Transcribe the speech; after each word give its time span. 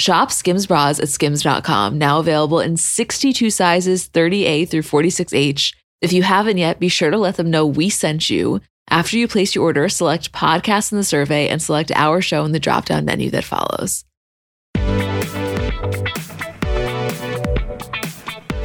Shop 0.00 0.32
Skims 0.32 0.66
bras 0.66 0.98
at 0.98 1.10
skims.com, 1.10 1.98
now 1.98 2.20
available 2.20 2.58
in 2.58 2.78
62 2.78 3.50
sizes, 3.50 4.08
30A 4.08 4.66
through 4.66 4.80
46H. 4.80 5.74
If 6.00 6.14
you 6.14 6.22
haven't 6.22 6.56
yet, 6.56 6.80
be 6.80 6.88
sure 6.88 7.10
to 7.10 7.18
let 7.18 7.36
them 7.36 7.50
know 7.50 7.66
we 7.66 7.90
sent 7.90 8.30
you. 8.30 8.62
After 8.88 9.18
you 9.18 9.28
place 9.28 9.54
your 9.54 9.64
order, 9.64 9.90
select 9.90 10.32
podcast 10.32 10.90
in 10.90 10.96
the 10.96 11.04
survey 11.04 11.48
and 11.48 11.60
select 11.60 11.92
our 11.94 12.22
show 12.22 12.46
in 12.46 12.52
the 12.52 12.58
drop 12.58 12.86
down 12.86 13.04
menu 13.04 13.28
that 13.30 13.44
follows. 13.44 14.06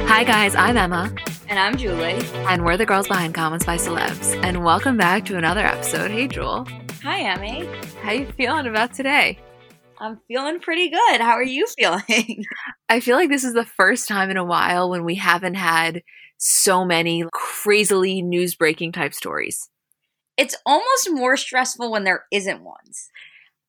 Hi, 0.08 0.24
guys, 0.24 0.54
I'm 0.54 0.78
Emma. 0.78 1.14
And 1.50 1.58
I'm 1.58 1.76
Julie. 1.76 2.24
And 2.48 2.64
we're 2.64 2.78
the 2.78 2.86
girls 2.86 3.08
behind 3.08 3.34
Comments 3.34 3.64
by 3.64 3.76
Celebs. 3.76 4.42
And 4.42 4.64
welcome 4.64 4.96
back 4.96 5.26
to 5.26 5.36
another 5.36 5.66
episode. 5.66 6.10
Hey, 6.10 6.28
Jewel. 6.28 6.66
Hi, 7.02 7.20
Emmy. 7.20 7.68
How 8.00 8.12
you 8.12 8.26
feeling 8.32 8.66
about 8.66 8.94
today? 8.94 9.38
I'm 9.98 10.20
feeling 10.28 10.60
pretty 10.60 10.90
good. 10.90 11.20
How 11.20 11.32
are 11.32 11.42
you 11.42 11.66
feeling? 11.78 12.44
I 12.88 13.00
feel 13.00 13.16
like 13.16 13.30
this 13.30 13.44
is 13.44 13.54
the 13.54 13.64
first 13.64 14.08
time 14.08 14.30
in 14.30 14.36
a 14.36 14.44
while 14.44 14.90
when 14.90 15.04
we 15.04 15.16
haven't 15.16 15.54
had 15.54 16.02
so 16.38 16.84
many 16.84 17.24
crazily 17.32 18.22
news 18.22 18.54
breaking 18.54 18.92
type 18.92 19.14
stories. 19.14 19.70
It's 20.36 20.56
almost 20.66 21.10
more 21.10 21.36
stressful 21.36 21.90
when 21.90 22.04
there 22.04 22.24
isn't 22.30 22.62
ones. 22.62 23.08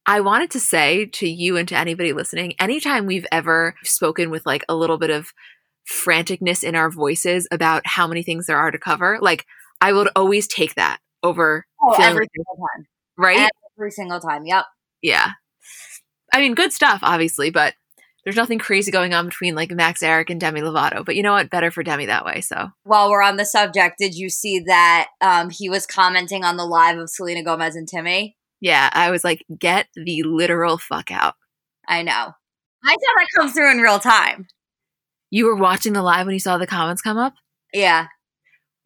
I 0.05 0.21
wanted 0.21 0.51
to 0.51 0.59
say 0.59 1.05
to 1.05 1.29
you 1.29 1.57
and 1.57 1.67
to 1.69 1.77
anybody 1.77 2.13
listening, 2.13 2.53
anytime 2.59 3.05
we've 3.05 3.27
ever 3.31 3.75
spoken 3.83 4.29
with 4.29 4.45
like 4.45 4.63
a 4.69 4.75
little 4.75 4.97
bit 4.97 5.09
of 5.09 5.33
franticness 5.89 6.63
in 6.63 6.75
our 6.75 6.89
voices 6.89 7.47
about 7.51 7.85
how 7.85 8.07
many 8.07 8.23
things 8.23 8.47
there 8.47 8.57
are 8.57 8.71
to 8.71 8.77
cover, 8.77 9.19
like 9.21 9.45
I 9.81 9.93
would 9.93 10.09
always 10.15 10.47
take 10.47 10.75
that 10.75 10.99
over 11.23 11.65
oh, 11.81 11.93
every 12.01 12.21
like, 12.21 12.29
single 12.35 12.55
time. 12.55 12.87
Right? 13.17 13.49
Every 13.77 13.91
single 13.91 14.19
time. 14.19 14.45
Yep. 14.45 14.65
Yeah. 15.01 15.31
I 16.33 16.39
mean, 16.39 16.55
good 16.55 16.73
stuff, 16.73 16.99
obviously, 17.03 17.49
but 17.49 17.73
there's 18.23 18.35
nothing 18.35 18.59
crazy 18.59 18.91
going 18.91 19.13
on 19.13 19.25
between 19.25 19.55
like 19.55 19.71
Max 19.71 20.01
Ehrich 20.01 20.29
and 20.29 20.39
Demi 20.39 20.59
Lovato. 20.59 21.05
But 21.05 21.15
you 21.15 21.23
know 21.23 21.31
what? 21.31 21.49
Better 21.49 21.71
for 21.71 21.81
Demi 21.81 22.07
that 22.07 22.25
way. 22.25 22.41
So 22.41 22.69
while 22.83 23.09
we're 23.09 23.21
on 23.21 23.37
the 23.37 23.45
subject, 23.45 23.97
did 23.97 24.15
you 24.15 24.29
see 24.29 24.59
that 24.59 25.07
um, 25.21 25.49
he 25.49 25.69
was 25.69 25.85
commenting 25.85 26.43
on 26.43 26.57
the 26.57 26.65
live 26.65 26.97
of 26.97 27.09
Selena 27.09 27.41
Gomez 27.41 27.77
and 27.77 27.87
Timmy? 27.87 28.35
Yeah, 28.59 28.89
I 28.91 29.11
was 29.11 29.23
like, 29.23 29.45
get 29.57 29.87
the 29.95 30.23
literal 30.23 30.77
fuck 30.77 31.09
out. 31.09 31.35
I 31.87 32.01
know. 32.03 32.33
I 32.83 32.89
saw 32.89 32.95
that 33.15 33.27
come 33.35 33.49
through 33.49 33.71
in 33.71 33.77
real 33.77 33.99
time. 33.99 34.47
You 35.29 35.45
were 35.45 35.55
watching 35.55 35.93
the 35.93 36.01
live 36.01 36.25
when 36.25 36.33
you 36.33 36.39
saw 36.39 36.57
the 36.57 36.67
comments 36.67 37.01
come 37.01 37.17
up? 37.17 37.33
Yeah. 37.73 38.07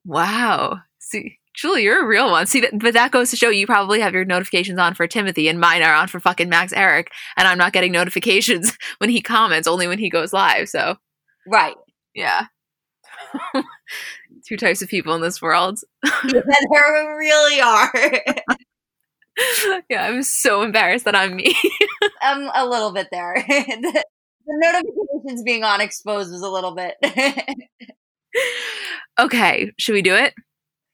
Wow. 0.06 0.81
See, 1.00 1.40
Julie, 1.54 1.84
you're 1.84 2.04
a 2.04 2.08
real 2.08 2.32
one. 2.32 2.48
See, 2.48 2.66
but 2.74 2.94
that 2.94 3.12
goes 3.12 3.30
to 3.32 3.38
show 3.38 3.50
you 3.50 3.66
probably 3.66 4.00
have 4.00 4.14
your 4.14 4.26
notifications 4.26 4.80
on 4.80 4.94
for 4.94 5.06
Timothy, 5.08 5.48
and 5.48 5.60
mine 5.60 5.84
are 5.84 5.94
on 5.94 6.08
for 6.08 6.20
fucking 6.20 6.50
Max 6.50 6.74
Ehrich, 6.74 7.08
and 7.38 7.48
I'm 7.48 7.58
not 7.58 7.74
getting 7.74 7.92
notifications 7.94 8.78
when 9.00 9.10
he 9.10 9.22
comments, 9.22 9.68
only 9.68 9.88
when 9.88 10.00
he 10.00 10.10
goes 10.10 10.34
live. 10.34 10.70
So, 10.70 10.96
right, 11.48 11.76
yeah. 12.16 12.48
Two 14.48 14.58
types 14.58 14.82
of 14.82 14.90
people 14.90 15.14
in 15.14 15.22
this 15.22 15.42
world. 15.42 15.80
yeah, 16.04 16.12
there 16.34 17.18
really 17.18 17.62
are. 17.62 17.92
yeah, 19.90 20.08
I'm 20.08 20.24
so 20.24 20.62
embarrassed 20.62 21.06
that 21.06 21.16
I'm 21.16 21.36
me. 21.36 21.56
I'm 22.22 22.44
um, 22.44 22.52
a 22.56 22.66
little 22.66 22.92
bit 22.92 23.08
there. 23.12 23.36
the, 23.48 24.04
the 24.46 24.58
notifications 24.64 25.44
being 25.44 25.64
on 25.64 25.82
exposed 25.82 26.32
was 26.32 26.42
a 26.42 26.50
little 26.50 26.76
bit. 26.76 26.96
okay, 29.20 29.72
should 29.78 29.94
we 29.94 30.02
do 30.02 30.16
it? 30.16 30.34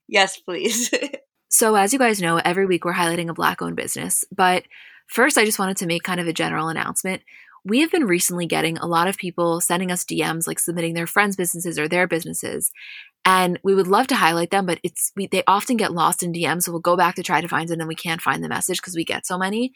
Yes, 0.08 0.38
please. 0.38 0.90
so, 1.48 1.74
as 1.74 1.92
you 1.92 1.98
guys 1.98 2.20
know, 2.20 2.38
every 2.38 2.66
week 2.66 2.84
we're 2.84 2.94
highlighting 2.94 3.28
a 3.28 3.34
Black 3.34 3.62
owned 3.62 3.76
business. 3.76 4.24
But 4.34 4.64
first, 5.06 5.38
I 5.38 5.44
just 5.44 5.58
wanted 5.58 5.76
to 5.78 5.86
make 5.86 6.02
kind 6.02 6.18
of 6.18 6.26
a 6.26 6.32
general 6.32 6.68
announcement. 6.68 7.22
We 7.64 7.80
have 7.80 7.90
been 7.90 8.06
recently 8.06 8.46
getting 8.46 8.78
a 8.78 8.86
lot 8.86 9.08
of 9.08 9.18
people 9.18 9.60
sending 9.60 9.92
us 9.92 10.04
DMs, 10.04 10.46
like 10.46 10.58
submitting 10.58 10.94
their 10.94 11.06
friends' 11.06 11.36
businesses 11.36 11.78
or 11.78 11.86
their 11.86 12.06
businesses. 12.06 12.70
And 13.24 13.58
we 13.62 13.74
would 13.74 13.88
love 13.88 14.06
to 14.06 14.16
highlight 14.16 14.50
them, 14.50 14.64
but 14.64 14.80
it's 14.82 15.12
we, 15.14 15.26
they 15.26 15.42
often 15.46 15.76
get 15.76 15.92
lost 15.92 16.22
in 16.22 16.32
DMs. 16.32 16.62
So 16.62 16.72
we'll 16.72 16.80
go 16.80 16.96
back 16.96 17.16
to 17.16 17.22
try 17.22 17.42
to 17.42 17.48
find 17.48 17.68
them 17.68 17.80
and 17.80 17.88
we 17.88 17.94
can't 17.94 18.22
find 18.22 18.42
the 18.42 18.48
message 18.48 18.78
because 18.80 18.96
we 18.96 19.04
get 19.04 19.26
so 19.26 19.36
many. 19.36 19.72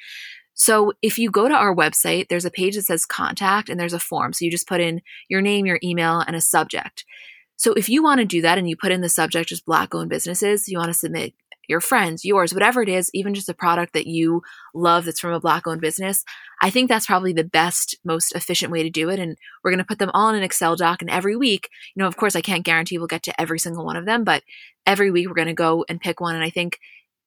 So 0.54 0.93
if 1.03 1.19
you 1.19 1.31
go 1.31 1.49
to 1.49 1.54
our 1.54 1.75
website, 1.75 2.28
there's 2.28 2.44
a 2.44 2.50
page 2.50 2.76
that 2.76 2.84
says 2.84 3.04
contact 3.04 3.69
and 3.69 3.78
there's 3.78 3.93
a 3.93 4.00
form. 4.00 4.32
So 4.32 4.44
you 4.44 4.50
just 4.50 4.69
put 4.69 4.81
in 4.81 5.03
your 5.28 5.41
name, 5.41 5.66
your 5.66 5.78
email, 5.82 6.20
and 6.20 6.37
a 6.37 6.41
subject. 6.41 7.04
So 7.62 7.72
if 7.74 7.88
you 7.88 8.02
want 8.02 8.18
to 8.18 8.24
do 8.24 8.42
that 8.42 8.58
and 8.58 8.68
you 8.68 8.76
put 8.76 8.90
in 8.90 9.02
the 9.02 9.08
subject 9.08 9.50
just 9.50 9.64
black 9.64 9.94
owned 9.94 10.10
businesses, 10.10 10.68
you 10.68 10.78
want 10.78 10.88
to 10.88 10.98
submit 10.98 11.32
your 11.68 11.80
friends, 11.80 12.24
yours, 12.24 12.52
whatever 12.52 12.82
it 12.82 12.88
is, 12.88 13.08
even 13.14 13.34
just 13.34 13.48
a 13.48 13.54
product 13.54 13.92
that 13.92 14.08
you 14.08 14.42
love 14.74 15.04
that's 15.04 15.20
from 15.20 15.32
a 15.32 15.38
black 15.38 15.64
owned 15.68 15.80
business, 15.80 16.24
I 16.60 16.70
think 16.70 16.88
that's 16.88 17.06
probably 17.06 17.32
the 17.32 17.44
best, 17.44 17.94
most 18.04 18.34
efficient 18.34 18.72
way 18.72 18.82
to 18.82 18.90
do 18.90 19.08
it. 19.10 19.20
And 19.20 19.38
we're 19.62 19.70
going 19.70 19.78
to 19.78 19.84
put 19.84 20.00
them 20.00 20.10
all 20.12 20.28
in 20.28 20.34
an 20.34 20.42
Excel 20.42 20.74
doc. 20.74 21.02
And 21.02 21.10
every 21.10 21.36
week, 21.36 21.68
you 21.94 22.02
know, 22.02 22.08
of 22.08 22.16
course, 22.16 22.34
I 22.34 22.40
can't 22.40 22.64
guarantee 22.64 22.98
we'll 22.98 23.06
get 23.06 23.22
to 23.22 23.40
every 23.40 23.60
single 23.60 23.84
one 23.84 23.94
of 23.94 24.06
them, 24.06 24.24
but 24.24 24.42
every 24.84 25.12
week 25.12 25.28
we're 25.28 25.34
going 25.34 25.46
to 25.46 25.54
go 25.54 25.84
and 25.88 26.00
pick 26.00 26.20
one. 26.20 26.34
And 26.34 26.42
I 26.42 26.50
think 26.50 26.80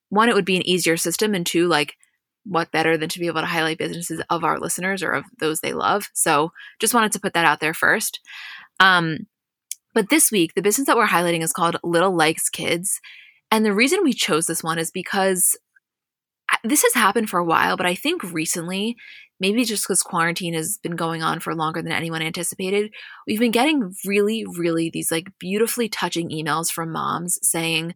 one, 0.09 0.27
it 0.27 0.35
would 0.35 0.43
be 0.43 0.57
an 0.57 0.67
easier 0.67 0.97
system. 0.97 1.33
And 1.33 1.45
two, 1.45 1.69
like, 1.69 1.95
what 2.43 2.73
better 2.73 2.97
than 2.97 3.07
to 3.07 3.19
be 3.19 3.27
able 3.27 3.39
to 3.39 3.47
highlight 3.47 3.77
businesses 3.77 4.21
of 4.29 4.43
our 4.43 4.59
listeners 4.59 5.01
or 5.01 5.11
of 5.11 5.23
those 5.39 5.61
they 5.61 5.71
love? 5.71 6.09
So 6.13 6.51
just 6.81 6.93
wanted 6.93 7.13
to 7.13 7.21
put 7.21 7.35
that 7.35 7.45
out 7.45 7.61
there 7.61 7.73
first. 7.73 8.19
Um, 8.81 9.27
but 9.95 10.09
this 10.09 10.31
week, 10.31 10.53
the 10.53 10.61
business 10.61 10.85
that 10.87 10.97
we're 10.97 11.07
highlighting 11.07 11.41
is 11.41 11.53
called 11.53 11.77
Little 11.81 12.15
Likes 12.15 12.49
Kids. 12.49 12.99
And 13.49 13.65
the 13.65 13.73
reason 13.73 14.03
we 14.03 14.13
chose 14.13 14.45
this 14.45 14.61
one 14.61 14.77
is 14.77 14.91
because 14.91 15.57
this 16.63 16.83
has 16.83 16.93
happened 16.93 17.29
for 17.29 17.39
a 17.39 17.45
while, 17.45 17.77
but 17.77 17.85
I 17.85 17.95
think 17.95 18.21
recently, 18.23 18.97
maybe 19.39 19.63
just 19.63 19.85
because 19.85 20.03
quarantine 20.03 20.53
has 20.53 20.77
been 20.83 20.97
going 20.97 21.23
on 21.23 21.39
for 21.39 21.55
longer 21.55 21.81
than 21.81 21.93
anyone 21.93 22.21
anticipated, 22.21 22.91
we've 23.25 23.39
been 23.39 23.51
getting 23.51 23.93
really, 24.05 24.45
really 24.57 24.89
these 24.89 25.11
like 25.11 25.27
beautifully 25.39 25.89
touching 25.89 26.29
emails 26.29 26.69
from 26.69 26.91
moms 26.91 27.39
saying, 27.41 27.95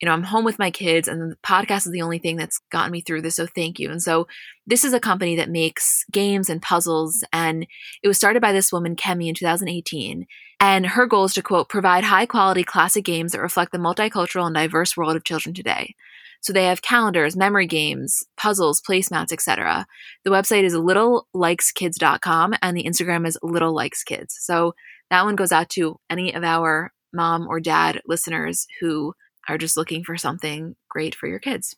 you 0.00 0.06
know, 0.06 0.12
I'm 0.12 0.24
home 0.24 0.44
with 0.44 0.58
my 0.58 0.70
kids 0.70 1.08
and 1.08 1.32
the 1.32 1.36
podcast 1.44 1.86
is 1.86 1.92
the 1.92 2.02
only 2.02 2.18
thing 2.18 2.36
that's 2.36 2.60
gotten 2.70 2.92
me 2.92 3.00
through 3.00 3.22
this. 3.22 3.36
So 3.36 3.46
thank 3.46 3.78
you. 3.78 3.90
And 3.90 4.02
so 4.02 4.26
this 4.66 4.84
is 4.84 4.92
a 4.92 5.00
company 5.00 5.36
that 5.36 5.50
makes 5.50 6.04
games 6.12 6.50
and 6.50 6.60
puzzles. 6.60 7.24
And 7.32 7.66
it 8.02 8.08
was 8.08 8.16
started 8.16 8.42
by 8.42 8.52
this 8.52 8.72
woman, 8.72 8.96
Kemi, 8.96 9.28
in 9.28 9.34
2018. 9.34 10.26
And 10.66 10.86
her 10.86 11.04
goal 11.04 11.24
is 11.24 11.34
to 11.34 11.42
quote, 11.42 11.68
provide 11.68 12.04
high 12.04 12.24
quality 12.24 12.64
classic 12.64 13.04
games 13.04 13.32
that 13.32 13.42
reflect 13.42 13.70
the 13.70 13.76
multicultural 13.76 14.46
and 14.46 14.54
diverse 14.54 14.96
world 14.96 15.14
of 15.14 15.22
children 15.22 15.54
today. 15.54 15.94
So 16.40 16.54
they 16.54 16.64
have 16.64 16.80
calendars, 16.80 17.36
memory 17.36 17.66
games, 17.66 18.24
puzzles, 18.38 18.80
placemats, 18.80 19.30
etc. 19.30 19.86
The 20.24 20.30
website 20.30 20.62
is 20.62 20.72
littlelikeskids.com 20.74 22.54
and 22.62 22.74
the 22.74 22.84
Instagram 22.84 23.26
is 23.26 23.36
littlelikeskids. 23.44 24.30
So 24.30 24.74
that 25.10 25.26
one 25.26 25.36
goes 25.36 25.52
out 25.52 25.68
to 25.70 26.00
any 26.08 26.34
of 26.34 26.42
our 26.42 26.94
mom 27.12 27.46
or 27.46 27.60
dad 27.60 28.00
listeners 28.06 28.66
who 28.80 29.12
are 29.50 29.58
just 29.58 29.76
looking 29.76 30.02
for 30.02 30.16
something 30.16 30.76
great 30.88 31.14
for 31.14 31.26
your 31.26 31.40
kids. 31.40 31.76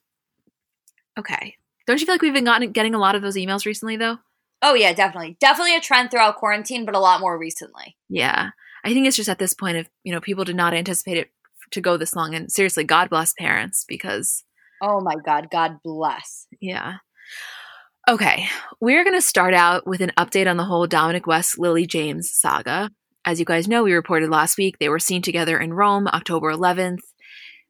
Okay. 1.18 1.56
Don't 1.88 2.00
you 2.00 2.06
feel 2.06 2.14
like 2.14 2.22
we've 2.22 2.32
been 2.32 2.44
gotten, 2.44 2.70
getting 2.70 2.94
a 2.94 3.00
lot 3.00 3.16
of 3.16 3.22
those 3.22 3.34
emails 3.34 3.66
recently, 3.66 3.96
though? 3.96 4.18
Oh, 4.62 4.74
yeah, 4.74 4.92
definitely. 4.92 5.36
Definitely 5.40 5.74
a 5.74 5.80
trend 5.80 6.12
throughout 6.12 6.36
quarantine, 6.36 6.84
but 6.84 6.94
a 6.94 7.00
lot 7.00 7.20
more 7.20 7.36
recently. 7.36 7.96
Yeah. 8.08 8.50
I 8.84 8.92
think 8.92 9.06
it's 9.06 9.16
just 9.16 9.28
at 9.28 9.38
this 9.38 9.54
point, 9.54 9.76
if, 9.76 9.88
you 10.04 10.12
know, 10.12 10.20
people 10.20 10.44
did 10.44 10.56
not 10.56 10.74
anticipate 10.74 11.18
it 11.18 11.30
to 11.72 11.80
go 11.80 11.96
this 11.96 12.14
long. 12.14 12.34
And 12.34 12.50
seriously, 12.50 12.84
God 12.84 13.10
bless 13.10 13.32
parents 13.34 13.84
because. 13.88 14.44
Oh 14.82 15.00
my 15.00 15.14
God. 15.24 15.48
God 15.50 15.78
bless. 15.82 16.46
Yeah. 16.60 16.96
Okay. 18.08 18.46
We're 18.80 19.02
going 19.02 19.16
to 19.16 19.22
start 19.22 19.52
out 19.54 19.86
with 19.86 20.00
an 20.00 20.12
update 20.16 20.48
on 20.48 20.56
the 20.56 20.64
whole 20.64 20.86
Dominic 20.86 21.26
West 21.26 21.58
Lily 21.58 21.86
James 21.86 22.30
saga. 22.32 22.90
As 23.24 23.40
you 23.40 23.44
guys 23.44 23.66
know, 23.66 23.82
we 23.82 23.92
reported 23.92 24.30
last 24.30 24.56
week 24.56 24.78
they 24.78 24.88
were 24.88 25.00
seen 25.00 25.22
together 25.22 25.58
in 25.58 25.72
Rome, 25.72 26.06
October 26.06 26.52
11th 26.52 26.98
It 26.98 27.02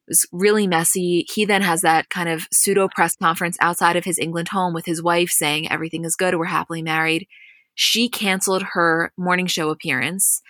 was 0.09 0.27
really 0.31 0.67
messy. 0.67 1.25
He 1.33 1.47
then 1.47 1.63
has 1.63 1.81
that 1.81 2.11
kind 2.11 2.29
of 2.29 2.47
pseudo 2.53 2.89
press 2.95 3.17
conference 3.17 3.57
outside 3.63 3.97
of 3.97 4.05
his 4.05 4.19
England 4.19 4.49
home 4.49 4.75
with 4.75 4.85
his 4.85 5.03
wife 5.03 5.31
saying 5.31 5.71
everything 5.71 6.05
is 6.05 6.17
good, 6.17 6.35
we're 6.35 6.45
happily 6.45 6.83
married. 6.83 7.27
She 7.75 8.11
canceled 8.11 8.65
her 8.75 9.13
morning 9.17 9.47
show 9.47 9.71
appearance. 9.71 10.43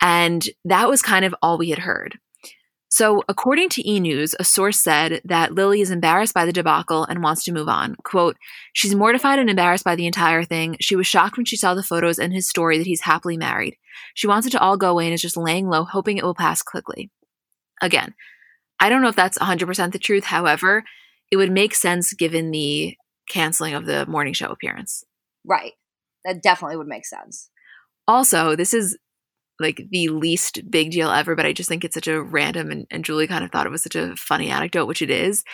And 0.00 0.48
that 0.64 0.88
was 0.88 1.02
kind 1.02 1.24
of 1.24 1.34
all 1.42 1.58
we 1.58 1.70
had 1.70 1.80
heard. 1.80 2.18
So, 2.90 3.22
according 3.28 3.68
to 3.70 3.86
E! 3.88 4.00
News, 4.00 4.34
a 4.40 4.44
source 4.44 4.78
said 4.78 5.20
that 5.24 5.54
Lily 5.54 5.82
is 5.82 5.90
embarrassed 5.90 6.32
by 6.32 6.46
the 6.46 6.52
debacle 6.52 7.04
and 7.04 7.22
wants 7.22 7.44
to 7.44 7.52
move 7.52 7.68
on. 7.68 7.96
Quote, 8.02 8.38
She's 8.72 8.94
mortified 8.94 9.38
and 9.38 9.50
embarrassed 9.50 9.84
by 9.84 9.94
the 9.94 10.06
entire 10.06 10.42
thing. 10.42 10.76
She 10.80 10.96
was 10.96 11.06
shocked 11.06 11.36
when 11.36 11.44
she 11.44 11.56
saw 11.56 11.74
the 11.74 11.82
photos 11.82 12.18
and 12.18 12.32
his 12.32 12.48
story 12.48 12.78
that 12.78 12.86
he's 12.86 13.02
happily 13.02 13.36
married. 13.36 13.76
She 14.14 14.26
wants 14.26 14.46
it 14.46 14.50
to 14.50 14.60
all 14.60 14.78
go 14.78 14.90
away 14.90 15.04
and 15.04 15.12
is 15.12 15.20
just 15.20 15.36
laying 15.36 15.68
low, 15.68 15.84
hoping 15.84 16.16
it 16.16 16.24
will 16.24 16.34
pass 16.34 16.62
quickly. 16.62 17.10
Again, 17.82 18.14
I 18.80 18.88
don't 18.88 19.02
know 19.02 19.08
if 19.08 19.16
that's 19.16 19.38
100% 19.38 19.92
the 19.92 19.98
truth. 19.98 20.24
However, 20.24 20.84
it 21.30 21.36
would 21.36 21.52
make 21.52 21.74
sense 21.74 22.14
given 22.14 22.50
the 22.50 22.96
canceling 23.28 23.74
of 23.74 23.84
the 23.84 24.06
morning 24.06 24.32
show 24.32 24.48
appearance. 24.48 25.04
Right. 25.44 25.72
That 26.24 26.42
definitely 26.42 26.78
would 26.78 26.86
make 26.86 27.04
sense. 27.04 27.50
Also, 28.06 28.56
this 28.56 28.72
is 28.72 28.96
like 29.60 29.82
the 29.90 30.08
least 30.08 30.60
big 30.70 30.90
deal 30.90 31.10
ever, 31.10 31.34
but 31.34 31.46
I 31.46 31.52
just 31.52 31.68
think 31.68 31.84
it's 31.84 31.94
such 31.94 32.08
a 32.08 32.22
random 32.22 32.70
and, 32.70 32.86
and 32.90 33.04
Julie 33.04 33.26
kind 33.26 33.44
of 33.44 33.50
thought 33.50 33.66
it 33.66 33.70
was 33.70 33.82
such 33.82 33.96
a 33.96 34.14
funny 34.16 34.50
anecdote, 34.50 34.86
which 34.86 35.02
it 35.02 35.10
is. 35.10 35.44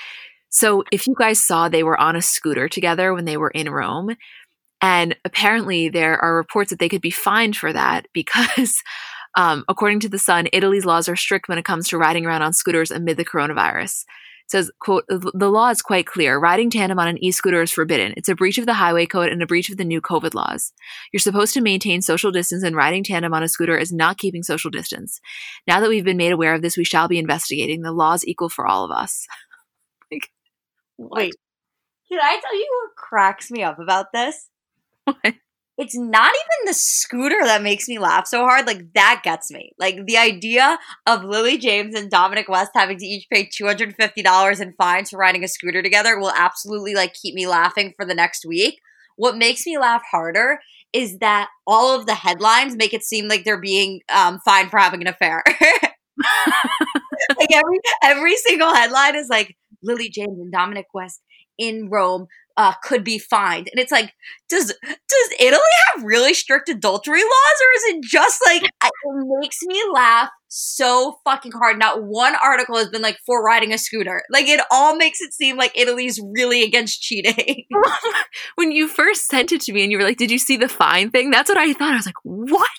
So 0.51 0.85
if 0.93 1.06
you 1.06 1.15
guys 1.19 1.43
saw 1.43 1.69
they 1.69 1.83
were 1.83 1.99
on 1.99 2.15
a 2.15 2.23
scooter 2.23 2.69
together 2.69 3.12
when 3.12 3.25
they 3.25 3.37
were 3.37 3.51
in 3.51 3.69
Rome, 3.69 4.15
and 4.81 5.17
apparently 5.25 5.89
there 5.89 6.23
are 6.23 6.37
reports 6.37 6.71
that 6.71 6.79
they 6.79 6.89
could 6.89 7.01
be 7.01 7.11
fined 7.11 7.56
for 7.56 7.73
that 7.73 8.06
because 8.12 8.83
um, 9.37 9.65
according 9.69 10.01
to 10.01 10.09
The 10.09 10.19
Sun, 10.19 10.49
Italy's 10.53 10.85
laws 10.85 11.09
are 11.09 11.17
strict 11.17 11.49
when 11.49 11.59
it 11.59 11.65
comes 11.65 11.89
to 11.89 11.99
riding 11.99 12.25
around 12.25 12.43
on 12.43 12.53
scooters 12.53 12.91
amid 12.91 13.17
the 13.17 13.25
coronavirus. 13.25 14.05
Says, 14.46 14.70
quote, 14.79 15.05
the 15.08 15.50
law 15.50 15.70
is 15.70 15.81
quite 15.81 16.06
clear. 16.06 16.38
Riding 16.38 16.70
tandem 16.70 16.99
on 16.99 17.08
an 17.08 17.23
e-scooter 17.25 17.62
is 17.62 17.70
forbidden. 17.70 18.12
It's 18.17 18.29
a 18.29 18.35
breach 18.35 18.58
of 18.58 18.67
the 18.67 18.75
highway 18.75 19.06
code 19.06 19.32
and 19.32 19.43
a 19.43 19.46
breach 19.46 19.70
of 19.70 19.79
the 19.79 19.85
new 19.85 20.02
COVID 20.02 20.35
laws. 20.35 20.73
You're 21.12 21.20
supposed 21.20 21.55
to 21.55 21.62
maintain 21.62 22.02
social 22.02 22.31
distance 22.31 22.62
and 22.62 22.76
riding 22.76 23.05
tandem 23.05 23.32
on 23.32 23.43
a 23.43 23.49
scooter 23.49 23.76
is 23.76 23.93
not 23.93 24.19
keeping 24.19 24.43
social 24.43 24.70
distance. 24.70 25.20
Now 25.67 25.81
that 25.81 25.88
we've 25.88 26.05
been 26.05 26.19
made 26.19 26.32
aware 26.32 26.55
of 26.55 26.62
this, 26.62 26.76
we 26.76 26.85
shall 26.85 27.08
be 27.08 27.19
investigating. 27.19 27.81
The 27.81 27.93
law 27.93 28.12
is 28.12 28.26
equal 28.26 28.50
for 28.50 28.67
all 28.67 28.85
of 28.85 28.91
us. 28.91 29.26
like, 30.12 30.31
Wait, 30.99 31.35
can 32.08 32.20
I 32.20 32.38
tell 32.41 32.55
you 32.55 32.82
what 32.82 32.96
cracks 32.96 33.50
me 33.50 33.62
up 33.62 33.79
about 33.79 34.12
this? 34.12 34.50
What? 35.06 35.35
It's 35.76 35.97
not 35.97 36.32
even 36.32 36.67
the 36.67 36.75
scooter 36.75 37.38
that 37.43 37.62
makes 37.62 37.88
me 37.88 37.99
laugh 37.99 38.26
so 38.26 38.41
hard. 38.41 38.67
Like 38.67 38.93
that 38.94 39.23
gets 39.25 39.50
me. 39.50 39.73
Like 39.79 40.06
the 40.06 40.17
idea 40.17 40.79
of 41.06 41.25
Lily 41.25 41.59
James 41.59 41.94
and 41.94 42.11
Dominic 42.11 42.49
West 42.49 42.71
having 42.75 42.99
to 42.99 43.06
each 43.06 43.26
pay 43.31 43.49
two 43.53 43.67
hundred 43.67 43.94
fifty 43.97 44.23
dollars 44.23 44.61
in 44.61 44.75
fines 44.75 45.11
for 45.11 45.19
riding 45.19 45.43
a 45.43 45.49
scooter 45.49 45.82
together 45.82 46.19
will 46.19 46.32
absolutely 46.37 46.94
like 46.94 47.15
keep 47.15 47.35
me 47.35 47.47
laughing 47.47 47.93
for 47.97 48.05
the 48.06 48.15
next 48.15 48.44
week. 48.47 48.79
What 49.17 49.37
makes 49.37 49.67
me 49.67 49.79
laugh 49.79 50.03
harder 50.11 50.61
is 50.93 51.19
that 51.19 51.49
all 51.67 51.99
of 51.99 52.06
the 52.06 52.15
headlines 52.15 52.77
make 52.77 52.94
it 52.94 53.03
seem 53.03 53.27
like 53.27 53.44
they're 53.44 53.61
being 53.61 54.00
um, 54.15 54.38
fined 54.44 54.70
for 54.70 54.79
having 54.79 55.00
an 55.00 55.09
affair. 55.09 55.43
like 57.37 57.53
every 57.53 57.79
every 58.03 58.37
single 58.37 58.73
headline 58.73 59.17
is 59.17 59.29
like 59.29 59.56
Lily 59.82 60.09
James 60.09 60.38
and 60.38 60.53
Dominic 60.53 60.87
West 60.94 61.20
in 61.59 61.88
Rome 61.91 62.27
uh, 62.56 62.73
could 62.83 63.03
be 63.03 63.19
fined. 63.19 63.69
And 63.73 63.81
it's 63.81 63.91
like, 63.91 64.12
does 64.49 64.67
does 64.67 65.31
Italy 65.41 65.61
have 65.95 66.05
really 66.05 66.35
strict 66.35 66.69
adultery 66.69 67.23
laws, 67.23 67.61
or 67.61 67.71
is 67.77 67.95
it 67.95 68.05
just 68.05 68.41
like 68.47 68.62
it 68.62 68.93
makes 69.41 69.59
me 69.62 69.83
laugh 69.93 70.31
so 70.49 71.19
fucking 71.25 71.53
hard? 71.53 71.79
Not 71.79 72.05
one 72.05 72.35
article 72.43 72.77
has 72.77 72.89
been 72.89 73.03
like 73.03 73.19
for 73.27 73.43
riding 73.43 73.73
a 73.73 73.79
scooter. 73.79 74.23
Like 74.31 74.47
it 74.47 74.61
all 74.71 74.97
makes 74.97 75.21
it 75.21 75.33
seem 75.33 75.56
like 75.56 75.77
Italy's 75.77 76.21
really 76.37 76.62
against 76.62 77.03
cheating. 77.03 77.65
when 78.55 78.71
you 78.71 78.87
first 78.87 79.27
sent 79.27 79.51
it 79.51 79.61
to 79.62 79.73
me 79.73 79.83
and 79.83 79.91
you 79.91 79.99
were 79.99 80.05
like, 80.05 80.19
"Did 80.19 80.31
you 80.31 80.39
see 80.39 80.56
the 80.56 80.69
fine 80.69 81.11
thing?" 81.11 81.31
That's 81.31 81.49
what 81.49 81.59
I 81.59 81.73
thought. 81.73 81.93
I 81.93 81.97
was 81.97 82.06
like, 82.06 82.15
"What?" 82.23 82.71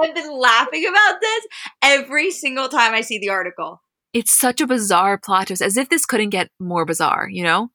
I 0.00 0.06
have 0.06 0.14
been 0.14 0.36
laughing 0.36 0.86
about 0.88 1.20
this 1.20 1.46
every 1.82 2.30
single 2.32 2.68
time 2.68 2.92
I 2.92 3.02
see 3.02 3.18
the 3.18 3.30
article. 3.30 3.82
It's 4.12 4.32
such 4.32 4.60
a 4.62 4.66
bizarre 4.66 5.18
plot 5.18 5.48
twist, 5.48 5.60
as 5.62 5.76
if 5.76 5.90
this 5.90 6.06
couldn't 6.06 6.30
get 6.30 6.48
more 6.58 6.86
bizarre, 6.86 7.28
you 7.30 7.44
know? 7.44 7.70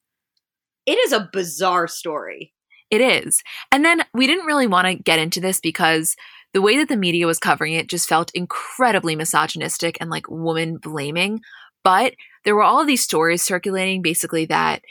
It 0.85 0.97
is 0.99 1.11
a 1.11 1.29
bizarre 1.31 1.87
story. 1.87 2.53
It 2.89 3.01
is. 3.01 3.41
And 3.71 3.85
then 3.85 4.03
we 4.13 4.27
didn't 4.27 4.45
really 4.45 4.67
want 4.67 4.87
to 4.87 4.95
get 4.95 5.19
into 5.19 5.39
this 5.39 5.59
because 5.59 6.15
the 6.53 6.61
way 6.61 6.77
that 6.77 6.89
the 6.89 6.97
media 6.97 7.25
was 7.27 7.39
covering 7.39 7.73
it 7.73 7.87
just 7.87 8.09
felt 8.09 8.31
incredibly 8.33 9.15
misogynistic 9.15 9.97
and 10.01 10.09
like 10.09 10.29
woman 10.29 10.77
blaming. 10.77 11.41
But 11.83 12.15
there 12.43 12.55
were 12.55 12.63
all 12.63 12.81
of 12.81 12.87
these 12.87 13.03
stories 13.03 13.41
circulating 13.41 14.01
basically 14.01 14.45
that 14.47 14.83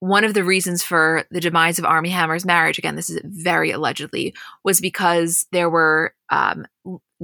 one 0.00 0.24
of 0.24 0.34
the 0.34 0.44
reasons 0.44 0.82
for 0.82 1.24
the 1.30 1.40
demise 1.40 1.78
of 1.78 1.86
Armie 1.86 2.10
Hammer's 2.10 2.44
marriage, 2.44 2.78
again, 2.78 2.94
this 2.94 3.08
is 3.08 3.20
very 3.24 3.70
allegedly, 3.70 4.34
was 4.62 4.80
because 4.80 5.46
there 5.50 5.70
were 5.70 6.14
um, 6.28 6.66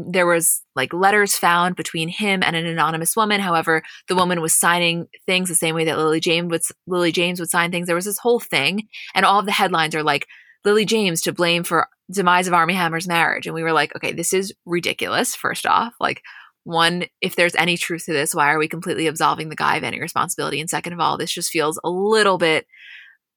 there 0.08 0.26
was 0.26 0.62
like 0.76 0.92
letters 0.92 1.36
found 1.36 1.76
between 1.76 2.08
him 2.08 2.42
and 2.42 2.56
an 2.56 2.66
anonymous 2.66 3.16
woman. 3.16 3.40
However, 3.40 3.82
the 4.08 4.14
woman 4.14 4.40
was 4.40 4.54
signing 4.54 5.06
things 5.26 5.48
the 5.48 5.54
same 5.54 5.74
way 5.74 5.84
that 5.84 5.98
Lily 5.98 6.20
James 6.20 6.50
would 6.50 6.62
Lily 6.86 7.12
James 7.12 7.40
would 7.40 7.50
sign 7.50 7.70
things. 7.70 7.86
There 7.86 7.96
was 7.96 8.04
this 8.04 8.18
whole 8.18 8.40
thing, 8.40 8.88
and 9.14 9.24
all 9.24 9.40
of 9.40 9.46
the 9.46 9.52
headlines 9.52 9.94
are 9.94 10.02
like 10.02 10.26
Lily 10.64 10.84
James 10.84 11.20
to 11.22 11.32
blame 11.32 11.64
for 11.64 11.88
demise 12.12 12.46
of 12.46 12.54
Armie 12.54 12.74
Hammer's 12.74 13.08
marriage. 13.08 13.46
And 13.46 13.54
we 13.54 13.62
were 13.62 13.72
like, 13.72 13.94
okay, 13.96 14.12
this 14.12 14.32
is 14.32 14.52
ridiculous. 14.66 15.34
First 15.34 15.66
off, 15.66 15.94
like 16.00 16.22
one, 16.64 17.04
if 17.20 17.36
there's 17.36 17.54
any 17.54 17.76
truth 17.76 18.04
to 18.06 18.12
this, 18.12 18.34
why 18.34 18.52
are 18.52 18.58
we 18.58 18.68
completely 18.68 19.06
absolving 19.06 19.48
the 19.48 19.56
guy 19.56 19.76
of 19.76 19.84
any 19.84 20.00
responsibility? 20.00 20.60
And 20.60 20.68
second 20.68 20.92
of 20.92 21.00
all, 21.00 21.16
this 21.16 21.32
just 21.32 21.50
feels 21.50 21.80
a 21.84 21.90
little 21.90 22.38
bit 22.38 22.66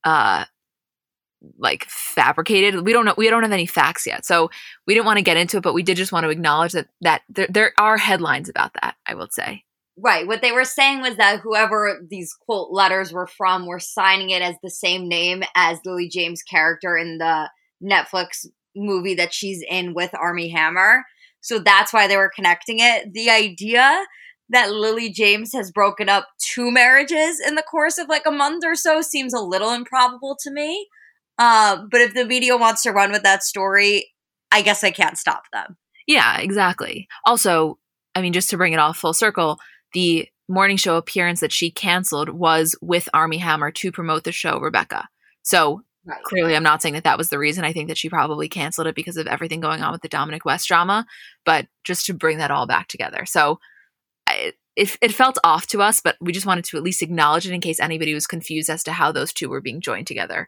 uh 0.04 0.46
like 1.58 1.86
fabricated. 1.86 2.86
We 2.86 2.94
don't 2.94 3.06
know. 3.06 3.14
We 3.18 3.30
don't 3.30 3.44
have 3.44 3.52
any 3.52 3.66
facts 3.66 4.06
yet, 4.06 4.26
so 4.26 4.50
we 4.88 4.94
didn't 4.94 5.06
want 5.06 5.18
to 5.18 5.24
get 5.24 5.38
into 5.38 5.58
it. 5.58 5.64
But 5.64 5.74
we 5.74 5.84
did 5.84 5.98
just 5.98 6.12
want 6.12 6.24
to 6.26 6.30
acknowledge 6.30 6.74
that 6.74 6.88
that 7.02 7.22
there, 7.30 7.48
there 7.50 7.74
are 7.78 7.98
headlines 7.98 8.50
about 8.50 8.74
that. 8.82 8.96
I 9.08 9.16
will 9.16 9.30
say. 9.30 9.64
Right. 9.96 10.26
What 10.26 10.42
they 10.42 10.52
were 10.52 10.66
saying 10.66 11.02
was 11.02 11.18
that 11.18 11.42
whoever 11.42 12.02
these 12.10 12.34
quote 12.34 12.72
letters 12.72 13.14
were 13.14 13.28
from 13.28 13.68
were 13.68 13.80
signing 13.80 14.32
it 14.32 14.42
as 14.42 14.56
the 14.64 14.72
same 14.72 15.08
name 15.08 15.44
as 15.56 15.80
Lily 15.86 16.10
James' 16.10 16.42
character 16.42 16.98
in 16.98 17.20
the 17.20 17.50
Netflix 17.84 18.48
movie 18.76 19.14
that 19.16 19.34
she's 19.34 19.64
in 19.70 19.94
with 19.94 20.10
Armie 20.16 20.50
Hammer. 20.50 21.04
So 21.42 21.60
that's 21.60 21.94
why 21.94 22.08
they 22.08 22.18
were 22.18 22.32
connecting 22.34 22.78
it. 22.80 23.14
The 23.14 23.30
idea 23.30 24.06
that 24.50 24.72
Lily 24.72 25.12
James 25.12 25.54
has 25.54 25.72
broken 25.72 26.10
up 26.10 26.28
two 26.40 26.72
marriages 26.72 27.40
in 27.46 27.56
the 27.56 27.64
course 27.64 27.98
of 27.98 28.10
like 28.10 28.26
a 28.26 28.32
month 28.32 28.64
or 28.66 28.76
so 28.76 29.02
seems 29.02 29.34
a 29.34 29.42
little 29.42 29.72
improbable 29.72 30.38
to 30.42 30.52
me. 30.52 30.88
Uh, 31.38 31.84
but 31.90 32.02
if 32.02 32.14
the 32.14 32.26
media 32.26 32.56
wants 32.58 32.84
to 32.84 32.92
run 32.92 33.12
with 33.12 33.24
that 33.24 33.44
story, 33.44 34.12
I 34.52 34.62
guess 34.62 34.84
I 34.84 34.92
can't 34.92 35.18
stop 35.18 35.44
them. 35.52 35.78
Yeah, 36.08 36.38
exactly. 36.40 37.08
Also, 37.26 37.80
I 38.16 38.22
mean, 38.22 38.34
just 38.34 38.50
to 38.52 38.58
bring 38.58 38.74
it 38.74 38.80
all 38.80 38.94
full 38.94 39.14
circle, 39.14 39.60
the 39.94 40.28
morning 40.48 40.78
show 40.78 40.98
appearance 40.98 41.40
that 41.40 41.52
she 41.52 41.72
canceled 41.72 42.30
was 42.30 42.76
with 42.82 43.10
Armie 43.14 43.38
Hammer 43.38 43.72
to 43.72 43.92
promote 43.92 44.24
the 44.24 44.32
show 44.32 44.60
Rebecca. 44.60 45.08
So 45.42 45.82
right. 46.06 46.22
clearly, 46.24 46.56
I'm 46.56 46.64
not 46.64 46.82
saying 46.82 46.94
that 46.96 47.06
that 47.06 47.18
was 47.18 47.30
the 47.30 47.40
reason. 47.40 47.64
I 47.64 47.74
think 47.74 47.88
that 47.88 47.98
she 47.98 48.10
probably 48.10 48.50
canceled 48.50 48.88
it 48.88 48.96
because 48.96 49.18
of 49.18 49.28
everything 49.28 49.62
going 49.62 49.82
on 49.82 49.92
with 49.92 50.02
the 50.02 50.10
Dominic 50.10 50.46
West 50.46 50.68
drama, 50.68 51.06
but 51.46 51.68
just 51.84 52.06
to 52.08 52.14
bring 52.14 52.38
that 52.38 52.52
all 52.52 52.68
back 52.68 52.88
together. 52.88 53.26
So 53.26 53.60
it, 54.30 54.56
it, 54.76 54.98
it 55.02 55.14
felt 55.14 55.38
off 55.44 55.68
to 55.68 55.82
us, 55.82 56.02
but 56.02 56.18
we 56.20 56.34
just 56.34 56.46
wanted 56.46 56.66
to 56.66 56.78
at 56.78 56.84
least 56.84 57.02
acknowledge 57.02 57.48
it 57.48 57.54
in 57.54 57.62
case 57.62 57.80
anybody 57.80 58.14
was 58.14 58.28
confused 58.28 58.70
as 58.70 58.84
to 58.84 58.92
how 58.92 59.12
those 59.12 59.34
two 59.34 59.50
were 59.50 59.62
being 59.62 59.82
joined 59.82 60.08
together 60.08 60.48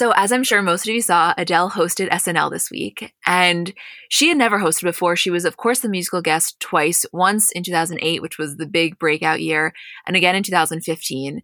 So, 0.00 0.14
as 0.16 0.32
I'm 0.32 0.44
sure 0.44 0.62
most 0.62 0.88
of 0.88 0.94
you 0.94 1.02
saw, 1.02 1.34
Adele 1.36 1.72
hosted 1.72 2.08
SNL 2.08 2.50
this 2.50 2.70
week, 2.70 3.12
and 3.26 3.74
she 4.08 4.28
had 4.28 4.38
never 4.38 4.58
hosted 4.58 4.84
before. 4.84 5.14
She 5.14 5.28
was, 5.28 5.44
of 5.44 5.58
course, 5.58 5.80
the 5.80 5.90
musical 5.90 6.22
guest 6.22 6.58
twice 6.58 7.04
once 7.12 7.50
in 7.50 7.62
2008, 7.62 8.22
which 8.22 8.38
was 8.38 8.56
the 8.56 8.64
big 8.64 8.98
breakout 8.98 9.42
year, 9.42 9.74
and 10.06 10.16
again 10.16 10.34
in 10.34 10.42
2015. 10.42 11.42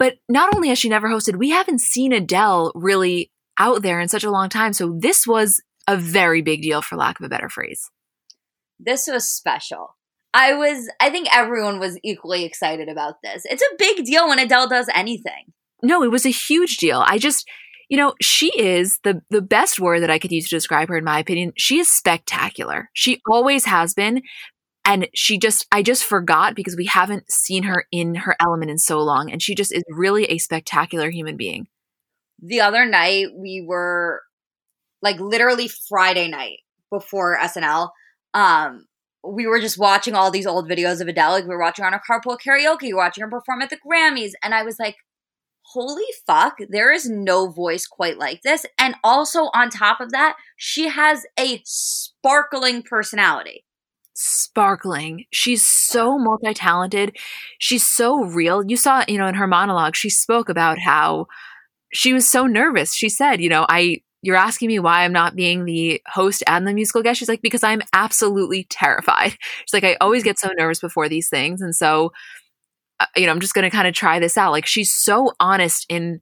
But 0.00 0.14
not 0.28 0.52
only 0.52 0.68
has 0.70 0.80
she 0.80 0.88
never 0.88 1.06
hosted, 1.06 1.36
we 1.36 1.50
haven't 1.50 1.80
seen 1.80 2.12
Adele 2.12 2.72
really 2.74 3.30
out 3.60 3.82
there 3.82 4.00
in 4.00 4.08
such 4.08 4.24
a 4.24 4.32
long 4.32 4.48
time. 4.48 4.72
So, 4.72 4.98
this 4.98 5.24
was 5.24 5.62
a 5.86 5.96
very 5.96 6.42
big 6.42 6.62
deal, 6.62 6.82
for 6.82 6.96
lack 6.96 7.20
of 7.20 7.26
a 7.26 7.28
better 7.28 7.48
phrase. 7.48 7.88
This 8.80 9.06
was 9.06 9.28
special. 9.28 9.94
I 10.34 10.54
was, 10.54 10.90
I 10.98 11.10
think 11.10 11.28
everyone 11.32 11.78
was 11.78 12.00
equally 12.02 12.44
excited 12.44 12.88
about 12.88 13.22
this. 13.22 13.44
It's 13.44 13.62
a 13.62 13.76
big 13.78 14.04
deal 14.04 14.26
when 14.26 14.40
Adele 14.40 14.68
does 14.68 14.88
anything. 14.92 15.52
No, 15.84 16.02
it 16.02 16.10
was 16.10 16.26
a 16.26 16.30
huge 16.30 16.78
deal. 16.78 17.04
I 17.06 17.18
just, 17.18 17.48
you 17.92 17.98
know, 17.98 18.14
she 18.22 18.50
is 18.58 19.00
the 19.04 19.20
the 19.28 19.42
best 19.42 19.78
word 19.78 20.00
that 20.00 20.08
I 20.08 20.18
could 20.18 20.32
use 20.32 20.48
to 20.48 20.56
describe 20.56 20.88
her 20.88 20.96
in 20.96 21.04
my 21.04 21.18
opinion. 21.18 21.52
She 21.58 21.78
is 21.78 21.90
spectacular. 21.90 22.88
She 22.94 23.20
always 23.28 23.66
has 23.66 23.92
been. 23.92 24.22
And 24.86 25.08
she 25.14 25.36
just 25.38 25.66
I 25.70 25.82
just 25.82 26.02
forgot 26.02 26.56
because 26.56 26.74
we 26.74 26.86
haven't 26.86 27.30
seen 27.30 27.64
her 27.64 27.84
in 27.92 28.14
her 28.14 28.34
element 28.40 28.70
in 28.70 28.78
so 28.78 28.98
long 29.00 29.30
and 29.30 29.42
she 29.42 29.54
just 29.54 29.74
is 29.74 29.82
really 29.90 30.24
a 30.24 30.38
spectacular 30.38 31.10
human 31.10 31.36
being. 31.36 31.66
The 32.40 32.62
other 32.62 32.86
night 32.86 33.26
we 33.36 33.62
were 33.68 34.22
like 35.02 35.20
literally 35.20 35.68
Friday 35.68 36.28
night 36.28 36.60
before 36.90 37.38
SNL. 37.42 37.90
Um 38.32 38.86
we 39.22 39.46
were 39.46 39.60
just 39.60 39.76
watching 39.76 40.14
all 40.14 40.30
these 40.30 40.46
old 40.46 40.66
videos 40.66 41.02
of 41.02 41.08
Adele. 41.08 41.32
Like 41.32 41.44
we 41.44 41.50
were 41.50 41.60
watching 41.60 41.84
on 41.84 41.92
a 41.92 42.00
carpool 42.00 42.38
karaoke, 42.40 42.94
watching 42.94 43.22
her 43.22 43.28
perform 43.28 43.60
at 43.60 43.68
the 43.68 43.76
Grammys, 43.86 44.32
and 44.42 44.54
I 44.54 44.62
was 44.62 44.78
like, 44.80 44.96
holy 45.72 46.04
fuck, 46.26 46.58
there 46.68 46.92
is 46.92 47.08
no 47.08 47.48
voice 47.48 47.86
quite 47.86 48.18
like 48.18 48.42
this. 48.42 48.66
And 48.78 48.94
also, 49.02 49.50
on 49.54 49.70
top 49.70 50.00
of 50.00 50.10
that, 50.12 50.36
she 50.56 50.88
has 50.88 51.24
a 51.38 51.60
sparkling 51.64 52.82
personality. 52.82 53.64
Sparkling. 54.14 55.24
She's 55.32 55.64
so 55.64 56.18
multi 56.18 56.52
talented. 56.54 57.16
She's 57.58 57.84
so 57.84 58.24
real. 58.24 58.62
You 58.64 58.76
saw, 58.76 59.04
you 59.08 59.18
know, 59.18 59.26
in 59.26 59.34
her 59.34 59.46
monologue, 59.46 59.96
she 59.96 60.10
spoke 60.10 60.48
about 60.48 60.78
how 60.78 61.26
she 61.92 62.12
was 62.12 62.28
so 62.28 62.46
nervous. 62.46 62.94
She 62.94 63.08
said, 63.08 63.40
you 63.40 63.48
know, 63.48 63.66
I, 63.68 64.02
you're 64.22 64.36
asking 64.36 64.68
me 64.68 64.78
why 64.78 65.04
I'm 65.04 65.12
not 65.12 65.34
being 65.34 65.64
the 65.64 66.00
host 66.06 66.42
and 66.46 66.66
the 66.66 66.74
musical 66.74 67.02
guest. 67.02 67.18
She's 67.18 67.28
like, 67.28 67.42
because 67.42 67.62
I'm 67.62 67.82
absolutely 67.92 68.64
terrified. 68.70 69.32
She's 69.66 69.72
like, 69.72 69.84
I 69.84 69.96
always 70.00 70.22
get 70.22 70.38
so 70.38 70.50
nervous 70.56 70.80
before 70.80 71.08
these 71.08 71.28
things. 71.28 71.60
And 71.60 71.74
so 71.74 72.12
Uh, 73.02 73.06
you 73.16 73.26
know, 73.26 73.32
I'm 73.32 73.40
just 73.40 73.54
going 73.54 73.68
to 73.68 73.74
kind 73.74 73.88
of 73.88 73.94
try 73.94 74.20
this 74.20 74.38
out. 74.38 74.52
Like 74.52 74.66
she's 74.66 74.92
so 74.92 75.32
honest 75.40 75.86
in 75.88 76.20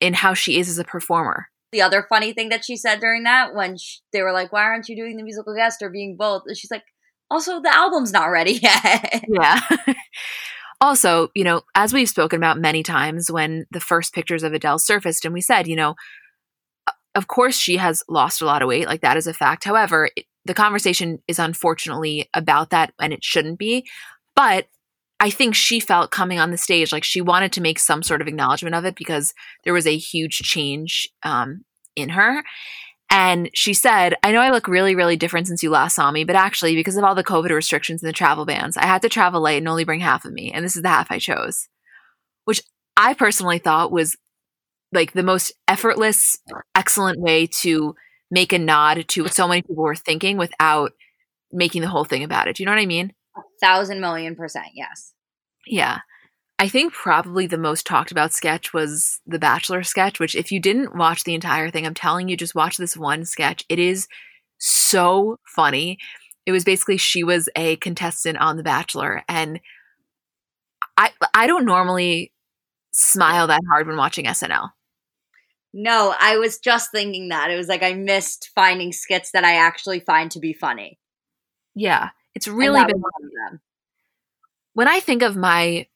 in 0.00 0.14
how 0.14 0.34
she 0.34 0.58
is 0.58 0.68
as 0.68 0.78
a 0.78 0.84
performer. 0.84 1.46
The 1.70 1.82
other 1.82 2.06
funny 2.08 2.32
thing 2.32 2.48
that 2.48 2.64
she 2.64 2.76
said 2.76 3.00
during 3.00 3.24
that 3.24 3.54
when 3.54 3.76
she, 3.76 4.00
they 4.12 4.22
were 4.22 4.32
like, 4.32 4.52
"Why 4.52 4.62
aren't 4.62 4.88
you 4.88 4.96
doing 4.96 5.16
the 5.16 5.22
musical 5.22 5.54
guest 5.54 5.82
or 5.82 5.90
being 5.90 6.16
both?" 6.16 6.42
she's 6.54 6.70
like, 6.70 6.84
"Also, 7.30 7.60
the 7.60 7.74
album's 7.74 8.12
not 8.12 8.26
ready 8.26 8.52
yet." 8.52 9.24
yeah. 9.28 9.60
also, 10.80 11.28
you 11.34 11.44
know, 11.44 11.62
as 11.74 11.92
we've 11.92 12.08
spoken 12.08 12.38
about 12.38 12.58
many 12.58 12.82
times 12.82 13.30
when 13.30 13.66
the 13.70 13.80
first 13.80 14.14
pictures 14.14 14.42
of 14.42 14.52
Adele 14.52 14.78
surfaced 14.78 15.24
and 15.24 15.34
we 15.34 15.40
said, 15.40 15.68
you 15.68 15.76
know, 15.76 15.94
uh, 16.86 16.92
of 17.14 17.28
course 17.28 17.56
she 17.56 17.76
has 17.76 18.02
lost 18.08 18.40
a 18.40 18.46
lot 18.46 18.62
of 18.62 18.68
weight, 18.68 18.86
like 18.86 19.02
that 19.02 19.16
is 19.16 19.26
a 19.26 19.34
fact. 19.34 19.64
However, 19.64 20.10
it, 20.16 20.24
the 20.44 20.54
conversation 20.54 21.22
is 21.28 21.38
unfortunately 21.38 22.28
about 22.32 22.70
that 22.70 22.92
and 23.00 23.12
it 23.12 23.22
shouldn't 23.22 23.58
be. 23.58 23.86
But 24.34 24.66
I 25.20 25.30
think 25.30 25.54
she 25.54 25.80
felt 25.80 26.10
coming 26.10 26.38
on 26.38 26.50
the 26.50 26.56
stage 26.56 26.92
like 26.92 27.04
she 27.04 27.20
wanted 27.20 27.52
to 27.52 27.60
make 27.60 27.78
some 27.78 28.02
sort 28.02 28.20
of 28.20 28.28
acknowledgement 28.28 28.74
of 28.74 28.84
it 28.84 28.94
because 28.94 29.34
there 29.64 29.72
was 29.72 29.86
a 29.86 29.96
huge 29.96 30.38
change 30.38 31.08
um, 31.24 31.64
in 31.96 32.10
her. 32.10 32.44
And 33.10 33.50
she 33.54 33.72
said, 33.72 34.14
I 34.22 34.32
know 34.32 34.40
I 34.40 34.50
look 34.50 34.68
really, 34.68 34.94
really 34.94 35.16
different 35.16 35.46
since 35.46 35.62
you 35.62 35.70
last 35.70 35.96
saw 35.96 36.10
me, 36.10 36.24
but 36.24 36.36
actually, 36.36 36.74
because 36.74 36.96
of 36.96 37.04
all 37.04 37.14
the 37.14 37.24
COVID 37.24 37.50
restrictions 37.50 38.02
and 38.02 38.08
the 38.08 38.12
travel 38.12 38.44
bans, 38.44 38.76
I 38.76 38.84
had 38.84 39.02
to 39.02 39.08
travel 39.08 39.40
late 39.40 39.58
and 39.58 39.68
only 39.68 39.84
bring 39.84 40.00
half 40.00 40.24
of 40.26 40.32
me. 40.32 40.52
And 40.52 40.64
this 40.64 40.76
is 40.76 40.82
the 40.82 40.90
half 40.90 41.10
I 41.10 41.18
chose, 41.18 41.68
which 42.44 42.62
I 42.96 43.14
personally 43.14 43.58
thought 43.58 43.90
was 43.90 44.16
like 44.92 45.12
the 45.12 45.22
most 45.22 45.52
effortless, 45.66 46.38
excellent 46.74 47.18
way 47.18 47.46
to 47.46 47.94
make 48.30 48.52
a 48.52 48.58
nod 48.58 49.06
to 49.08 49.22
what 49.22 49.34
so 49.34 49.48
many 49.48 49.62
people 49.62 49.82
were 49.82 49.94
thinking 49.94 50.36
without 50.36 50.92
making 51.50 51.80
the 51.80 51.88
whole 51.88 52.04
thing 52.04 52.24
about 52.24 52.46
it. 52.46 52.56
Do 52.56 52.62
you 52.62 52.66
know 52.66 52.72
what 52.72 52.80
I 52.80 52.86
mean? 52.86 53.14
Thousand 53.60 54.00
million 54.00 54.36
percent, 54.36 54.68
yes. 54.74 55.12
Yeah. 55.66 55.98
I 56.58 56.68
think 56.68 56.92
probably 56.92 57.46
the 57.46 57.56
most 57.56 57.86
talked 57.86 58.10
about 58.10 58.32
sketch 58.32 58.72
was 58.72 59.20
the 59.26 59.38
Bachelor 59.38 59.84
sketch, 59.84 60.18
which 60.18 60.34
if 60.34 60.50
you 60.50 60.58
didn't 60.58 60.96
watch 60.96 61.22
the 61.22 61.34
entire 61.34 61.70
thing, 61.70 61.86
I'm 61.86 61.94
telling 61.94 62.28
you, 62.28 62.36
just 62.36 62.54
watch 62.54 62.76
this 62.76 62.96
one 62.96 63.24
sketch. 63.24 63.64
It 63.68 63.78
is 63.78 64.08
so 64.58 65.38
funny. 65.46 65.98
It 66.46 66.52
was 66.52 66.64
basically 66.64 66.96
she 66.96 67.22
was 67.22 67.48
a 67.54 67.76
contestant 67.76 68.38
on 68.38 68.56
The 68.56 68.64
Bachelor, 68.64 69.22
and 69.28 69.60
I 70.96 71.12
I 71.32 71.46
don't 71.46 71.64
normally 71.64 72.32
smile 72.90 73.46
that 73.46 73.60
hard 73.70 73.86
when 73.86 73.96
watching 73.96 74.24
SNL. 74.24 74.70
No, 75.72 76.14
I 76.18 76.38
was 76.38 76.58
just 76.58 76.90
thinking 76.90 77.28
that. 77.28 77.50
It 77.50 77.56
was 77.56 77.68
like 77.68 77.82
I 77.82 77.92
missed 77.94 78.50
finding 78.54 78.92
skits 78.92 79.30
that 79.32 79.44
I 79.44 79.56
actually 79.56 80.00
find 80.00 80.30
to 80.32 80.40
be 80.40 80.52
funny. 80.52 80.98
Yeah. 81.74 82.08
It's 82.38 82.46
really 82.46 82.84
been 82.84 83.00
one 83.00 83.10
of 83.20 83.30
them. 83.50 83.60
When 84.74 84.86
I 84.86 85.00
think 85.00 85.22
of 85.22 85.36
my 85.36 85.88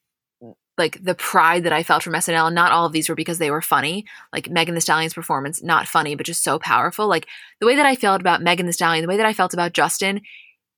like 0.77 1.05
the 1.05 1.15
pride 1.15 1.63
that 1.63 1.73
I 1.73 1.85
felt 1.85 2.03
from 2.03 2.15
SNL, 2.15 2.49
and 2.49 2.55
not 2.57 2.73
all 2.73 2.85
of 2.85 2.93
these 2.93 3.09
were 3.09 3.15
because 3.15 3.39
they 3.39 3.53
were 3.53 3.63
funny. 3.63 4.05
Like 4.33 4.51
Megan 4.51 4.75
Thee 4.75 4.81
Stallion's 4.81 5.15
performance, 5.15 5.63
not 5.63 5.87
funny, 5.87 6.17
but 6.17 6.27
just 6.27 6.43
so 6.43 6.59
powerful. 6.59 7.07
Like 7.07 7.29
the 7.61 7.67
way 7.69 7.77
that 7.77 7.87
I 7.87 7.95
felt 7.95 8.21
about 8.21 8.43
Megan 8.43 8.67
Thee 8.67 8.73
Stallion, 8.73 9.03
the 9.03 9.09
way 9.09 9.19
that 9.19 9.27
I 9.27 9.35
felt 9.35 9.55
about 9.55 9.73
Justin, 9.73 10.21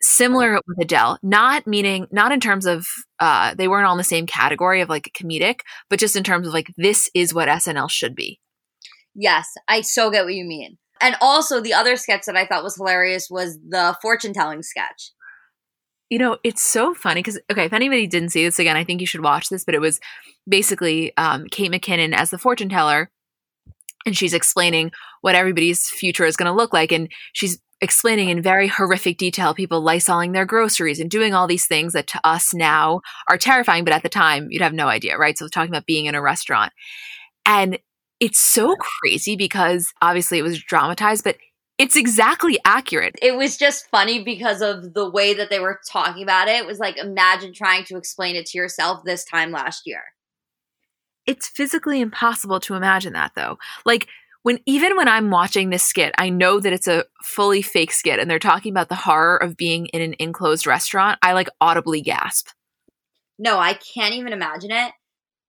similar 0.03 0.61
with 0.67 0.83
Adele. 0.83 1.19
Not 1.23 1.67
meaning, 1.67 2.09
not 2.11 2.31
in 2.31 2.41
terms 2.41 2.67
of 2.67 2.87
uh, 3.21 3.55
they 3.55 3.69
weren't 3.69 3.87
all 3.87 3.95
in 3.95 3.99
the 3.99 4.05
same 4.05 4.27
category 4.27 4.83
of 4.83 4.91
like 4.91 5.11
comedic, 5.19 5.61
but 5.89 5.99
just 5.99 6.15
in 6.15 6.25
terms 6.25 6.47
of 6.47 6.53
like 6.53 6.75
this 6.77 7.09
is 7.15 7.33
what 7.33 7.49
SNL 7.49 7.89
should 7.89 8.15
be. 8.15 8.39
Yes, 9.15 9.49
I 9.67 9.81
so 9.81 10.11
get 10.11 10.27
what 10.27 10.35
you 10.35 10.45
mean. 10.45 10.77
And 11.01 11.17
also 11.23 11.63
the 11.63 11.73
other 11.73 11.97
sketch 11.97 12.27
that 12.27 12.37
I 12.37 12.45
thought 12.45 12.63
was 12.65 12.77
hilarious 12.77 13.29
was 13.31 13.59
the 13.67 13.97
fortune 14.03 14.35
telling 14.35 14.63
sketch 14.63 15.13
you 16.15 16.21
know, 16.21 16.39
it's 16.45 16.63
so 16.63 16.95
funny 16.95 17.23
because 17.23 17.41
okay, 17.51 17.65
if 17.65 17.73
anybody 17.73 18.07
didn't 18.07 18.29
see 18.29 18.45
this 18.45 18.61
again, 18.61 18.77
I 18.77 18.85
think 18.85 19.01
you 19.01 19.07
should 19.07 19.25
watch 19.25 19.49
this. 19.49 19.65
But 19.65 19.75
it 19.75 19.81
was 19.81 19.99
basically 20.49 21.13
um, 21.17 21.47
Kate 21.51 21.73
McKinnon 21.73 22.15
as 22.15 22.31
the 22.31 22.39
fortune 22.39 22.69
teller, 22.69 23.11
and 24.07 24.17
she's 24.17 24.33
explaining 24.33 24.93
what 25.23 25.35
everybody's 25.35 25.89
future 25.89 26.25
is 26.25 26.37
going 26.37 26.47
to 26.47 26.57
look 26.57 26.73
like, 26.73 26.93
and 26.93 27.09
she's 27.33 27.59
explaining 27.81 28.29
in 28.29 28.41
very 28.41 28.69
horrific 28.69 29.19
detail 29.19 29.55
people 29.55 29.83
lysoling 29.83 30.35
their 30.35 30.47
groceries 30.47 31.01
and 31.01 31.11
doing 31.11 31.35
all 31.35 31.49
these 31.49 31.67
things 31.67 31.95
that 31.95 32.07
to 32.07 32.21
us 32.23 32.55
now 32.55 33.01
are 33.29 33.37
terrifying, 33.37 33.83
but 33.83 33.93
at 33.93 34.05
the 34.05 34.09
time 34.09 34.47
you'd 34.51 34.63
have 34.63 34.73
no 34.73 34.87
idea, 34.87 35.19
right? 35.19 35.37
So 35.37 35.49
talking 35.49 35.73
about 35.73 35.85
being 35.85 36.07
in 36.07 36.15
a 36.15 36.23
restaurant. 36.23 36.73
And 37.45 37.81
it's 38.21 38.39
so 38.39 38.77
crazy 38.77 39.35
because 39.35 39.93
obviously 40.01 40.39
it 40.39 40.43
was 40.43 40.63
dramatized, 40.63 41.25
but 41.25 41.39
it's 41.79 41.97
exactly 41.97 42.59
accurate. 42.65 43.17
It 43.21 43.37
was 43.37 43.57
just 43.57 43.89
funny 43.91 44.23
because 44.23 44.63
of 44.63 44.95
the 44.95 45.11
way 45.11 45.35
that 45.35 45.51
they 45.51 45.59
were 45.59 45.81
talking 45.91 46.23
about 46.23 46.49
it. 46.49 46.57
It 46.57 46.67
was 46.67 46.79
like 46.79 46.97
imagine 46.97 47.53
trying 47.53 47.85
to 47.85 47.97
explain 47.97 48.37
it 48.37 48.47
to 48.47 48.59
yourself 48.59 49.03
this 49.05 49.25
time 49.25 49.51
last 49.51 49.83
year. 49.87 50.03
It's 51.27 51.49
physically 51.49 52.01
impossible 52.01 52.61
to 52.61 52.75
imagine 52.75 53.15
that 53.15 53.33
though. 53.35 53.59
Like 53.85 54.09
when 54.43 54.61
even 54.67 54.97
when 54.97 55.09
I'm 55.09 55.31
watching 55.31 55.71
this 55.71 55.83
skit, 55.83 56.15
I 56.19 56.29
know 56.29 56.61
that 56.61 56.73
it's 56.73 56.87
a 56.87 57.07
fully 57.23 57.63
fake 57.63 57.93
skit 57.93 58.21
and 58.21 58.31
they're 58.31 58.39
talking 58.39 58.71
about 58.71 58.89
the 58.89 58.95
horror 58.95 59.37
of 59.37 59.57
being 59.57 59.87
in 59.87 60.03
an 60.03 60.15
enclosed 60.19 60.67
restaurant. 60.67 61.19
I 61.23 61.33
like 61.33 61.49
audibly 61.61 62.03
gasp. 62.03 62.49
No, 63.39 63.59
I 63.59 63.75
can't 63.75 64.15
even 64.15 64.33
imagine 64.33 64.71
it. 64.71 64.93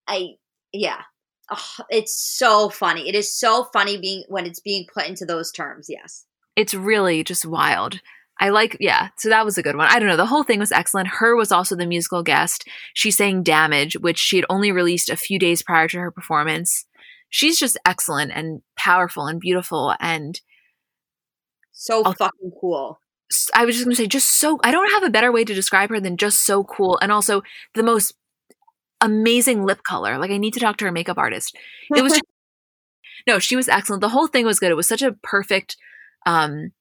I 0.07 0.35
yeah. 0.71 1.01
Oh, 1.51 1.85
it's 1.89 2.15
so 2.15 2.69
funny. 2.69 3.07
It 3.07 3.15
is 3.15 3.33
so 3.33 3.65
funny 3.73 3.97
being 3.97 4.23
when 4.27 4.45
it's 4.45 4.59
being 4.59 4.85
put 4.93 5.07
into 5.07 5.25
those 5.25 5.51
terms. 5.51 5.87
Yes. 5.89 6.25
It's 6.55 6.73
really 6.73 7.23
just 7.23 7.45
wild. 7.45 7.99
I 8.39 8.49
like, 8.49 8.77
yeah. 8.79 9.09
So 9.17 9.29
that 9.29 9.45
was 9.45 9.57
a 9.57 9.63
good 9.63 9.77
one. 9.77 9.87
I 9.89 9.99
don't 9.99 10.09
know. 10.09 10.17
The 10.17 10.25
whole 10.25 10.43
thing 10.43 10.59
was 10.59 10.71
excellent. 10.71 11.07
H.E.R. 11.07 11.35
was 11.35 11.51
also 11.51 11.75
the 11.75 11.85
musical 11.85 12.23
guest. 12.23 12.67
She 12.93 13.11
sang 13.11 13.43
Damage, 13.43 13.95
which 13.97 14.17
she 14.17 14.37
had 14.37 14.45
only 14.49 14.71
released 14.71 15.09
a 15.09 15.15
few 15.15 15.39
days 15.39 15.63
prior 15.63 15.87
to 15.87 15.99
her 15.99 16.11
performance 16.11 16.85
she's 17.35 17.59
just 17.59 17.77
excellent 17.85 18.31
and 18.33 18.61
powerful 18.77 19.27
and 19.27 19.41
beautiful 19.41 19.93
and 19.99 20.39
so 21.73 22.01
fucking 22.03 22.51
cool. 22.61 22.99
I 23.53 23.65
was 23.65 23.75
just 23.75 23.85
going 23.85 23.95
to 23.95 24.01
say, 24.01 24.07
just 24.07 24.39
so, 24.39 24.59
I 24.63 24.71
don't 24.71 24.91
have 24.91 25.03
a 25.03 25.09
better 25.09 25.31
way 25.31 25.43
to 25.43 25.53
describe 25.53 25.89
her 25.89 25.99
than 25.99 26.15
just 26.15 26.45
so 26.45 26.63
cool. 26.63 26.97
And 27.01 27.11
also 27.11 27.41
the 27.73 27.83
most 27.83 28.13
amazing 29.05 29.65
lip 29.65 29.83
color. 29.83 30.17
Like, 30.17 30.31
I 30.31 30.37
need 30.37 30.53
to 30.55 30.59
talk 30.59 30.77
to 30.77 30.85
her 30.85 30.91
makeup 30.91 31.17
artist. 31.17 31.55
It 31.95 32.01
was, 32.01 32.13
just, 32.13 32.23
no, 33.27 33.39
she 33.39 33.55
was 33.55 33.69
excellent. 33.69 34.01
The 34.01 34.09
whole 34.09 34.27
thing 34.27 34.45
was 34.45 34.59
good. 34.59 34.71
It 34.71 34.75
was 34.75 34.87
such 34.87 35.01
a 35.01 35.13
perfect, 35.23 35.77
um, 36.25 36.71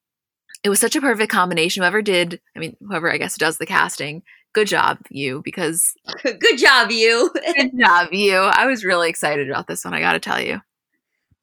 it 0.63 0.69
was 0.69 0.81
such 0.81 0.97
a 0.97 1.01
perfect 1.01 1.31
combination. 1.31 1.83
Whoever 1.83 2.03
did, 2.03 2.41
I 2.57 2.59
mean, 2.59 2.77
whoever 2.81 3.13
I 3.13 3.19
guess 3.19 3.37
does 3.37 3.59
the 3.59 3.67
casting 3.67 4.23
good 4.55 4.69
job, 4.69 4.99
you, 5.11 5.43
because 5.45 5.93
good 6.23 6.57
job, 6.57 6.91
you. 6.91 7.31
good 7.57 7.73
job, 7.79 8.09
you. 8.13 8.37
I 8.37 8.67
was 8.67 8.85
really 8.85 9.11
excited 9.11 9.51
about 9.51 9.67
this 9.67 9.85
one, 9.85 9.93
I 9.93 10.01
gotta 10.01 10.21
tell 10.21 10.41
you. 10.41 10.61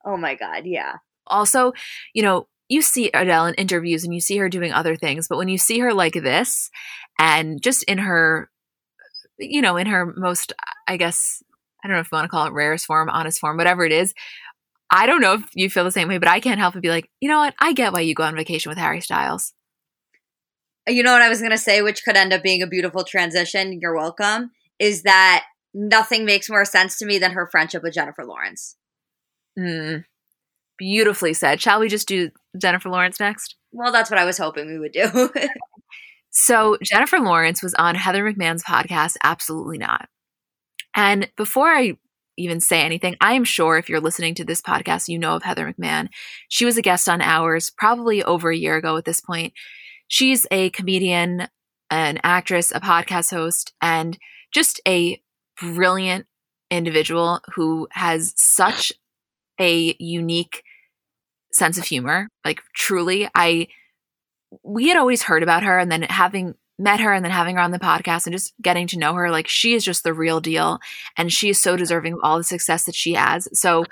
Oh 0.04 0.18
my 0.18 0.34
God, 0.34 0.66
yeah. 0.66 0.96
Also, 1.28 1.74
you 2.14 2.24
know, 2.24 2.48
you 2.70 2.82
see 2.82 3.12
Adele 3.14 3.48
in 3.48 3.54
interviews 3.56 4.04
and 4.04 4.14
you 4.14 4.22
see 4.22 4.38
her 4.38 4.50
doing 4.50 4.74
other 4.74 4.96
things, 4.96 5.28
but 5.28 5.38
when 5.38 5.50
you 5.50 5.58
see 5.58 5.80
her 5.80 5.94
like 5.94 6.14
this 6.14 6.72
and 7.20 7.62
just 7.62 7.84
in 7.84 8.00
her, 8.00 8.50
you 9.42 9.62
know, 9.62 9.78
in 9.78 9.88
her 9.88 10.14
most, 10.16 10.54
I 10.88 10.98
guess, 10.98 11.44
I 11.84 11.88
don't 11.88 11.96
know 11.96 12.02
if 12.02 12.10
you 12.12 12.16
want 12.16 12.26
to 12.26 12.30
call 12.30 12.48
it 12.48 12.54
rarest 12.54 12.86
form, 12.86 13.10
honest 13.10 13.40
form, 13.40 13.58
whatever 13.58 13.84
it 13.84 13.92
is, 13.92 14.14
I 14.92 15.06
don't 15.06 15.22
know 15.22 15.34
if 15.34 15.44
you 15.54 15.70
feel 15.70 15.86
the 15.86 15.92
same 15.92 16.10
way, 16.10 16.18
but 16.18 16.28
I 16.28 16.40
can't 16.40 16.60
help 16.60 16.74
but 16.74 16.84
be 16.84 16.90
like, 16.90 17.10
you 17.22 17.30
know 17.30 17.40
what? 17.40 17.54
I 17.60 17.74
get 17.74 17.94
why 17.94 18.02
you 18.02 18.14
go 18.14 18.24
on 18.24 18.36
vacation 18.36 18.70
with 18.70 18.78
Harry 18.78 19.00
Styles. 19.02 19.54
You 20.88 21.04
know 21.04 21.14
what 21.14 21.22
I 21.22 21.30
was 21.30 21.40
going 21.40 21.52
to 21.52 21.58
say, 21.58 21.82
which 21.82 22.04
could 22.04 22.18
end 22.18 22.34
up 22.34 22.44
being 22.44 22.62
a 22.62 22.68
beautiful 22.68 23.04
transition. 23.04 23.80
You're 23.82 23.96
welcome. 23.96 24.52
Is 24.80 25.04
that 25.04 25.46
nothing 25.74 26.26
makes 26.26 26.50
more 26.50 26.66
sense 26.66 26.98
to 26.98 27.06
me 27.06 27.18
than 27.18 27.32
her 27.32 27.48
friendship 27.50 27.84
with 27.84 27.94
Jennifer 27.94 28.26
Lawrence. 28.26 28.76
Mm, 29.58 30.04
beautifully 30.78 31.34
said. 31.34 31.62
Shall 31.62 31.80
we 31.80 31.88
just 31.88 32.08
do 32.08 32.32
Jennifer 32.58 32.90
Lawrence 32.90 33.20
next? 33.20 33.56
Well, 33.72 33.92
that's 33.92 34.10
what 34.10 34.20
I 34.20 34.26
was 34.26 34.38
hoping 34.38 34.68
we 34.68 34.80
would 34.80 34.92
do. 34.92 35.04
so, 36.32 36.78
Jennifer 36.82 37.20
Lawrence 37.20 37.62
was 37.62 37.74
on 37.76 37.96
Heather 37.96 38.24
McMahan's 38.24 38.64
podcast, 38.64 39.18
Absolutely 39.24 39.78
Not. 39.78 40.08
And 40.96 41.30
before 41.38 41.70
I 41.70 41.98
even 42.38 42.60
say 42.60 42.82
anything, 42.82 43.16
I 43.22 43.34
am 43.34 43.44
sure 43.44 43.78
if 43.78 43.90
you're 43.90 44.00
listening 44.00 44.36
to 44.36 44.46
this 44.46 44.62
podcast, 44.62 45.08
you 45.08 45.20
know 45.20 45.36
of 45.36 45.44
Heather 45.44 45.72
McMahon. 45.72 46.08
She 46.50 46.66
was 46.66 46.78
a 46.78 46.82
guest 46.82 47.10
on 47.10 47.22
ours 47.22 47.70
probably 47.70 48.24
over 48.24 48.50
a 48.50 48.56
year 48.58 48.78
ago 48.78 48.98
at 48.98 49.06
this 49.06 49.22
point. 49.22 49.54
She's 50.08 50.48
a 50.52 50.70
comedian, 50.72 51.48
an 51.90 52.20
actress, 52.24 52.72
a 52.72 52.80
podcast 52.80 53.32
host, 53.32 53.74
and 53.82 54.18
just 54.54 54.82
a 54.88 55.22
brilliant 55.60 56.26
individual 56.70 57.42
who 57.56 57.88
has 57.92 58.34
such 58.38 58.92
a 59.60 59.96
unique 60.00 60.64
sense 61.52 61.78
of 61.78 61.86
humor. 61.86 62.28
Like, 62.44 62.62
truly, 62.74 63.30
I, 63.36 63.68
we 64.64 64.88
had 64.88 64.98
always 64.98 65.24
heard 65.24 65.44
about 65.44 65.64
her, 65.64 65.80
and 65.80 65.92
then 65.92 66.04
having 66.04 66.56
met 66.80 67.00
her 67.00 67.14
and 67.14 67.24
then 67.24 67.32
having 67.32 67.56
her 67.56 67.62
on 67.62 67.72
the 67.72 67.80
podcast 67.80 68.26
and 68.26 68.34
just 68.34 68.54
getting 68.62 68.88
to 68.88 68.98
know 68.98 69.14
her, 69.14 69.30
like, 69.30 69.48
she 69.48 69.74
is 69.74 69.84
just 69.86 70.04
the 70.04 70.14
real 70.14 70.40
deal. 70.40 70.80
And 71.18 71.32
she 71.32 71.50
is 71.50 71.62
so 71.62 71.78
deserving 71.78 72.14
of 72.14 72.20
all 72.24 72.38
the 72.38 72.44
success 72.44 72.86
that 72.86 72.96
she 72.96 73.14
has. 73.14 73.48
So, 73.54 73.86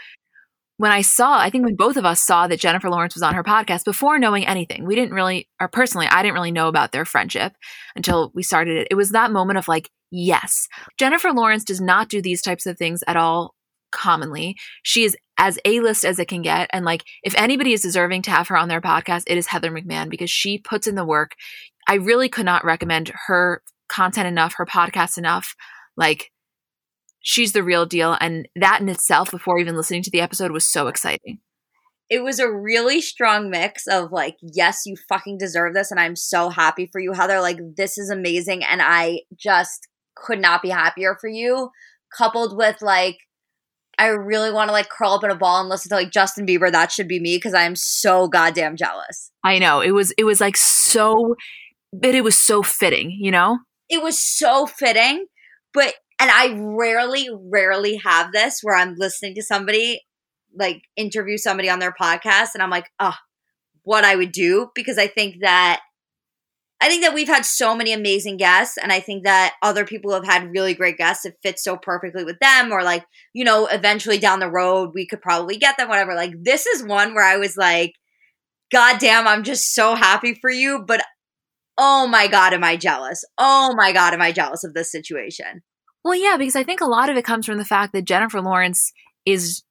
when 0.77 0.91
I 0.93 1.01
saw, 1.01 1.37
I 1.37 1.49
think 1.49 1.65
when 1.65 1.75
both 1.75 1.97
of 1.97 2.05
us 2.05 2.23
saw 2.23 2.47
that 2.47 2.61
Jennifer 2.61 2.89
Lawrence 2.89 3.13
was 3.13 3.21
on 3.21 3.35
her 3.35 3.43
podcast 3.43 3.83
before 3.83 4.17
knowing 4.17 4.47
anything, 4.47 4.85
we 4.85 4.95
didn't 4.95 5.13
really, 5.13 5.49
or 5.59 5.67
personally, 5.67 6.07
I 6.07 6.21
didn't 6.21 6.35
really 6.35 6.53
know 6.53 6.69
about 6.69 6.93
their 6.93 7.03
friendship 7.03 7.51
until 7.97 8.31
we 8.33 8.43
started 8.43 8.77
it. 8.77 8.87
It 8.89 8.95
was 8.95 9.11
that 9.11 9.29
moment 9.29 9.59
of 9.59 9.67
like, 9.67 9.89
yes, 10.09 10.69
Jennifer 10.97 11.33
Lawrence 11.33 11.65
does 11.65 11.81
not 11.81 12.07
do 12.07 12.21
these 12.21 12.41
types 12.41 12.65
of 12.65 12.77
things 12.77 13.03
at 13.07 13.17
all 13.17 13.55
commonly. 13.91 14.55
She 14.83 15.03
is 15.03 15.17
as 15.37 15.57
A 15.65 15.79
list 15.79 16.03
as 16.05 16.19
it 16.19 16.27
can 16.27 16.41
get. 16.41 16.69
And 16.73 16.85
like, 16.85 17.03
if 17.23 17.33
anybody 17.37 17.73
is 17.73 17.81
deserving 17.81 18.23
to 18.23 18.31
have 18.31 18.47
her 18.49 18.57
on 18.57 18.67
their 18.67 18.81
podcast, 18.81 19.23
it 19.27 19.37
is 19.37 19.47
Heather 19.47 19.71
McMahan 19.71 20.09
because 20.09 20.29
she 20.29 20.57
puts 20.57 20.87
in 20.87 20.95
the 20.95 21.05
work. 21.05 21.31
I 21.87 21.95
really 21.95 22.29
could 22.29 22.45
not 22.45 22.65
recommend 22.65 23.11
her 23.27 23.63
content 23.87 24.27
enough, 24.27 24.55
her 24.57 24.65
podcast 24.65 25.17
enough. 25.17 25.55
Like, 25.95 26.31
she's 27.21 27.53
the 27.53 27.63
real 27.63 27.85
deal. 27.85 28.17
And 28.19 28.47
that 28.55 28.81
in 28.81 28.89
itself, 28.89 29.31
before 29.31 29.59
even 29.59 29.75
listening 29.75 30.03
to 30.03 30.11
the 30.11 30.21
episode, 30.21 30.51
was 30.51 30.67
so 30.67 30.87
exciting. 30.87 31.39
It 32.09 32.23
was 32.23 32.39
a 32.39 32.51
really 32.51 33.01
strong 33.01 33.49
mix 33.49 33.85
of 33.87 34.11
like, 34.11 34.35
yes, 34.41 34.81
you 34.85 34.95
fucking 35.07 35.37
deserve 35.37 35.73
this. 35.73 35.91
And 35.91 35.99
I'm 35.99 36.15
so 36.15 36.49
happy 36.49 36.89
for 36.91 36.99
you, 36.99 37.13
Heather. 37.13 37.39
Like, 37.39 37.59
this 37.77 37.97
is 37.97 38.09
amazing. 38.09 38.63
And 38.63 38.81
I 38.81 39.21
just 39.37 39.87
could 40.15 40.39
not 40.39 40.61
be 40.61 40.69
happier 40.69 41.17
for 41.21 41.29
you. 41.29 41.69
Coupled 42.17 42.57
with 42.57 42.81
like, 42.81 43.17
I 43.99 44.07
really 44.07 44.49
want 44.49 44.69
to 44.69 44.71
like 44.71 44.89
curl 44.89 45.11
up 45.11 45.23
in 45.25 45.29
a 45.29 45.35
ball 45.35 45.59
and 45.59 45.67
listen 45.67 45.89
to 45.89 45.95
like 45.95 46.09
Justin 46.09 46.47
Bieber. 46.47 46.71
That 46.71 46.91
should 46.91 47.09
be 47.09 47.19
me 47.19 47.35
because 47.35 47.53
I 47.53 47.63
am 47.63 47.75
so 47.75 48.29
goddamn 48.29 48.77
jealous. 48.77 49.31
I 49.43 49.59
know. 49.59 49.81
It 49.81 49.91
was, 49.91 50.11
it 50.17 50.23
was 50.23 50.39
like 50.39 50.55
so, 50.55 51.35
but 51.91 52.15
it 52.15 52.23
was 52.23 52.37
so 52.37 52.63
fitting, 52.63 53.11
you 53.11 53.29
know? 53.29 53.59
It 53.89 54.01
was 54.01 54.17
so 54.17 54.65
fitting. 54.65 55.25
But 55.73 55.93
and 56.17 56.31
I 56.31 56.55
rarely, 56.57 57.29
rarely 57.31 57.97
have 57.97 58.31
this 58.31 58.61
where 58.61 58.75
I'm 58.75 58.95
listening 58.97 59.35
to 59.35 59.43
somebody 59.43 60.01
like 60.57 60.81
interview 60.95 61.37
somebody 61.37 61.69
on 61.69 61.79
their 61.79 61.93
podcast 61.93 62.49
and 62.53 62.63
I'm 62.63 62.69
like, 62.69 62.89
oh, 62.99 63.15
what 63.83 64.05
I 64.05 64.15
would 64.15 64.31
do 64.31 64.69
because 64.75 64.97
I 64.97 65.07
think 65.07 65.37
that 65.41 65.81
I 66.81 66.87
think 66.87 67.03
that 67.03 67.13
we've 67.13 67.27
had 67.27 67.45
so 67.45 67.75
many 67.75 67.91
amazing 67.91 68.37
guests, 68.37 68.77
and 68.77 68.91
I 68.91 69.01
think 69.01 69.23
that 69.23 69.55
other 69.61 69.85
people 69.85 70.13
have 70.13 70.25
had 70.25 70.51
really 70.51 70.73
great 70.73 70.97
guests. 70.97 71.25
It 71.25 71.37
fits 71.43 71.63
so 71.63 71.75
perfectly 71.75 72.23
with 72.23 72.39
them, 72.39 72.71
or 72.71 72.83
like, 72.83 73.05
you 73.33 73.43
know, 73.43 73.67
eventually 73.67 74.17
down 74.17 74.39
the 74.39 74.49
road, 74.49 74.91
we 74.93 75.05
could 75.05 75.21
probably 75.21 75.57
get 75.57 75.77
them, 75.77 75.89
whatever. 75.89 76.15
Like, 76.15 76.33
this 76.41 76.65
is 76.65 76.83
one 76.83 77.13
where 77.13 77.25
I 77.25 77.37
was 77.37 77.57
like, 77.57 77.93
God 78.71 78.99
damn, 78.99 79.27
I'm 79.27 79.43
just 79.43 79.73
so 79.73 79.95
happy 79.95 80.35
for 80.35 80.49
you, 80.49 80.83
but 80.87 81.01
oh 81.77 82.07
my 82.07 82.27
God, 82.27 82.53
am 82.53 82.63
I 82.63 82.77
jealous? 82.77 83.23
Oh 83.37 83.73
my 83.75 83.91
God, 83.91 84.13
am 84.13 84.21
I 84.21 84.31
jealous 84.31 84.63
of 84.63 84.73
this 84.73 84.91
situation? 84.91 85.61
Well, 86.03 86.15
yeah, 86.15 86.37
because 86.37 86.55
I 86.55 86.63
think 86.63 86.81
a 86.81 86.85
lot 86.85 87.09
of 87.09 87.17
it 87.17 87.25
comes 87.25 87.45
from 87.45 87.57
the 87.57 87.65
fact 87.65 87.93
that 87.93 88.05
Jennifer 88.05 88.41
Lawrence 88.41 88.93
is 89.25 89.63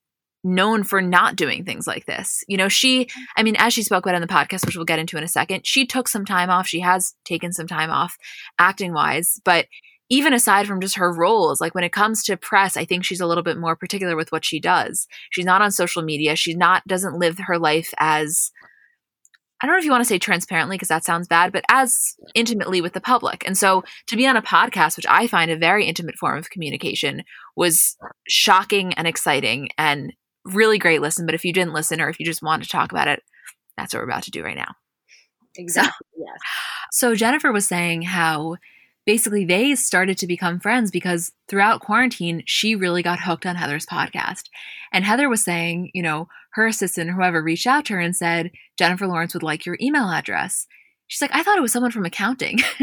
known 0.54 0.82
for 0.82 1.00
not 1.00 1.36
doing 1.36 1.64
things 1.64 1.86
like 1.86 2.06
this. 2.06 2.42
You 2.48 2.56
know, 2.56 2.68
she, 2.68 3.08
I 3.36 3.42
mean, 3.42 3.56
as 3.58 3.74
she 3.74 3.82
spoke 3.82 4.04
about 4.04 4.14
in 4.14 4.22
the 4.22 4.28
podcast, 4.28 4.66
which 4.66 4.76
we'll 4.76 4.84
get 4.84 4.98
into 4.98 5.16
in 5.16 5.24
a 5.24 5.28
second, 5.28 5.66
she 5.66 5.86
took 5.86 6.08
some 6.08 6.24
time 6.24 6.50
off. 6.50 6.66
She 6.66 6.80
has 6.80 7.14
taken 7.24 7.52
some 7.52 7.66
time 7.66 7.90
off 7.90 8.16
acting 8.58 8.92
wise, 8.92 9.40
but 9.44 9.66
even 10.10 10.32
aside 10.32 10.66
from 10.66 10.80
just 10.80 10.96
her 10.96 11.12
roles, 11.12 11.60
like 11.60 11.74
when 11.74 11.84
it 11.84 11.92
comes 11.92 12.24
to 12.24 12.36
press, 12.36 12.76
I 12.76 12.84
think 12.84 13.04
she's 13.04 13.20
a 13.20 13.26
little 13.26 13.42
bit 13.44 13.58
more 13.58 13.76
particular 13.76 14.16
with 14.16 14.32
what 14.32 14.44
she 14.44 14.58
does. 14.58 15.06
She's 15.30 15.44
not 15.44 15.60
on 15.60 15.70
social 15.70 16.02
media. 16.02 16.34
She's 16.34 16.56
not, 16.56 16.86
doesn't 16.86 17.18
live 17.18 17.38
her 17.46 17.58
life 17.58 17.92
as 17.98 18.50
I 19.60 19.66
don't 19.66 19.74
know 19.74 19.80
if 19.80 19.84
you 19.84 19.90
want 19.90 20.02
to 20.02 20.08
say 20.08 20.18
transparently 20.20 20.76
because 20.76 20.88
that 20.88 21.04
sounds 21.04 21.26
bad, 21.26 21.52
but 21.52 21.64
as 21.68 22.14
intimately 22.34 22.80
with 22.80 22.92
the 22.92 23.00
public. 23.00 23.44
And 23.44 23.58
so 23.58 23.82
to 24.06 24.16
be 24.16 24.26
on 24.26 24.36
a 24.36 24.42
podcast, 24.42 24.96
which 24.96 25.06
I 25.08 25.26
find 25.26 25.50
a 25.50 25.56
very 25.56 25.84
intimate 25.84 26.14
form 26.14 26.38
of 26.38 26.50
communication, 26.50 27.24
was 27.56 27.96
shocking 28.28 28.94
and 28.94 29.08
exciting 29.08 29.70
and 29.76 30.12
really 30.54 30.78
great 30.78 31.00
listen. 31.00 31.26
But 31.26 31.34
if 31.34 31.44
you 31.44 31.52
didn't 31.52 31.74
listen 31.74 32.00
or 32.00 32.08
if 32.08 32.18
you 32.18 32.26
just 32.26 32.42
want 32.42 32.62
to 32.62 32.68
talk 32.68 32.92
about 32.92 33.08
it, 33.08 33.22
that's 33.76 33.94
what 33.94 34.00
we're 34.00 34.10
about 34.10 34.24
to 34.24 34.30
do 34.30 34.44
right 34.44 34.56
now. 34.56 34.74
Exactly. 35.56 36.06
So, 36.16 36.24
yes. 36.26 36.38
So 36.92 37.14
Jennifer 37.14 37.52
was 37.52 37.66
saying 37.66 38.02
how 38.02 38.56
basically 39.06 39.44
they 39.44 39.74
started 39.74 40.18
to 40.18 40.26
become 40.26 40.60
friends 40.60 40.90
because 40.90 41.32
throughout 41.48 41.80
quarantine, 41.80 42.42
she 42.46 42.74
really 42.74 43.02
got 43.02 43.20
hooked 43.20 43.46
on 43.46 43.56
Heather's 43.56 43.86
podcast. 43.86 44.44
And 44.92 45.04
Heather 45.04 45.28
was 45.28 45.42
saying, 45.42 45.90
you 45.94 46.02
know, 46.02 46.28
her 46.52 46.66
assistant, 46.66 47.10
whoever 47.10 47.42
reached 47.42 47.66
out 47.66 47.86
to 47.86 47.94
her 47.94 48.00
and 48.00 48.14
said, 48.14 48.50
Jennifer 48.76 49.06
Lawrence 49.06 49.34
would 49.34 49.42
like 49.42 49.64
your 49.64 49.78
email 49.80 50.10
address. 50.10 50.66
She's 51.06 51.22
like, 51.22 51.34
I 51.34 51.42
thought 51.42 51.56
it 51.56 51.62
was 51.62 51.72
someone 51.72 51.90
from 51.90 52.04
accounting. 52.04 52.58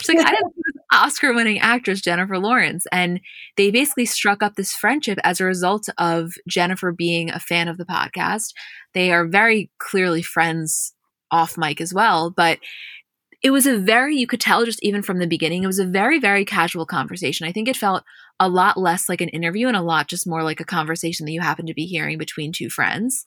She's 0.00 0.08
like, 0.08 0.18
I 0.18 0.30
didn't 0.30 0.54
Oscar 0.92 1.32
winning 1.32 1.58
actress 1.58 2.00
Jennifer 2.00 2.38
Lawrence. 2.38 2.86
And 2.92 3.20
they 3.56 3.70
basically 3.70 4.06
struck 4.06 4.42
up 4.42 4.56
this 4.56 4.74
friendship 4.74 5.18
as 5.24 5.40
a 5.40 5.44
result 5.44 5.88
of 5.98 6.32
Jennifer 6.48 6.92
being 6.92 7.30
a 7.30 7.40
fan 7.40 7.68
of 7.68 7.78
the 7.78 7.84
podcast. 7.84 8.52
They 8.94 9.12
are 9.12 9.26
very 9.26 9.70
clearly 9.78 10.22
friends 10.22 10.94
off 11.30 11.56
mic 11.56 11.80
as 11.80 11.94
well, 11.94 12.30
but 12.30 12.58
it 13.42 13.50
was 13.50 13.66
a 13.66 13.78
very, 13.78 14.16
you 14.16 14.26
could 14.26 14.40
tell 14.40 14.64
just 14.64 14.82
even 14.82 15.02
from 15.02 15.18
the 15.18 15.26
beginning, 15.26 15.62
it 15.62 15.68
was 15.68 15.78
a 15.78 15.86
very, 15.86 16.18
very 16.18 16.44
casual 16.44 16.84
conversation. 16.84 17.46
I 17.46 17.52
think 17.52 17.68
it 17.68 17.76
felt 17.76 18.04
a 18.38 18.48
lot 18.48 18.76
less 18.76 19.08
like 19.08 19.20
an 19.20 19.30
interview 19.30 19.68
and 19.68 19.76
a 19.76 19.82
lot 19.82 20.08
just 20.08 20.26
more 20.26 20.42
like 20.42 20.60
a 20.60 20.64
conversation 20.64 21.24
that 21.24 21.32
you 21.32 21.40
happen 21.40 21.66
to 21.66 21.74
be 21.74 21.86
hearing 21.86 22.18
between 22.18 22.52
two 22.52 22.68
friends. 22.68 23.26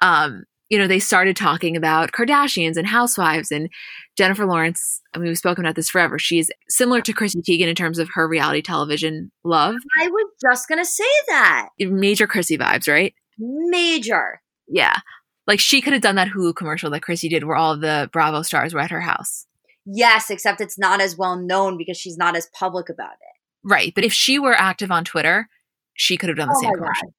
Um, 0.00 0.44
you 0.70 0.78
know, 0.78 0.86
they 0.86 0.98
started 0.98 1.36
talking 1.36 1.76
about 1.76 2.12
Kardashians 2.12 2.76
and 2.76 2.86
housewives 2.86 3.52
and 3.52 3.68
Jennifer 4.16 4.46
Lawrence. 4.46 5.00
I 5.12 5.18
mean, 5.18 5.28
we've 5.28 5.38
spoken 5.38 5.64
about 5.64 5.76
this 5.76 5.90
forever. 5.90 6.18
She's 6.18 6.50
similar 6.68 7.00
to 7.02 7.12
Chrissy 7.12 7.42
Teigen 7.42 7.68
in 7.68 7.74
terms 7.74 7.98
of 7.98 8.08
her 8.14 8.26
reality 8.26 8.62
television 8.62 9.30
love. 9.44 9.76
I 10.00 10.08
was 10.08 10.30
just 10.40 10.68
going 10.68 10.78
to 10.78 10.84
say 10.84 11.04
that. 11.28 11.68
Major 11.78 12.26
Chrissy 12.26 12.56
vibes, 12.56 12.88
right? 12.88 13.14
Major. 13.38 14.40
Yeah. 14.68 14.98
Like 15.46 15.60
she 15.60 15.80
could 15.80 15.92
have 15.92 16.02
done 16.02 16.16
that 16.16 16.28
Hulu 16.28 16.56
commercial 16.56 16.90
that 16.90 17.02
Chrissy 17.02 17.28
did 17.28 17.44
where 17.44 17.56
all 17.56 17.76
the 17.76 18.08
Bravo 18.12 18.42
stars 18.42 18.72
were 18.72 18.80
at 18.80 18.90
her 18.90 19.02
house. 19.02 19.46
Yes, 19.84 20.30
except 20.30 20.62
it's 20.62 20.78
not 20.78 21.02
as 21.02 21.18
well 21.18 21.36
known 21.36 21.76
because 21.76 21.98
she's 21.98 22.16
not 22.16 22.36
as 22.36 22.48
public 22.58 22.88
about 22.88 23.12
it. 23.12 23.68
Right. 23.68 23.92
But 23.94 24.04
if 24.04 24.12
she 24.12 24.38
were 24.38 24.54
active 24.54 24.90
on 24.90 25.04
Twitter, 25.04 25.48
she 25.94 26.16
could 26.16 26.30
have 26.30 26.38
done 26.38 26.48
the 26.48 26.56
oh 26.56 26.62
same 26.62 26.74
commercial. 26.74 27.08
God. 27.08 27.14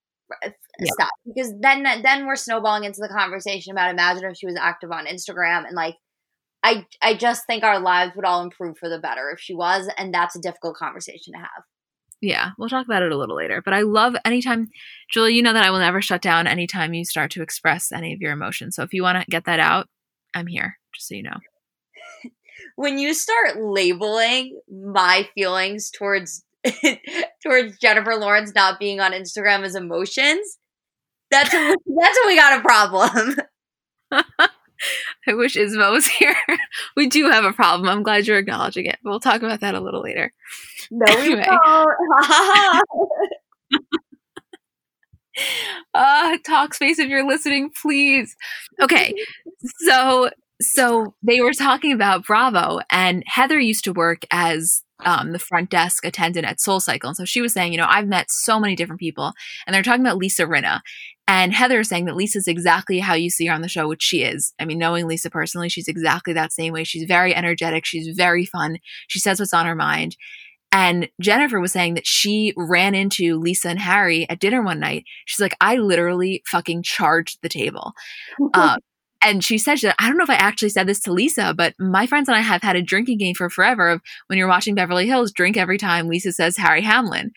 Stop. 0.84 1.10
Because 1.26 1.54
then 1.60 1.84
then 1.84 2.26
we're 2.26 2.36
snowballing 2.36 2.84
into 2.84 3.00
the 3.00 3.10
conversation 3.10 3.72
about 3.72 3.92
imagine 3.92 4.30
if 4.30 4.38
she 4.38 4.46
was 4.46 4.58
active 4.60 4.92
on 4.92 5.06
Instagram 5.06 5.66
and 5.66 5.76
like 5.76 5.96
I 6.66 6.86
I 7.02 7.14
just 7.14 7.46
think 7.46 7.64
our 7.64 7.80
lives 7.80 8.14
would 8.16 8.26
all 8.26 8.42
improve 8.42 8.78
for 8.78 8.90
the 8.90 9.00
better 9.00 9.30
if 9.30 9.40
she 9.40 9.54
was, 9.54 9.88
and 9.98 10.14
that's 10.14 10.36
a 10.36 10.42
difficult 10.42 10.76
conversation 10.76 11.34
to 11.34 11.40
have. 11.40 11.64
Yeah, 12.22 12.52
we'll 12.58 12.70
talk 12.70 12.88
about 12.88 13.04
it 13.04 13.12
a 13.12 13.18
little 13.18 13.36
later. 13.36 13.62
But 13.64 13.76
I 13.76 13.82
love 13.82 14.16
anytime, 14.26 14.70
Julie, 15.12 15.36
you 15.36 15.44
know 15.44 15.54
that 15.54 15.64
I 15.64 15.70
will 15.70 15.80
never 15.80 16.02
shut 16.02 16.24
down 16.24 16.48
anytime 16.48 16.96
you 16.96 17.06
start 17.06 17.30
to 17.32 17.44
express 17.44 17.92
any 17.92 18.14
of 18.14 18.20
your 18.22 18.32
emotions. 18.32 18.76
So 18.76 18.84
if 18.84 18.94
you 18.94 19.04
want 19.04 19.22
to 19.22 19.30
get 19.30 19.46
that 19.46 19.60
out, 19.60 19.88
I'm 20.34 20.48
here, 20.48 20.80
just 20.96 21.08
so 21.08 21.16
you 21.16 21.24
know. 21.24 21.38
when 22.76 22.98
you 22.98 23.14
start 23.14 23.62
labeling 23.62 24.60
my 24.68 25.30
feelings 25.36 25.92
towards 25.92 26.44
towards 27.44 27.78
Jennifer 27.80 28.16
Lawrence 28.16 28.54
not 28.56 28.80
being 28.80 29.00
on 29.00 29.12
Instagram 29.12 29.64
as 29.64 29.76
emotions, 29.76 30.58
that's 31.32 31.54
when, 31.54 31.70
that's 31.70 32.20
when 32.24 32.28
we 32.28 32.36
got 32.36 32.60
a 32.60 32.62
problem. 32.62 33.36
I 35.28 35.34
wish 35.34 35.56
Ismo 35.56 35.92
was 35.92 36.08
here. 36.08 36.36
we 36.96 37.08
do 37.08 37.30
have 37.30 37.46
a 37.46 37.54
problem. 37.54 37.90
I'm 37.90 38.04
glad 38.04 38.28
you're 38.28 38.38
acknowledging 38.38 38.86
it. 38.86 39.00
We'll 39.04 39.20
talk 39.20 39.42
about 39.42 39.62
that 39.62 39.76
a 39.76 39.80
little 39.80 40.02
later. 40.02 40.32
No, 40.92 41.06
anyway. 41.14 41.40
we 41.40 41.46
don't. 41.46 41.96
uh, 45.94 46.38
Talkspace, 46.48 47.00
if 47.00 47.10
you're 47.10 47.28
listening, 47.28 47.72
please. 47.82 48.36
Okay, 48.82 49.14
so 49.88 50.30
so 50.62 51.16
they 51.22 51.42
were 51.42 51.54
talking 51.54 51.92
about 51.92 52.26
Bravo, 52.26 52.80
and 52.90 53.24
Heather 53.26 53.60
used 53.60 53.84
to 53.86 53.94
work 53.94 54.24
as 54.32 54.84
um, 55.04 55.32
the 55.32 55.40
front 55.40 55.70
desk 55.70 56.06
attendant 56.06 56.46
at 56.46 56.60
SoulCycle. 56.60 57.06
And 57.06 57.16
so 57.16 57.26
she 57.26 57.42
was 57.42 57.54
saying, 57.54 57.72
you 57.72 57.78
know, 57.78 57.88
I've 57.90 58.08
met 58.08 58.32
so 58.32 58.60
many 58.60 58.76
different 58.76 59.00
people, 59.00 59.34
and 59.66 59.74
they're 59.74 59.84
talking 59.84 60.02
about 60.02 60.18
Lisa 60.18 60.44
Rinna. 60.44 60.82
And 61.28 61.54
Heather 61.54 61.80
is 61.80 61.90
saying 61.90 62.06
that 62.06 62.16
Lisa's 62.16 62.48
exactly 62.48 63.00
how 63.00 63.16
you 63.16 63.32
see 63.32 63.48
her 63.48 63.54
on 63.54 63.62
the 63.62 63.68
show, 63.68 63.88
which 63.88 64.04
she 64.04 64.22
is. 64.24 64.54
I 64.60 64.66
mean, 64.66 64.78
knowing 64.78 65.08
Lisa 65.08 65.30
personally, 65.30 65.70
she's 65.70 65.88
exactly 65.88 66.34
that 66.34 66.54
same 66.54 66.72
way. 66.72 66.84
She's 66.84 67.06
very 67.08 67.34
energetic. 67.34 67.84
She's 67.86 68.16
very 68.16 68.46
fun. 68.46 68.78
She 69.08 69.20
says 69.20 69.40
what's 69.40 69.54
on 69.54 69.66
her 69.66 69.76
mind. 69.76 70.16
And 70.72 71.10
Jennifer 71.22 71.60
was 71.60 71.72
saying 71.72 71.94
that 71.96 72.06
she 72.06 72.54
ran 72.58 72.94
into 72.94 73.40
Lisa 73.40 73.70
and 73.70 73.80
Harry 73.80 74.30
at 74.30 74.40
dinner 74.40 74.62
one 74.62 74.80
night. 74.80 75.06
She's 75.26 75.40
like, 75.40 75.56
I 75.62 75.78
literally 75.78 76.44
fucking 76.46 76.84
charged 76.84 77.40
the 77.42 77.50
table. 77.50 77.94
um, 78.54 78.80
and 79.26 79.44
she 79.44 79.58
said 79.58 79.80
that 79.80 79.96
I 80.00 80.08
don't 80.08 80.18
know 80.18 80.24
if 80.24 80.30
I 80.30 80.36
actually 80.36 80.70
said 80.70 80.88
this 80.88 81.00
to 81.02 81.12
Lisa, 81.12 81.54
but 81.56 81.74
my 81.80 82.06
friends 82.06 82.30
and 82.30 82.38
I 82.38 82.42
have 82.42 82.62
had 82.62 82.76
a 82.76 82.82
drinking 82.82 83.18
game 83.18 83.36
for 83.36 83.50
forever 83.50 83.90
of 83.90 84.02
when 84.28 84.38
you're 84.38 84.48
watching 84.48 84.76
Beverly 84.76 85.08
Hills, 85.08 85.32
drink 85.32 85.58
every 85.58 85.78
time 85.78 86.08
Lisa 86.08 86.32
says 86.32 86.58
Harry 86.58 86.82
Hamlin. 86.82 87.32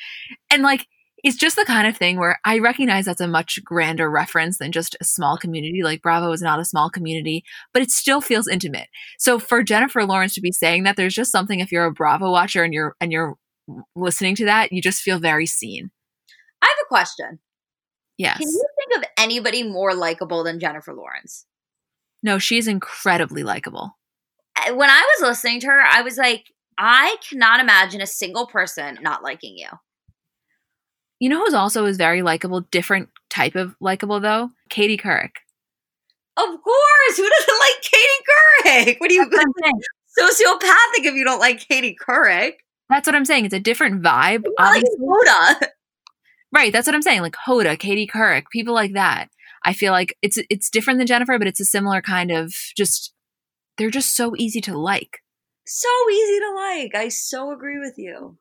And 0.51 0.63
like 0.63 0.87
it's 1.25 1.37
just 1.37 1.57
the 1.57 1.65
kind 1.65 1.89
of 1.89 1.97
thing 1.97 2.19
where 2.19 2.39
I 2.45 2.59
recognize 2.59 3.07
that's 3.07 3.21
a 3.21 3.27
much 3.27 3.59
grander 3.65 4.09
reference 4.09 4.59
than 4.59 4.71
just 4.71 4.97
a 5.01 5.05
small 5.05 5.37
community. 5.37 5.83
Like 5.83 6.03
Bravo 6.03 6.31
is 6.33 6.43
not 6.43 6.61
a 6.61 6.65
small 6.65 6.91
community, 6.91 7.43
but 7.73 7.83
it 7.83 7.91
still 7.91 8.21
feels 8.21 8.47
intimate. 8.47 8.89
So 9.19 9.39
for 9.39 9.63
Jennifer 9.63 10.05
Lawrence 10.05 10.35
to 10.35 10.41
be 10.41 10.53
saying 10.53 10.85
that, 10.85 10.97
there's 10.97 11.15
just 11.15 11.33
something 11.33 11.59
if 11.59 11.73
you're 11.73 11.87
a 11.87 11.93
Bravo 11.93 12.31
watcher 12.31 12.63
and 12.63 12.73
you're 12.73 12.95
and 13.01 13.11
you're 13.11 13.35
listening 13.97 14.37
to 14.37 14.45
that, 14.45 14.73
you 14.73 14.81
just 14.81 15.03
feel 15.03 15.19
very 15.19 15.47
seen. 15.47 15.91
I 16.63 16.67
have 16.67 16.85
a 16.85 16.89
question. 16.89 17.41
Yes. 18.17 18.39
Can 18.39 18.49
you 18.49 18.65
think 18.77 19.03
of 19.03 19.11
anybody 19.17 19.63
more 19.63 19.95
likable 19.95 20.45
than 20.45 20.61
Jennifer 20.61 20.93
Lawrence? 20.93 21.47
No, 22.23 22.39
she's 22.39 22.67
incredibly 22.67 23.43
likable. 23.43 23.97
When 24.73 24.91
I 24.91 25.17
was 25.17 25.29
listening 25.29 25.61
to 25.61 25.67
her, 25.69 25.81
I 25.81 26.03
was 26.03 26.17
like, 26.17 26.45
I 26.77 27.17
cannot 27.29 27.61
imagine 27.61 28.01
a 28.01 28.07
single 28.07 28.47
person 28.47 28.99
not 29.03 29.23
liking 29.23 29.57
you. 29.57 29.69
You 31.21 31.29
know 31.29 31.45
who's 31.45 31.55
also 31.55 31.85
is 31.87 31.97
very 31.97 32.23
likable, 32.23 32.61
different 32.61 33.09
type 33.31 33.57
of 33.57 33.75
likable 33.81 34.21
though? 34.21 34.51
Katie 34.71 34.97
Couric. 34.97 35.31
Of 36.37 36.47
course. 36.63 37.17
Who 37.17 37.29
doesn't 37.29 37.59
like 37.61 37.83
Katie 37.83 38.95
Couric? 38.95 39.01
What 39.01 39.11
are 39.11 39.15
you 39.15 39.27
sociopathic 40.19 41.07
if 41.07 41.15
you 41.15 41.25
don't 41.25 41.41
like 41.41 41.67
Katie 41.69 41.97
Couric? 42.01 42.53
That's 42.89 43.07
what 43.07 43.17
I'm 43.17 43.25
saying. 43.25 43.45
It's 43.45 43.55
a 43.55 43.61
different 43.61 44.03
vibe. 44.03 44.45
Like 44.59 44.85
Hoda. 45.01 45.69
Right. 46.51 46.73
That's 46.73 46.87
what 46.87 46.95
I'm 46.95 47.03
saying. 47.03 47.21
Like 47.21 47.37
Hoda, 47.47 47.79
Katie 47.79 48.07
Couric, 48.07 48.45
people 48.51 48.73
like 48.73 48.95
that. 48.95 49.29
I 49.65 49.73
feel 49.73 49.93
like 49.93 50.17
it's 50.23 50.39
it's 50.51 50.71
different 50.71 50.99
than 50.99 51.07
Jennifer, 51.07 51.39
but 51.39 51.47
it's 51.47 51.61
a 51.61 51.65
similar 51.65 52.01
kind 52.01 52.31
of 52.31 52.55
just 52.77 53.13
they're 53.77 53.91
just 53.91 54.17
so 54.17 54.35
easy 54.37 54.61
to 54.63 54.79
like. 54.79 55.19
So 55.67 55.89
easy 56.11 56.41
to 56.41 56.55
like. 56.55 56.95
I 56.95 57.09
so 57.09 57.53
agree 57.53 57.79
with 57.79 57.95
you. 57.97 58.37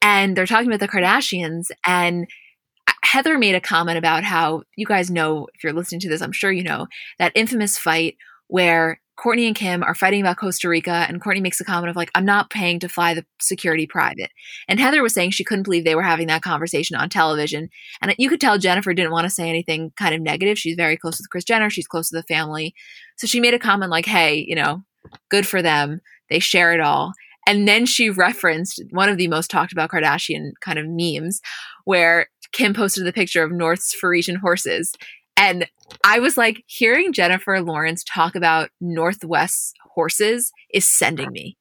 And 0.00 0.36
they're 0.36 0.46
talking 0.46 0.66
about 0.66 0.80
the 0.80 0.88
Kardashians 0.88 1.66
and 1.86 2.26
Heather 3.04 3.38
made 3.38 3.54
a 3.54 3.60
comment 3.60 3.98
about 3.98 4.24
how 4.24 4.62
you 4.76 4.86
guys 4.86 5.10
know 5.10 5.46
if 5.54 5.62
you're 5.62 5.72
listening 5.72 6.00
to 6.00 6.08
this, 6.08 6.22
I'm 6.22 6.32
sure 6.32 6.50
you 6.50 6.64
know 6.64 6.86
that 7.18 7.32
infamous 7.34 7.78
fight 7.78 8.16
where 8.48 9.00
Kourtney 9.18 9.46
and 9.46 9.54
Kim 9.54 9.82
are 9.82 9.94
fighting 9.94 10.22
about 10.22 10.38
Costa 10.38 10.68
Rica, 10.68 11.06
and 11.08 11.20
Kourtney 11.20 11.42
makes 11.42 11.60
a 11.60 11.64
comment 11.64 11.90
of 11.90 11.96
like, 11.96 12.10
"I'm 12.14 12.24
not 12.24 12.50
paying 12.50 12.80
to 12.80 12.88
fly 12.88 13.14
the 13.14 13.24
security 13.40 13.86
private." 13.86 14.30
And 14.68 14.80
Heather 14.80 15.02
was 15.02 15.12
saying 15.12 15.30
she 15.30 15.44
couldn't 15.44 15.64
believe 15.64 15.84
they 15.84 15.94
were 15.94 16.02
having 16.02 16.28
that 16.28 16.42
conversation 16.42 16.96
on 16.96 17.08
television, 17.08 17.68
and 18.00 18.14
you 18.18 18.28
could 18.28 18.40
tell 18.40 18.58
Jennifer 18.58 18.94
didn't 18.94 19.12
want 19.12 19.24
to 19.24 19.30
say 19.30 19.48
anything 19.48 19.92
kind 19.96 20.14
of 20.14 20.20
negative. 20.20 20.58
She's 20.58 20.76
very 20.76 20.96
close 20.96 21.18
with 21.18 21.30
Kris 21.30 21.44
Jenner. 21.44 21.70
She's 21.70 21.86
close 21.86 22.08
to 22.08 22.16
the 22.16 22.22
family, 22.34 22.74
so 23.16 23.26
she 23.26 23.40
made 23.40 23.54
a 23.54 23.58
comment 23.58 23.90
like, 23.90 24.06
"Hey, 24.06 24.44
you 24.48 24.54
know, 24.54 24.82
good 25.30 25.46
for 25.46 25.62
them. 25.62 26.00
They 26.30 26.38
share 26.38 26.72
it 26.72 26.80
all." 26.80 27.12
And 27.46 27.66
then 27.68 27.86
she 27.86 28.08
referenced 28.08 28.82
one 28.90 29.08
of 29.08 29.18
the 29.18 29.28
most 29.28 29.50
talked 29.50 29.72
about 29.72 29.90
Kardashian 29.90 30.52
kind 30.60 30.78
of 30.78 30.86
memes, 30.88 31.40
where 31.84 32.28
Kim 32.52 32.72
posted 32.72 33.04
the 33.04 33.12
picture 33.12 33.42
of 33.42 33.50
North's 33.50 33.92
Frisian 33.94 34.36
horses 34.36 34.92
and 35.36 35.66
I 36.04 36.18
was 36.18 36.36
like, 36.36 36.64
hearing 36.66 37.12
Jennifer 37.12 37.60
Lawrence 37.60 38.04
talk 38.04 38.34
about 38.34 38.70
North 38.80 39.24
West 39.24 39.76
horses 39.94 40.52
is 40.72 40.88
sending 40.88 41.30
me. 41.30 41.56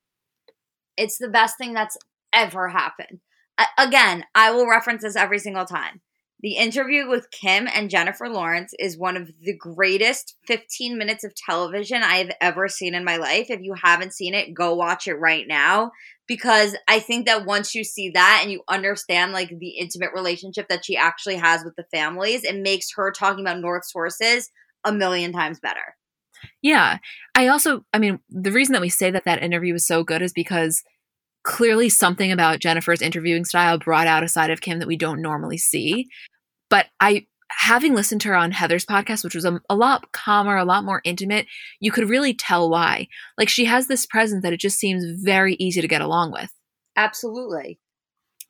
It's 0.98 1.18
the 1.18 1.30
best 1.30 1.58
thing 1.58 1.74
that's 1.74 1.98
ever 2.34 2.70
happened. 2.70 3.20
I, 3.58 3.68
again, 3.78 4.26
I 4.36 4.52
will 4.52 4.68
reference 4.68 5.04
this 5.04 5.16
every 5.16 5.40
single 5.40 5.66
time. 5.66 6.02
The 6.42 6.56
interview 6.56 7.08
with 7.08 7.30
Kim 7.30 7.68
and 7.72 7.90
Jennifer 7.90 8.28
Lawrence 8.28 8.74
is 8.80 8.98
one 8.98 9.16
of 9.16 9.30
the 9.42 9.56
greatest 9.56 10.38
15 10.48 10.98
minutes 10.98 11.24
of 11.24 11.36
television 11.36 12.02
I 12.02 12.16
have 12.16 12.32
ever 12.42 12.68
seen 12.68 12.96
in 12.96 13.04
my 13.04 13.18
life. 13.18 13.52
If 13.52 13.62
you 13.62 13.76
haven't 13.76 14.14
seen 14.14 14.34
it, 14.34 14.56
go 14.56 14.74
watch 14.74 15.08
it 15.08 15.14
right 15.14 15.48
now 15.48 15.92
because 16.32 16.78
I 16.88 17.00
think 17.00 17.26
that 17.26 17.46
once 17.46 17.76
you 17.76 17.84
see 17.84 18.12
that 18.12 18.40
and 18.42 18.50
you 18.50 18.62
understand 18.70 19.34
like 19.34 19.50
the 19.50 19.72
intimate 19.72 20.12
relationship 20.16 20.70
that 20.70 20.86
she 20.86 20.96
actually 20.96 21.36
has 21.36 21.66
with 21.66 21.76
the 21.76 21.84
families, 21.94 22.46
it 22.46 22.56
makes 22.56 22.88
her 22.96 23.12
talking 23.12 23.46
about 23.46 23.60
North 23.60 23.84
sources 23.86 24.50
a 24.86 24.94
million 24.94 25.34
times 25.34 25.60
better. 25.60 25.98
Yeah. 26.62 27.00
I 27.36 27.48
also, 27.48 27.84
I 27.92 28.00
mean, 28.00 28.22
the 28.30 28.54
reason 28.54 28.72
that 28.72 28.82
we 28.82 28.88
say 28.88 29.12
that 29.12 29.26
that 29.26 29.44
interview 29.44 29.74
was 29.74 29.86
so 29.86 30.06
good 30.06 30.22
is 30.22 30.32
because 30.32 30.84
clearly 31.44 31.90
something 31.90 32.32
about 32.32 32.60
Jennifer's 32.60 33.02
interviewing 33.02 33.44
style 33.44 33.78
brought 33.78 34.08
out 34.08 34.24
a 34.24 34.30
side 34.30 34.52
of 34.52 34.62
Kim 34.62 34.80
that 34.80 34.88
we 34.88 34.96
don't 34.96 35.22
normally 35.22 35.58
see. 35.58 36.08
But 36.70 36.86
I 37.02 37.28
having 37.58 37.94
listened 37.94 38.22
to 38.22 38.30
her 38.30 38.36
on 38.36 38.52
Heather's 38.52 38.86
podcast, 38.86 39.24
which 39.24 39.36
was 39.36 39.46
a, 39.46 39.62
a, 39.70 39.76
lot 39.76 40.12
calmer, 40.12 40.58
a 40.58 40.66
lot 40.66 40.84
more 40.84 41.02
intimate, 41.04 41.48
you 41.80 41.92
could 41.92 42.10
really 42.10 42.34
tell 42.34 42.70
why. 42.70 43.08
Like 43.38 43.50
she 43.50 43.66
has 43.66 43.88
this 43.88 44.06
presence 44.06 44.44
that 44.44 44.54
it 44.54 44.60
just 44.60 44.80
seems 44.80 45.04
very 45.24 45.56
easy 45.56 45.82
to 45.82 45.88
get 45.88 46.02
along 46.02 46.32
with. 46.32 46.52
Absolutely. 46.96 47.80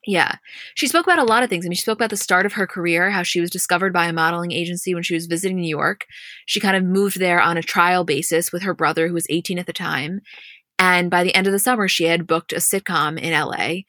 Yeah. 0.06 0.36
She 0.74 0.88
spoke 0.88 1.06
about 1.06 1.20
a 1.20 1.24
lot 1.24 1.44
of 1.44 1.48
things. 1.48 1.64
I 1.64 1.68
mean, 1.68 1.76
she 1.76 1.82
spoke 1.82 1.98
about 1.98 2.10
the 2.10 2.16
start 2.16 2.44
of 2.44 2.54
her 2.54 2.66
career, 2.66 3.10
how 3.10 3.22
she 3.22 3.40
was 3.40 3.50
discovered 3.50 3.92
by 3.92 4.06
a 4.06 4.12
modeling 4.12 4.50
agency 4.50 4.94
when 4.94 5.04
she 5.04 5.14
was 5.14 5.26
visiting 5.26 5.60
New 5.60 5.68
York. 5.68 6.06
She 6.46 6.58
kind 6.58 6.76
of 6.76 6.82
moved 6.82 7.20
there 7.20 7.40
on 7.40 7.56
a 7.56 7.62
trial 7.62 8.02
basis 8.04 8.52
with 8.52 8.62
her 8.62 8.74
brother, 8.74 9.06
who 9.06 9.14
was 9.14 9.26
18 9.30 9.58
at 9.60 9.66
the 9.66 9.72
time. 9.72 10.20
And 10.78 11.08
by 11.08 11.22
the 11.22 11.34
end 11.34 11.46
of 11.46 11.52
the 11.52 11.60
summer, 11.60 11.86
she 11.86 12.04
had 12.04 12.26
booked 12.26 12.52
a 12.52 12.56
sitcom 12.56 13.18
in 13.18 13.32
LA. 13.32 13.82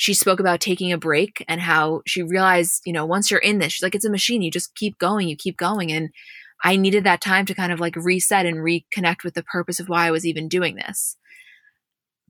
She 0.00 0.14
spoke 0.14 0.40
about 0.40 0.60
taking 0.60 0.92
a 0.92 0.96
break 0.96 1.44
and 1.46 1.60
how 1.60 2.00
she 2.06 2.22
realized, 2.22 2.80
you 2.86 2.92
know, 2.94 3.04
once 3.04 3.30
you're 3.30 3.38
in 3.38 3.58
this, 3.58 3.74
she's 3.74 3.82
like, 3.82 3.94
it's 3.94 4.06
a 4.06 4.10
machine. 4.10 4.40
You 4.40 4.50
just 4.50 4.74
keep 4.74 4.96
going, 4.96 5.28
you 5.28 5.36
keep 5.36 5.58
going. 5.58 5.92
And 5.92 6.08
I 6.64 6.76
needed 6.76 7.04
that 7.04 7.20
time 7.20 7.44
to 7.44 7.54
kind 7.54 7.70
of 7.70 7.80
like 7.80 7.96
reset 7.96 8.46
and 8.46 8.60
reconnect 8.60 9.24
with 9.24 9.34
the 9.34 9.42
purpose 9.42 9.78
of 9.78 9.90
why 9.90 10.06
I 10.06 10.10
was 10.10 10.24
even 10.24 10.48
doing 10.48 10.76
this. 10.76 11.18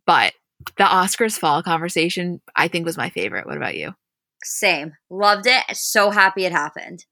But 0.05 0.33
the 0.79 0.83
Oscars 0.83 1.39
fall 1.39 1.63
conversation, 1.63 2.41
I 2.57 2.67
think, 2.67 2.87
was 2.87 2.97
my 2.97 3.09
favorite. 3.09 3.47
What 3.47 3.57
about 3.57 3.77
you? 3.77 3.95
Same. 4.43 4.95
Loved 5.09 5.47
it. 5.47 5.63
So 5.75 6.11
happy 6.11 6.47
it 6.47 6.51
happened. 6.51 7.05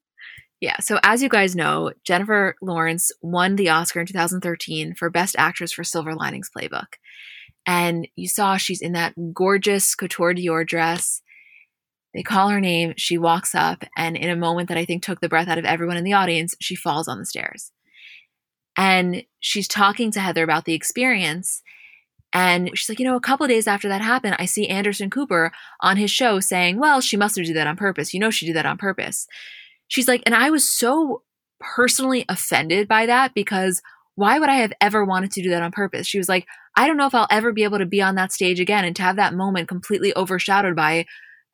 Yeah. 0.61 0.79
So, 0.81 0.99
as 1.05 1.23
you 1.23 1.29
guys 1.29 1.55
know, 1.55 1.93
Jennifer 2.03 2.57
Lawrence 2.61 3.13
won 3.23 3.55
the 3.55 3.69
Oscar 3.69 4.01
in 4.01 4.07
2013 4.07 4.97
for 4.97 5.09
Best 5.09 5.37
Actress 5.39 5.71
for 5.71 5.85
Silver 5.85 6.17
Linings 6.17 6.51
Playbook. 6.51 6.95
And 7.69 8.09
you 8.17 8.27
saw 8.29 8.57
she's 8.57 8.81
in 8.81 8.93
that 8.93 9.13
gorgeous 9.35 9.95
couture 9.95 10.33
Dior 10.33 10.67
dress. 10.67 11.21
They 12.15 12.23
call 12.23 12.49
her 12.49 12.61
name. 12.61 12.95
She 12.97 13.19
walks 13.19 13.55
up, 13.55 13.85
and 13.95 14.17
in 14.17 14.31
a 14.31 14.37
moment 14.37 14.69
that 14.71 14.79
I 14.79 14.87
think 14.87 15.03
took 15.03 15.21
the 15.21 15.29
breath 15.29 15.49
out 15.49 15.59
of 15.59 15.67
everyone 15.67 15.99
in 15.99 16.05
the 16.05 16.15
audience, 16.15 16.55
she 16.61 16.75
falls 16.75 17.07
on 17.09 17.19
the 17.19 17.27
stairs. 17.27 17.71
And 18.79 19.25
she's 19.39 19.69
talking 19.69 20.11
to 20.13 20.21
Heather 20.21 20.43
about 20.43 20.65
the 20.65 20.73
experience. 20.73 21.61
And 22.33 22.71
she's 22.75 22.89
like, 22.89 23.01
you 23.01 23.05
know, 23.05 23.17
a 23.17 23.21
couple 23.21 23.47
days 23.47 23.67
after 23.67 23.89
that 23.89 24.01
happened, 24.01 24.37
I 24.39 24.47
see 24.47 24.67
Anderson 24.69 25.11
Cooper 25.11 25.53
on 25.83 25.99
his 25.99 26.11
show 26.11 26.41
saying, 26.41 26.79
well, 26.79 27.03
she 27.03 27.19
must 27.19 27.37
have 27.37 27.45
did 27.45 27.57
that 27.57 27.67
on 27.67 27.77
purpose. 27.77 28.15
You 28.15 28.21
know, 28.21 28.31
she 28.31 28.47
did 28.47 28.57
that 28.57 28.67
on 28.67 28.79
purpose. 28.79 29.27
She's 29.89 30.09
like, 30.09 30.23
and 30.25 30.35
I 30.35 30.49
was 30.49 30.69
so 30.69 31.23
personally 31.61 32.25
offended 32.31 32.89
by 32.89 33.05
that 33.05 33.35
because 33.35 33.83
why 34.15 34.39
would 34.39 34.49
I 34.49 34.57
have 34.57 34.73
ever 34.81 35.05
wanted 35.05 35.31
to 35.33 35.43
do 35.43 35.51
that 35.51 35.63
on 35.63 35.71
purpose? 35.71 36.07
She 36.07 36.19
was 36.19 36.29
like, 36.29 36.47
I 36.79 36.87
don't 36.87 36.97
know 36.97 37.07
if 37.07 37.15
I'll 37.15 37.27
ever 37.29 37.53
be 37.53 37.65
able 37.65 37.79
to 37.79 37.87
be 37.87 38.01
on 38.01 38.15
that 38.15 38.33
stage 38.33 38.61
again. 38.61 38.85
And 38.85 38.95
to 38.97 39.03
have 39.03 39.17
that 39.17 39.35
moment 39.35 39.67
completely 39.67 40.17
overshadowed 40.17 40.77
by 40.77 41.07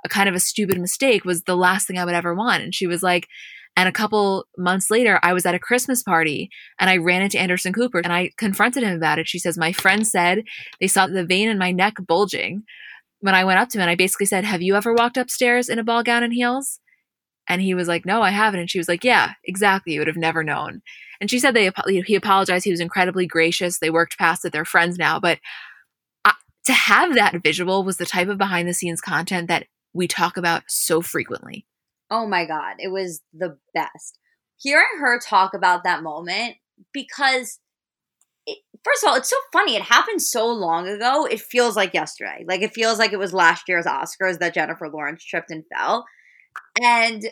a 0.04 0.08
kind 0.10 0.28
of 0.28 0.34
a 0.34 0.40
stupid 0.40 0.78
mistake 0.78 1.24
was 1.24 1.44
the 1.44 1.56
last 1.56 1.87
thing 1.87 1.98
I 1.98 2.04
would 2.04 2.14
ever 2.14 2.34
want. 2.34 2.62
And 2.62 2.74
she 2.74 2.87
was 2.87 3.02
like, 3.02 3.26
and 3.74 3.88
a 3.88 3.92
couple 3.92 4.44
months 4.58 4.90
later, 4.90 5.18
I 5.22 5.32
was 5.32 5.46
at 5.46 5.54
a 5.54 5.58
Christmas 5.58 6.02
party 6.02 6.50
and 6.78 6.90
I 6.90 6.98
ran 6.98 7.22
into 7.22 7.40
Anderson 7.40 7.72
Cooper 7.72 8.00
and 8.04 8.12
I 8.12 8.32
confronted 8.37 8.82
him 8.82 8.94
about 8.94 9.18
it. 9.18 9.26
She 9.26 9.38
says, 9.38 9.56
My 9.56 9.72
friend 9.72 10.06
said 10.06 10.42
they 10.78 10.88
saw 10.88 11.06
the 11.06 11.24
vein 11.24 11.48
in 11.48 11.56
my 11.56 11.72
neck 11.72 11.94
bulging. 12.06 12.64
When 13.20 13.34
I 13.34 13.44
went 13.44 13.58
up 13.58 13.70
to 13.70 13.78
him 13.78 13.82
and 13.82 13.90
I 13.90 13.94
basically 13.94 14.26
said, 14.26 14.44
Have 14.44 14.60
you 14.60 14.76
ever 14.76 14.92
walked 14.92 15.16
upstairs 15.16 15.70
in 15.70 15.78
a 15.78 15.84
ball 15.84 16.02
gown 16.02 16.22
and 16.22 16.34
heels? 16.34 16.80
And 17.48 17.61
he 17.61 17.74
was 17.74 17.88
like, 17.88 18.04
No, 18.07 18.22
I 18.22 18.30
haven't. 18.30 18.61
And 18.61 18.70
she 18.70 18.78
was 18.78 18.88
like, 18.88 19.04
Yeah, 19.04 19.33
exactly. 19.44 19.94
You 19.94 20.00
would 20.00 20.09
have 20.09 20.16
never 20.16 20.42
known. 20.42 20.83
And 21.20 21.30
she 21.30 21.38
said 21.38 21.54
they 21.54 21.70
he 22.07 22.14
apologized. 22.14 22.64
He 22.64 22.70
was 22.70 22.80
incredibly 22.80 23.26
gracious. 23.26 23.78
They 23.78 23.90
worked 23.90 24.18
past 24.18 24.44
it. 24.44 24.52
They're 24.52 24.64
friends 24.64 24.98
now. 24.98 25.20
But 25.20 25.38
uh, 26.24 26.33
to 26.66 26.72
have 26.72 27.14
that 27.14 27.42
visual 27.42 27.85
was 27.85 27.96
the 27.96 28.07
type 28.07 28.28
of 28.28 28.38
behind 28.38 28.68
the 28.68 28.74
scenes 28.74 29.00
content 29.00 29.48
that 29.48 29.66
we 29.92 30.09
talk 30.09 30.37
about 30.37 30.64
so 30.68 31.00
frequently. 31.00 31.66
Oh 32.11 32.26
my 32.26 32.44
God, 32.44 32.76
it 32.78 32.88
was 32.88 33.22
the 33.33 33.59
best. 33.72 34.18
Hearing 34.61 34.98
her 35.00 35.18
talk 35.18 35.54
about 35.54 35.85
that 35.85 36.02
moment, 36.02 36.57
because 36.92 37.59
it, 38.46 38.59
first 38.85 39.02
of 39.02 39.09
all, 39.09 39.16
it's 39.16 39.30
so 39.30 39.37
funny. 39.52 39.76
It 39.76 39.83
happened 39.83 40.20
so 40.20 40.46
long 40.46 40.87
ago. 40.87 41.26
It 41.26 41.40
feels 41.40 41.76
like 41.76 41.94
yesterday. 41.94 42.44
Like 42.46 42.62
it 42.62 42.74
feels 42.74 42.98
like 42.98 43.12
it 43.12 43.18
was 43.18 43.33
last 43.33 43.68
year's 43.68 43.87
Oscars 43.87 44.38
that 44.38 44.54
Jennifer 44.54 44.88
Lawrence 44.88 45.24
tripped 45.24 45.50
and 45.50 45.64
fell. 45.74 46.04
And 46.82 47.24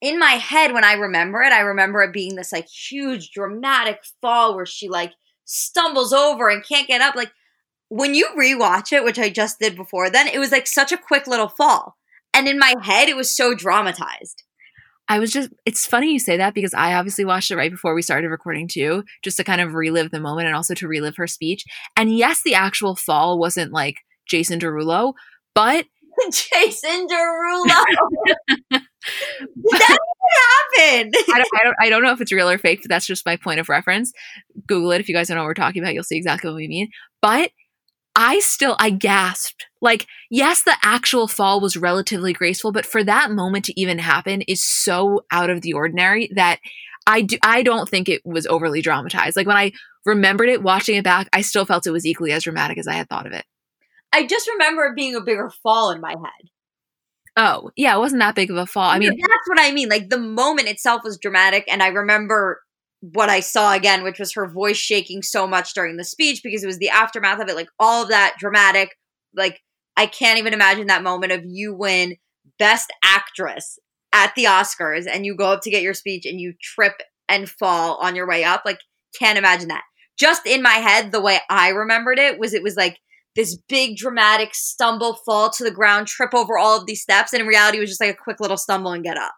in 0.00 0.18
my 0.18 0.32
head, 0.32 0.72
when 0.72 0.84
I 0.84 0.94
remember 0.94 1.42
it, 1.42 1.52
I 1.52 1.60
remember 1.60 2.02
it 2.02 2.12
being 2.12 2.36
this 2.36 2.52
like 2.52 2.68
huge 2.68 3.30
dramatic 3.30 4.00
fall 4.20 4.54
where 4.54 4.66
she 4.66 4.88
like 4.88 5.12
stumbles 5.44 6.12
over 6.12 6.48
and 6.48 6.64
can't 6.64 6.88
get 6.88 7.00
up. 7.00 7.14
Like 7.14 7.32
when 7.88 8.14
you 8.14 8.28
rewatch 8.38 8.92
it, 8.92 9.04
which 9.04 9.18
I 9.18 9.30
just 9.30 9.58
did 9.58 9.76
before 9.76 10.10
then, 10.10 10.28
it 10.28 10.38
was 10.38 10.52
like 10.52 10.66
such 10.66 10.92
a 10.92 10.98
quick 10.98 11.26
little 11.26 11.48
fall. 11.48 11.96
And 12.34 12.48
in 12.48 12.58
my 12.58 12.74
head, 12.82 13.08
it 13.08 13.16
was 13.16 13.34
so 13.34 13.54
dramatized. 13.54 14.42
I 15.08 15.20
was 15.20 15.32
just, 15.32 15.50
it's 15.64 15.86
funny 15.86 16.12
you 16.12 16.18
say 16.18 16.36
that 16.36 16.52
because 16.52 16.74
I 16.74 16.94
obviously 16.94 17.24
watched 17.24 17.50
it 17.50 17.56
right 17.56 17.70
before 17.70 17.94
we 17.94 18.02
started 18.02 18.28
recording 18.28 18.66
too, 18.66 19.04
just 19.22 19.36
to 19.36 19.44
kind 19.44 19.60
of 19.60 19.74
relive 19.74 20.10
the 20.10 20.20
moment 20.20 20.48
and 20.48 20.56
also 20.56 20.74
to 20.74 20.88
relive 20.88 21.16
her 21.16 21.28
speech. 21.28 21.64
And 21.96 22.16
yes, 22.16 22.42
the 22.42 22.54
actual 22.54 22.96
fall 22.96 23.38
wasn't 23.38 23.72
like 23.72 23.98
Jason 24.28 24.58
Derulo, 24.58 25.14
but 25.54 25.86
Jason 26.32 27.06
Derulo. 27.06 27.84
that 28.70 29.98
happened. 30.78 31.14
I 31.16 31.38
don't, 31.38 31.48
I, 31.60 31.64
don't, 31.64 31.76
I 31.80 31.88
don't 31.88 32.02
know 32.02 32.12
if 32.12 32.20
it's 32.20 32.32
real 32.32 32.48
or 32.48 32.58
fake, 32.58 32.80
but 32.82 32.88
that's 32.88 33.06
just 33.06 33.26
my 33.26 33.36
point 33.36 33.60
of 33.60 33.68
reference. 33.68 34.12
Google 34.66 34.92
it 34.92 35.00
if 35.00 35.08
you 35.08 35.14
guys 35.14 35.28
don't 35.28 35.36
know 35.36 35.42
what 35.42 35.48
we're 35.48 35.54
talking 35.54 35.82
about. 35.82 35.94
You'll 35.94 36.04
see 36.04 36.16
exactly 36.16 36.50
what 36.50 36.56
we 36.56 36.68
mean. 36.68 36.88
But 37.22 37.50
I 38.14 38.40
still, 38.40 38.76
I 38.78 38.90
gasped. 38.90 39.66
Like, 39.82 40.06
yes, 40.30 40.62
the 40.62 40.76
actual 40.82 41.28
fall 41.28 41.60
was 41.60 41.76
relatively 41.76 42.32
graceful, 42.32 42.72
but 42.72 42.86
for 42.86 43.04
that 43.04 43.30
moment 43.30 43.66
to 43.66 43.78
even 43.80 43.98
happen 43.98 44.42
is 44.42 44.64
so 44.64 45.24
out 45.30 45.50
of 45.50 45.60
the 45.60 45.74
ordinary 45.74 46.30
that 46.34 46.58
I 47.06 47.22
do, 47.22 47.36
I 47.42 47.62
don't 47.62 47.88
think 47.88 48.08
it 48.08 48.22
was 48.24 48.46
overly 48.46 48.80
dramatized. 48.80 49.36
Like 49.36 49.46
when 49.46 49.56
I 49.56 49.72
remembered 50.06 50.48
it, 50.48 50.62
watching 50.62 50.96
it 50.96 51.04
back, 51.04 51.28
I 51.32 51.42
still 51.42 51.66
felt 51.66 51.86
it 51.86 51.92
was 51.92 52.06
equally 52.06 52.32
as 52.32 52.44
dramatic 52.44 52.78
as 52.78 52.88
I 52.88 52.94
had 52.94 53.08
thought 53.08 53.26
of 53.26 53.32
it. 53.32 53.44
I 54.12 54.26
just 54.26 54.48
remember 54.48 54.84
it 54.84 54.96
being 54.96 55.14
a 55.14 55.20
bigger 55.20 55.50
fall 55.62 55.90
in 55.90 56.00
my 56.00 56.10
head. 56.10 56.50
Oh, 57.36 57.70
yeah, 57.76 57.94
it 57.94 57.98
wasn't 57.98 58.20
that 58.20 58.34
big 58.34 58.50
of 58.50 58.56
a 58.56 58.66
fall. 58.66 58.88
I 58.88 58.98
mean, 58.98 59.10
that's 59.10 59.48
what 59.48 59.60
I 59.60 59.70
mean. 59.72 59.90
Like 59.90 60.08
the 60.08 60.18
moment 60.18 60.68
itself 60.68 61.02
was 61.04 61.18
dramatic, 61.18 61.64
and 61.68 61.82
I 61.82 61.88
remember 61.88 62.62
what 63.00 63.28
I 63.28 63.40
saw 63.40 63.74
again, 63.74 64.02
which 64.02 64.18
was 64.18 64.32
her 64.32 64.48
voice 64.48 64.78
shaking 64.78 65.22
so 65.22 65.46
much 65.46 65.74
during 65.74 65.96
the 65.96 66.04
speech 66.04 66.40
because 66.42 66.64
it 66.64 66.66
was 66.66 66.78
the 66.78 66.88
aftermath 66.88 67.40
of 67.40 67.48
it, 67.48 67.56
like 67.56 67.68
all 67.78 68.02
of 68.02 68.08
that 68.08 68.36
dramatic. 68.38 68.96
Like, 69.34 69.60
I 69.96 70.06
can't 70.06 70.38
even 70.38 70.54
imagine 70.54 70.86
that 70.86 71.02
moment 71.02 71.32
of 71.32 71.42
you 71.44 71.74
win 71.74 72.16
Best 72.58 72.92
Actress 73.04 73.78
at 74.12 74.34
the 74.34 74.44
Oscars 74.44 75.06
and 75.10 75.26
you 75.26 75.36
go 75.36 75.52
up 75.52 75.60
to 75.62 75.70
get 75.70 75.82
your 75.82 75.94
speech 75.94 76.24
and 76.24 76.40
you 76.40 76.54
trip 76.60 76.94
and 77.28 77.50
fall 77.50 77.96
on 78.00 78.16
your 78.16 78.26
way 78.26 78.44
up. 78.44 78.62
Like, 78.64 78.78
can't 79.18 79.38
imagine 79.38 79.68
that. 79.68 79.82
Just 80.18 80.46
in 80.46 80.62
my 80.62 80.70
head, 80.70 81.12
the 81.12 81.20
way 81.20 81.38
I 81.50 81.68
remembered 81.68 82.18
it 82.18 82.38
was 82.38 82.54
it 82.54 82.62
was 82.62 82.76
like 82.76 82.98
this 83.36 83.56
big 83.68 83.96
dramatic 83.96 84.54
stumble, 84.54 85.14
fall 85.24 85.50
to 85.50 85.62
the 85.62 85.70
ground, 85.70 86.08
trip 86.08 86.34
over 86.34 86.58
all 86.58 86.76
of 86.78 86.86
these 86.86 87.02
steps. 87.02 87.32
And 87.32 87.42
in 87.42 87.46
reality, 87.46 87.78
it 87.78 87.82
was 87.82 87.90
just 87.90 88.00
like 88.00 88.14
a 88.14 88.16
quick 88.16 88.40
little 88.40 88.56
stumble 88.56 88.92
and 88.92 89.04
get 89.04 89.16
up. 89.16 89.32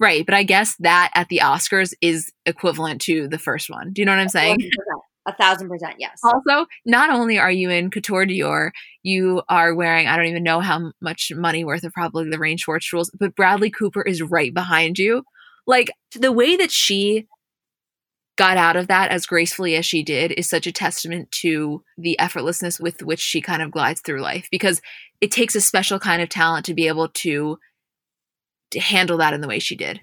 Right. 0.00 0.26
But 0.26 0.34
I 0.34 0.42
guess 0.42 0.76
that 0.80 1.10
at 1.14 1.28
the 1.28 1.40
Oscars 1.42 1.94
is 2.00 2.32
equivalent 2.46 3.00
to 3.02 3.28
the 3.28 3.38
first 3.38 3.70
one. 3.70 3.92
Do 3.92 4.02
you 4.02 4.06
know 4.06 4.12
what 4.12 4.20
I'm 4.20 4.28
saying? 4.28 4.58
A 5.26 5.34
thousand 5.34 5.68
percent, 5.68 5.96
yes. 5.98 6.18
Also, 6.24 6.66
not 6.86 7.10
only 7.10 7.38
are 7.38 7.50
you 7.50 7.68
in 7.68 7.90
Couture 7.90 8.24
Dior, 8.24 8.70
you 9.02 9.42
are 9.48 9.74
wearing, 9.74 10.06
I 10.06 10.16
don't 10.16 10.26
even 10.26 10.42
know 10.42 10.60
how 10.60 10.92
much 11.02 11.30
money 11.34 11.64
worth 11.64 11.84
of 11.84 11.92
probably 11.92 12.24
the 12.24 12.30
Lorraine 12.30 12.56
Schwartz 12.56 12.92
rules, 12.92 13.10
but 13.18 13.36
Bradley 13.36 13.70
Cooper 13.70 14.02
is 14.02 14.22
right 14.22 14.54
behind 14.54 14.98
you. 14.98 15.22
Like 15.66 15.90
the 16.14 16.32
way 16.32 16.56
that 16.56 16.70
she 16.70 17.26
got 18.38 18.56
out 18.56 18.76
of 18.76 18.86
that 18.86 19.10
as 19.10 19.26
gracefully 19.26 19.74
as 19.74 19.84
she 19.84 20.02
did 20.02 20.32
is 20.32 20.48
such 20.48 20.66
a 20.66 20.72
testament 20.72 21.30
to 21.32 21.82
the 21.98 22.16
effortlessness 22.20 22.80
with 22.80 23.02
which 23.02 23.18
she 23.18 23.40
kind 23.40 23.60
of 23.60 23.72
glides 23.72 24.00
through 24.00 24.22
life 24.22 24.48
because 24.50 24.80
it 25.20 25.32
takes 25.32 25.56
a 25.56 25.60
special 25.60 25.98
kind 25.98 26.22
of 26.22 26.28
talent 26.28 26.64
to 26.64 26.72
be 26.72 26.86
able 26.86 27.08
to 27.08 27.58
to 28.70 28.80
handle 28.80 29.18
that 29.18 29.34
in 29.34 29.40
the 29.40 29.48
way 29.48 29.58
she 29.58 29.74
did. 29.74 30.00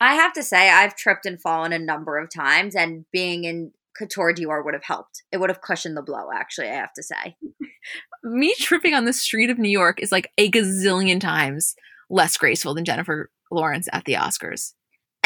I 0.00 0.14
have 0.14 0.32
to 0.34 0.42
say, 0.42 0.70
I've 0.70 0.96
tripped 0.96 1.26
and 1.26 1.40
fallen 1.40 1.72
a 1.72 1.78
number 1.78 2.18
of 2.18 2.30
times, 2.32 2.76
and 2.76 3.04
being 3.12 3.44
in 3.44 3.72
Couture 3.98 4.32
Dior 4.32 4.64
would 4.64 4.74
have 4.74 4.84
helped. 4.84 5.24
It 5.32 5.38
would 5.38 5.50
have 5.50 5.60
cushioned 5.60 5.96
the 5.96 6.02
blow, 6.02 6.28
actually, 6.32 6.68
I 6.68 6.74
have 6.74 6.92
to 6.94 7.02
say. 7.02 7.36
Me 8.22 8.54
tripping 8.58 8.94
on 8.94 9.06
the 9.06 9.12
street 9.12 9.50
of 9.50 9.58
New 9.58 9.70
York 9.70 10.00
is 10.00 10.12
like 10.12 10.30
a 10.38 10.50
gazillion 10.50 11.20
times 11.20 11.74
less 12.08 12.36
graceful 12.36 12.74
than 12.74 12.84
Jennifer 12.84 13.30
Lawrence 13.50 13.88
at 13.92 14.04
the 14.04 14.14
Oscars. 14.14 14.74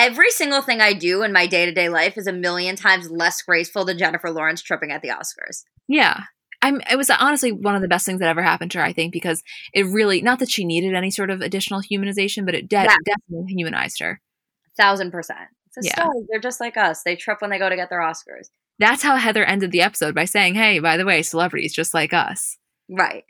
Every 0.01 0.31
single 0.31 0.63
thing 0.63 0.81
I 0.81 0.95
do 0.95 1.23
in 1.23 1.31
my 1.31 1.47
day 1.47 1.67
to 1.67 1.73
day 1.73 1.91
life 1.91 2.17
is 2.17 2.27
a 2.27 2.33
million 2.33 2.75
times 2.75 3.11
less 3.11 3.43
graceful 3.43 3.85
than 3.85 3.99
Jennifer 3.99 4.31
Lawrence 4.31 4.63
tripping 4.63 4.93
at 4.93 5.03
the 5.03 5.09
Oscars. 5.09 5.65
Yeah. 5.89 6.23
I'm 6.63 6.81
it 6.91 6.97
was 6.97 7.11
honestly 7.11 7.53
one 7.53 7.75
of 7.75 7.83
the 7.83 7.89
best 7.89 8.07
things 8.07 8.19
that 8.21 8.29
ever 8.29 8.43
happened 8.43 8.71
to 8.71 8.79
her, 8.79 8.85
I 8.85 8.95
think, 8.95 9.13
because 9.13 9.43
it 9.75 9.85
really 9.85 10.23
not 10.23 10.39
that 10.39 10.51
she 10.51 10.65
needed 10.65 10.95
any 10.95 11.11
sort 11.11 11.29
of 11.29 11.43
additional 11.43 11.83
humanization, 11.83 12.47
but 12.47 12.55
it 12.55 12.67
de- 12.67 12.77
yeah. 12.77 12.97
definitely 13.05 13.53
humanized 13.53 14.01
her. 14.01 14.23
A 14.69 14.83
Thousand 14.83 15.11
percent. 15.11 15.51
It's 15.67 15.87
a 15.87 15.89
yeah. 15.89 16.03
story. 16.03 16.25
They're 16.31 16.41
just 16.41 16.61
like 16.61 16.79
us. 16.79 17.03
They 17.03 17.15
trip 17.15 17.43
when 17.43 17.51
they 17.51 17.59
go 17.59 17.69
to 17.69 17.77
get 17.77 17.91
their 17.91 18.01
Oscars. 18.01 18.49
That's 18.79 19.03
how 19.03 19.17
Heather 19.17 19.45
ended 19.45 19.71
the 19.71 19.83
episode 19.83 20.15
by 20.15 20.25
saying, 20.25 20.55
Hey, 20.55 20.79
by 20.79 20.97
the 20.97 21.05
way, 21.05 21.21
celebrities 21.21 21.75
just 21.75 21.93
like 21.93 22.15
us. 22.15 22.57
Right. 22.89 23.25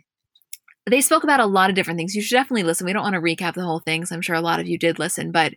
They 0.88 1.00
spoke 1.00 1.24
about 1.24 1.40
a 1.40 1.46
lot 1.46 1.68
of 1.68 1.74
different 1.74 1.98
things. 1.98 2.14
You 2.14 2.22
should 2.22 2.36
definitely 2.36 2.62
listen. 2.62 2.86
We 2.86 2.92
don't 2.92 3.02
want 3.02 3.14
to 3.16 3.20
recap 3.20 3.54
the 3.54 3.64
whole 3.64 3.80
thing, 3.80 4.06
so 4.06 4.14
I'm 4.14 4.22
sure 4.22 4.36
a 4.36 4.40
lot 4.40 4.60
of 4.60 4.68
you 4.68 4.78
did 4.78 5.00
listen, 5.00 5.32
but 5.32 5.54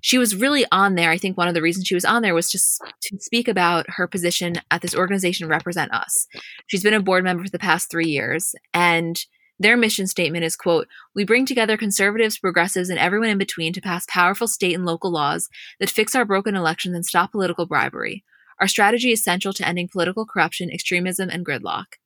she 0.00 0.18
was 0.18 0.36
really 0.36 0.64
on 0.72 0.94
there. 0.94 1.10
I 1.10 1.18
think 1.18 1.36
one 1.36 1.48
of 1.48 1.54
the 1.54 1.62
reasons 1.62 1.86
she 1.86 1.94
was 1.94 2.04
on 2.04 2.22
there 2.22 2.34
was 2.34 2.50
just 2.50 2.82
to 3.02 3.18
speak 3.18 3.48
about 3.48 3.86
her 3.90 4.06
position 4.06 4.56
at 4.70 4.82
this 4.82 4.94
organization, 4.94 5.48
RepresentUs. 5.48 6.26
She's 6.66 6.82
been 6.82 6.94
a 6.94 7.00
board 7.00 7.24
member 7.24 7.44
for 7.44 7.50
the 7.50 7.58
past 7.58 7.90
three 7.90 8.08
years, 8.08 8.54
and 8.72 9.24
their 9.58 9.76
mission 9.76 10.06
statement 10.06 10.44
is 10.44 10.56
quote, 10.56 10.88
"We 11.14 11.24
bring 11.24 11.44
together 11.44 11.76
conservatives, 11.76 12.38
progressives, 12.38 12.88
and 12.88 12.98
everyone 12.98 13.28
in 13.28 13.38
between 13.38 13.72
to 13.74 13.80
pass 13.80 14.06
powerful 14.08 14.48
state 14.48 14.74
and 14.74 14.86
local 14.86 15.10
laws 15.10 15.48
that 15.78 15.90
fix 15.90 16.14
our 16.14 16.24
broken 16.24 16.54
elections 16.54 16.94
and 16.94 17.04
stop 17.04 17.32
political 17.32 17.66
bribery. 17.66 18.24
Our 18.58 18.68
strategy 18.68 19.12
is 19.12 19.22
central 19.22 19.52
to 19.54 19.68
ending 19.68 19.88
political 19.88 20.24
corruption, 20.24 20.70
extremism, 20.70 21.28
and 21.28 21.44
gridlock." 21.44 21.96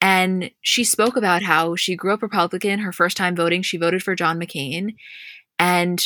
And 0.00 0.50
she 0.60 0.84
spoke 0.84 1.16
about 1.16 1.42
how 1.42 1.76
she 1.76 1.96
grew 1.96 2.12
up 2.12 2.22
Republican. 2.22 2.80
Her 2.80 2.92
first 2.92 3.16
time 3.16 3.34
voting, 3.34 3.62
she 3.62 3.78
voted 3.78 4.02
for 4.02 4.14
John 4.14 4.38
McCain. 4.38 4.94
And 5.58 6.04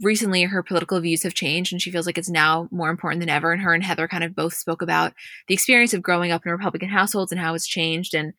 recently 0.00 0.42
her 0.42 0.62
political 0.62 1.00
views 1.00 1.22
have 1.22 1.34
changed 1.34 1.72
and 1.72 1.80
she 1.80 1.90
feels 1.90 2.06
like 2.06 2.18
it's 2.18 2.28
now 2.28 2.68
more 2.70 2.90
important 2.90 3.20
than 3.20 3.28
ever. 3.28 3.52
And 3.52 3.62
her 3.62 3.74
and 3.74 3.82
Heather 3.82 4.08
kind 4.08 4.24
of 4.24 4.34
both 4.34 4.54
spoke 4.54 4.82
about 4.82 5.14
the 5.48 5.54
experience 5.54 5.94
of 5.94 6.02
growing 6.02 6.30
up 6.30 6.44
in 6.44 6.52
Republican 6.52 6.90
households 6.90 7.32
and 7.32 7.40
how 7.40 7.54
it's 7.54 7.66
changed. 7.66 8.14
And 8.14 8.34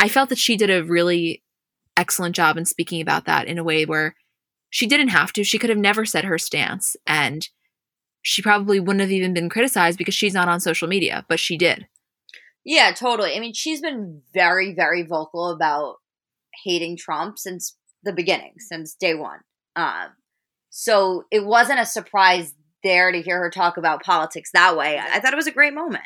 I 0.00 0.08
felt 0.08 0.28
that 0.28 0.38
she 0.38 0.56
did 0.56 0.70
a 0.70 0.84
really 0.84 1.42
excellent 1.96 2.34
job 2.34 2.56
in 2.56 2.64
speaking 2.64 3.00
about 3.00 3.24
that 3.26 3.46
in 3.46 3.58
a 3.58 3.64
way 3.64 3.84
where 3.84 4.14
she 4.70 4.86
didn't 4.86 5.08
have 5.08 5.32
to. 5.34 5.44
She 5.44 5.58
could 5.58 5.70
have 5.70 5.78
never 5.78 6.04
said 6.04 6.24
her 6.24 6.38
stance. 6.38 6.96
And 7.06 7.48
she 8.22 8.42
probably 8.42 8.80
wouldn't 8.80 9.00
have 9.00 9.10
even 9.10 9.34
been 9.34 9.48
criticized 9.48 9.98
because 9.98 10.14
she's 10.14 10.34
not 10.34 10.48
on 10.48 10.60
social 10.60 10.88
media, 10.88 11.24
but 11.28 11.40
she 11.40 11.56
did. 11.56 11.86
Yeah, 12.64 12.92
totally. 12.92 13.34
I 13.34 13.40
mean, 13.40 13.54
she's 13.54 13.80
been 13.80 14.22
very, 14.32 14.72
very 14.72 15.02
vocal 15.04 15.50
about 15.50 15.96
hating 16.64 16.96
Trump 16.96 17.38
since 17.38 17.76
the 18.04 18.12
beginning, 18.12 18.54
since 18.58 18.94
day 18.94 19.14
one. 19.14 19.40
Um, 19.74 20.10
so 20.74 21.26
it 21.30 21.44
wasn't 21.44 21.80
a 21.80 21.86
surprise 21.86 22.54
there 22.82 23.12
to 23.12 23.20
hear 23.20 23.38
her 23.38 23.50
talk 23.50 23.76
about 23.76 24.02
politics 24.02 24.50
that 24.54 24.74
way. 24.74 24.98
I 24.98 25.20
thought 25.20 25.34
it 25.34 25.36
was 25.36 25.46
a 25.46 25.52
great 25.52 25.74
moment. 25.74 26.02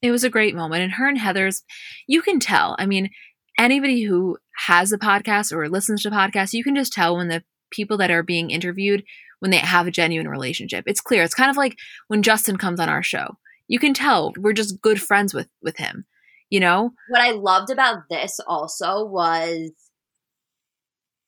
It 0.00 0.10
was 0.10 0.24
a 0.24 0.30
great 0.30 0.56
moment. 0.56 0.82
And 0.82 0.92
her 0.92 1.06
and 1.06 1.18
Heather's, 1.18 1.62
you 2.06 2.22
can 2.22 2.40
tell. 2.40 2.74
I 2.78 2.86
mean, 2.86 3.10
anybody 3.58 4.02
who 4.02 4.38
has 4.66 4.92
a 4.92 4.98
podcast 4.98 5.52
or 5.52 5.68
listens 5.68 6.02
to 6.02 6.10
podcasts, 6.10 6.54
you 6.54 6.64
can 6.64 6.74
just 6.74 6.92
tell 6.92 7.18
when 7.18 7.28
the 7.28 7.44
people 7.70 7.98
that 7.98 8.10
are 8.10 8.22
being 8.22 8.50
interviewed 8.50 9.04
when 9.40 9.50
they 9.50 9.58
have 9.58 9.86
a 9.86 9.92
genuine 9.92 10.28
relationship. 10.28 10.84
It's 10.86 11.02
clear. 11.02 11.22
It's 11.22 11.34
kind 11.34 11.50
of 11.50 11.58
like 11.58 11.76
when 12.06 12.22
Justin 12.22 12.56
comes 12.56 12.80
on 12.80 12.88
our 12.88 13.02
show. 13.02 13.36
You 13.68 13.78
can 13.78 13.92
tell 13.92 14.32
we're 14.38 14.54
just 14.54 14.80
good 14.80 15.02
friends 15.02 15.34
with 15.34 15.48
with 15.62 15.76
him. 15.76 16.06
You 16.48 16.60
know? 16.60 16.92
What 17.10 17.20
I 17.20 17.32
loved 17.32 17.70
about 17.70 18.08
this 18.08 18.40
also 18.46 19.04
was 19.04 19.70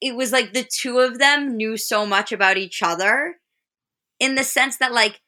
it 0.00 0.16
was 0.16 0.32
like 0.32 0.52
the 0.52 0.64
two 0.64 0.98
of 0.98 1.18
them 1.18 1.56
knew 1.56 1.76
so 1.76 2.06
much 2.06 2.32
about 2.32 2.56
each 2.56 2.82
other 2.82 3.36
in 4.18 4.34
the 4.34 4.44
sense 4.44 4.76
that 4.78 4.92
like 4.92 5.20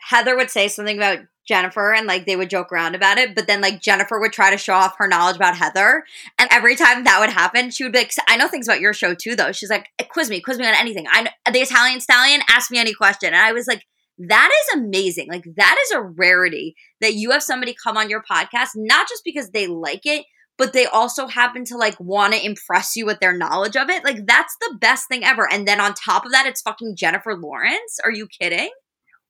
Heather 0.00 0.36
would 0.36 0.50
say 0.50 0.68
something 0.68 0.96
about 0.96 1.20
Jennifer 1.46 1.94
and 1.94 2.06
like 2.06 2.26
they 2.26 2.36
would 2.36 2.50
joke 2.50 2.70
around 2.70 2.94
about 2.94 3.18
it, 3.18 3.34
but 3.34 3.46
then 3.46 3.60
like 3.62 3.80
Jennifer 3.80 4.20
would 4.20 4.32
try 4.32 4.50
to 4.50 4.58
show 4.58 4.74
off 4.74 4.96
her 4.98 5.08
knowledge 5.08 5.36
about 5.36 5.56
Heather. 5.56 6.04
And 6.38 6.48
every 6.52 6.76
time 6.76 7.04
that 7.04 7.20
would 7.20 7.30
happen, 7.30 7.70
she 7.70 7.84
would 7.84 7.92
be 7.92 8.00
like, 8.00 8.12
I 8.28 8.36
know 8.36 8.48
things 8.48 8.68
about 8.68 8.80
your 8.80 8.92
show 8.92 9.14
too, 9.14 9.34
though. 9.34 9.52
She's 9.52 9.70
like, 9.70 9.88
eh, 9.98 10.04
quiz 10.04 10.28
me, 10.28 10.40
quiz 10.40 10.58
me 10.58 10.66
on 10.66 10.74
anything. 10.74 11.06
I 11.10 11.22
know 11.22 11.30
the 11.50 11.60
Italian 11.60 12.00
stallion, 12.00 12.42
ask 12.50 12.70
me 12.70 12.78
any 12.78 12.92
question. 12.92 13.28
And 13.28 13.36
I 13.42 13.52
was 13.52 13.66
like, 13.66 13.84
that 14.18 14.50
is 14.62 14.80
amazing. 14.80 15.28
Like 15.30 15.44
that 15.56 15.76
is 15.86 15.92
a 15.92 16.02
rarity 16.02 16.76
that 17.00 17.14
you 17.14 17.30
have 17.30 17.42
somebody 17.42 17.74
come 17.82 17.96
on 17.96 18.10
your 18.10 18.22
podcast, 18.22 18.70
not 18.74 19.08
just 19.08 19.24
because 19.24 19.50
they 19.50 19.66
like 19.66 20.04
it, 20.04 20.26
but 20.58 20.72
they 20.72 20.86
also 20.86 21.28
happen 21.28 21.64
to 21.66 21.76
like 21.76 21.98
want 21.98 22.34
to 22.34 22.44
impress 22.44 22.96
you 22.96 23.06
with 23.06 23.20
their 23.20 23.36
knowledge 23.36 23.76
of 23.76 23.88
it. 23.88 24.04
Like 24.04 24.26
that's 24.26 24.56
the 24.60 24.76
best 24.78 25.08
thing 25.08 25.24
ever. 25.24 25.48
And 25.50 25.66
then 25.66 25.80
on 25.80 25.94
top 25.94 26.26
of 26.26 26.32
that, 26.32 26.46
it's 26.46 26.60
fucking 26.60 26.96
Jennifer 26.96 27.36
Lawrence. 27.36 27.98
Are 28.04 28.10
you 28.10 28.26
kidding? 28.26 28.70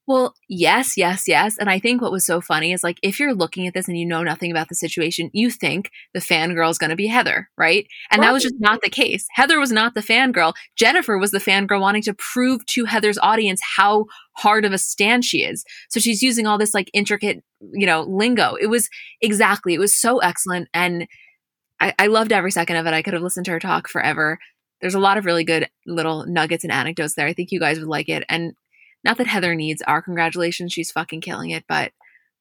Well, 0.09 0.33
yes, 0.47 0.97
yes, 0.97 1.27
yes. 1.27 1.59
And 1.59 1.69
I 1.69 1.77
think 1.77 2.01
what 2.01 2.11
was 2.11 2.25
so 2.25 2.41
funny 2.41 2.73
is 2.73 2.83
like 2.83 2.97
if 3.03 3.19
you're 3.19 3.35
looking 3.35 3.67
at 3.67 3.75
this 3.75 3.87
and 3.87 3.95
you 3.95 4.07
know 4.07 4.23
nothing 4.23 4.49
about 4.49 4.67
the 4.67 4.73
situation, 4.73 5.29
you 5.33 5.51
think 5.51 5.91
the 6.15 6.19
fangirl 6.19 6.71
is 6.71 6.79
going 6.79 6.89
to 6.89 6.95
be 6.95 7.05
Heather, 7.05 7.47
right? 7.59 7.85
And 8.09 8.19
right. 8.19 8.25
that 8.25 8.33
was 8.33 8.41
just 8.41 8.55
not 8.57 8.81
the 8.81 8.89
case. 8.89 9.27
Heather 9.33 9.59
was 9.59 9.71
not 9.71 9.93
the 9.93 10.01
fangirl. 10.01 10.55
Jennifer 10.75 11.19
was 11.19 11.29
the 11.29 11.37
fangirl 11.37 11.81
wanting 11.81 12.01
to 12.01 12.15
prove 12.15 12.65
to 12.65 12.85
Heather's 12.85 13.19
audience 13.19 13.61
how 13.77 14.05
hard 14.35 14.65
of 14.65 14.73
a 14.73 14.79
stand 14.79 15.25
she 15.25 15.43
is. 15.43 15.63
So 15.91 15.99
she's 15.99 16.23
using 16.23 16.47
all 16.47 16.57
this 16.57 16.73
like 16.73 16.89
intricate, 16.91 17.43
you 17.73 17.85
know, 17.85 18.01
lingo. 18.01 18.55
It 18.55 18.65
was 18.65 18.89
exactly, 19.21 19.75
it 19.75 19.79
was 19.79 19.95
so 19.95 20.17
excellent. 20.17 20.69
And 20.73 21.05
I, 21.79 21.93
I 21.99 22.07
loved 22.07 22.31
every 22.31 22.49
second 22.49 22.77
of 22.77 22.87
it. 22.87 22.95
I 22.95 23.03
could 23.03 23.13
have 23.13 23.21
listened 23.21 23.45
to 23.45 23.51
her 23.51 23.59
talk 23.59 23.87
forever. 23.87 24.39
There's 24.81 24.95
a 24.95 24.99
lot 24.99 25.19
of 25.19 25.25
really 25.25 25.43
good 25.43 25.69
little 25.85 26.25
nuggets 26.25 26.63
and 26.63 26.73
anecdotes 26.73 27.13
there. 27.13 27.27
I 27.27 27.33
think 27.33 27.51
you 27.51 27.59
guys 27.59 27.77
would 27.77 27.87
like 27.87 28.09
it. 28.09 28.23
And 28.27 28.53
not 29.03 29.17
that 29.17 29.27
Heather 29.27 29.55
needs 29.55 29.81
our 29.83 30.01
congratulations, 30.01 30.73
she's 30.73 30.91
fucking 30.91 31.21
killing 31.21 31.51
it, 31.51 31.65
but 31.67 31.91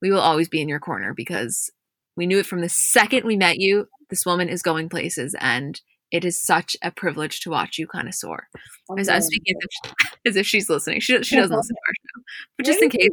we 0.00 0.10
will 0.10 0.20
always 0.20 0.48
be 0.48 0.60
in 0.60 0.68
your 0.68 0.80
corner 0.80 1.14
because 1.14 1.70
we 2.16 2.26
knew 2.26 2.38
it 2.38 2.46
from 2.46 2.60
the 2.60 2.68
second 2.68 3.24
we 3.24 3.36
met 3.36 3.58
you. 3.58 3.88
This 4.10 4.26
woman 4.26 4.48
is 4.48 4.62
going 4.62 4.88
places, 4.88 5.36
and 5.40 5.80
it 6.10 6.24
is 6.24 6.42
such 6.42 6.76
a 6.82 6.90
privilege 6.90 7.40
to 7.40 7.50
watch 7.50 7.78
you 7.78 7.86
kind 7.86 8.08
of 8.08 8.14
soar. 8.14 8.48
Okay. 8.90 9.00
As 9.00 9.08
I'm 9.08 9.20
speaking 9.20 9.54
as 9.56 9.68
if, 9.84 10.04
as 10.26 10.36
if, 10.36 10.46
she's 10.46 10.70
listening. 10.70 11.00
She, 11.00 11.22
she 11.22 11.36
doesn't 11.36 11.56
listen 11.56 11.74
to 11.74 11.80
our 11.86 11.94
show, 11.94 12.24
but 12.56 12.66
just 12.66 12.82
in 12.82 12.90
case, 12.90 13.10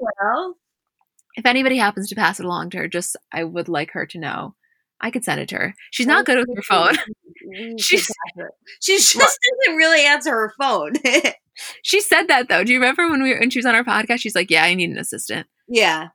if 1.36 1.46
anybody 1.46 1.78
happens 1.78 2.10
to 2.10 2.16
pass 2.16 2.40
it 2.40 2.46
along 2.46 2.72
to 2.72 2.78
her, 2.78 2.88
just 2.88 3.18
I 3.32 3.44
would 3.44 3.68
like 3.68 3.92
her 3.92 4.06
to 4.06 4.18
know 4.18 4.56
I 5.02 5.12
could 5.12 5.26
send 5.26 5.42
it 5.42 5.50
to 5.50 5.56
her. 5.56 5.76
She's 5.92 6.08
not 6.08 6.26
good 6.26 6.38
with 6.38 6.56
her 6.56 6.64
phone. 6.64 6.96
She's, 7.78 8.10
she 8.82 8.98
just 8.98 9.14
doesn't 9.14 9.78
really 9.78 10.04
answer 10.04 10.32
her 10.32 10.54
phone. 10.60 10.94
she 11.82 12.02
said 12.02 12.28
that 12.28 12.48
though. 12.50 12.63
Do 12.63 12.74
you 12.74 12.80
remember 12.80 13.10
when 13.10 13.24
we 13.24 13.34
were, 13.34 13.39
when 13.39 13.50
she 13.50 13.60
was 13.60 13.65
on 13.65 13.76
our 13.76 13.84
podcast? 13.84 14.20
She's 14.20 14.36
like, 14.36 14.50
"Yeah, 14.50 14.63
I 14.63 14.74
need 14.74 14.89
an 14.89 14.98
assistant." 14.98 15.48
Yeah. 15.68 16.10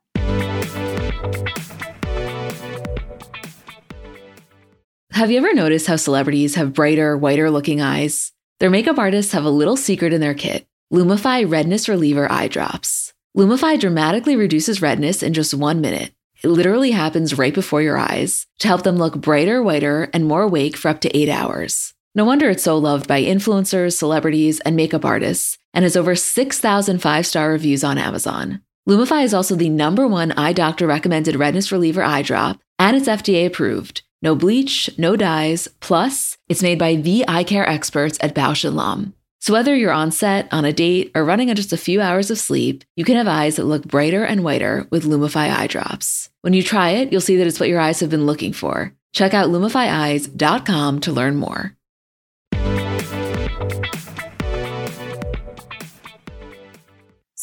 Have 5.11 5.29
you 5.29 5.37
ever 5.37 5.53
noticed 5.53 5.87
how 5.87 5.97
celebrities 5.97 6.55
have 6.55 6.73
brighter, 6.73 7.17
whiter 7.17 7.51
looking 7.51 7.81
eyes? 7.81 8.31
Their 8.59 8.69
makeup 8.69 8.97
artists 8.97 9.33
have 9.33 9.43
a 9.43 9.49
little 9.49 9.75
secret 9.75 10.13
in 10.13 10.21
their 10.21 10.33
kit 10.33 10.65
Lumify 10.93 11.49
Redness 11.49 11.87
Reliever 11.87 12.31
Eye 12.31 12.47
Drops. 12.47 13.13
Lumify 13.37 13.79
dramatically 13.79 14.35
reduces 14.35 14.81
redness 14.81 15.23
in 15.23 15.33
just 15.33 15.53
one 15.53 15.79
minute. 15.79 16.13
It 16.43 16.47
literally 16.47 16.91
happens 16.91 17.37
right 17.37 17.53
before 17.53 17.81
your 17.81 17.97
eyes 17.97 18.47
to 18.59 18.67
help 18.67 18.83
them 18.83 18.97
look 18.97 19.15
brighter, 19.15 19.61
whiter, 19.61 20.09
and 20.13 20.25
more 20.25 20.41
awake 20.41 20.75
for 20.75 20.89
up 20.89 21.01
to 21.01 21.17
eight 21.17 21.29
hours. 21.29 21.93
No 22.13 22.25
wonder 22.25 22.49
it's 22.49 22.63
so 22.63 22.77
loved 22.77 23.07
by 23.07 23.23
influencers, 23.23 23.97
celebrities, 23.97 24.59
and 24.61 24.75
makeup 24.75 25.05
artists, 25.05 25.57
and 25.73 25.83
has 25.83 25.95
over 25.95 26.13
6,000 26.13 26.99
five 26.99 27.25
star 27.25 27.51
reviews 27.51 27.85
on 27.85 27.97
Amazon. 27.97 28.61
Lumify 28.87 29.23
is 29.23 29.33
also 29.33 29.55
the 29.55 29.69
number 29.69 30.05
one 30.05 30.33
eye 30.33 30.51
doctor 30.51 30.85
recommended 30.87 31.37
redness 31.37 31.71
reliever 31.71 32.03
eye 32.03 32.21
drop, 32.21 32.59
and 32.77 32.97
it's 32.97 33.07
FDA 33.07 33.45
approved. 33.45 34.01
No 34.21 34.35
bleach, 34.35 34.89
no 34.97 35.15
dyes, 35.15 35.69
plus, 35.79 36.37
it's 36.49 36.61
made 36.61 36.77
by 36.77 36.95
the 36.95 37.23
eye 37.29 37.45
care 37.45 37.67
experts 37.67 38.17
at 38.21 38.35
Bausch 38.35 38.69
& 38.73 38.75
Lomb. 38.75 39.13
So 39.39 39.53
whether 39.53 39.73
you're 39.73 39.93
on 39.93 40.11
set, 40.11 40.47
on 40.51 40.65
a 40.65 40.73
date, 40.73 41.11
or 41.15 41.23
running 41.23 41.49
on 41.49 41.55
just 41.55 41.73
a 41.73 41.77
few 41.77 42.01
hours 42.01 42.29
of 42.29 42.37
sleep, 42.37 42.83
you 42.95 43.05
can 43.05 43.15
have 43.15 43.27
eyes 43.27 43.55
that 43.55 43.63
look 43.63 43.85
brighter 43.85 44.23
and 44.23 44.43
whiter 44.43 44.85
with 44.91 45.05
Lumify 45.05 45.49
eye 45.49 45.67
drops. 45.67 46.29
When 46.41 46.53
you 46.53 46.61
try 46.61 46.89
it, 46.89 47.11
you'll 47.11 47.21
see 47.21 47.37
that 47.37 47.47
it's 47.47 47.59
what 47.59 47.69
your 47.69 47.79
eyes 47.79 48.01
have 48.01 48.09
been 48.09 48.25
looking 48.25 48.51
for. 48.51 48.93
Check 49.13 49.33
out 49.33 49.49
lumifyeyes.com 49.49 50.99
to 51.01 51.11
learn 51.11 51.37
more. 51.37 51.75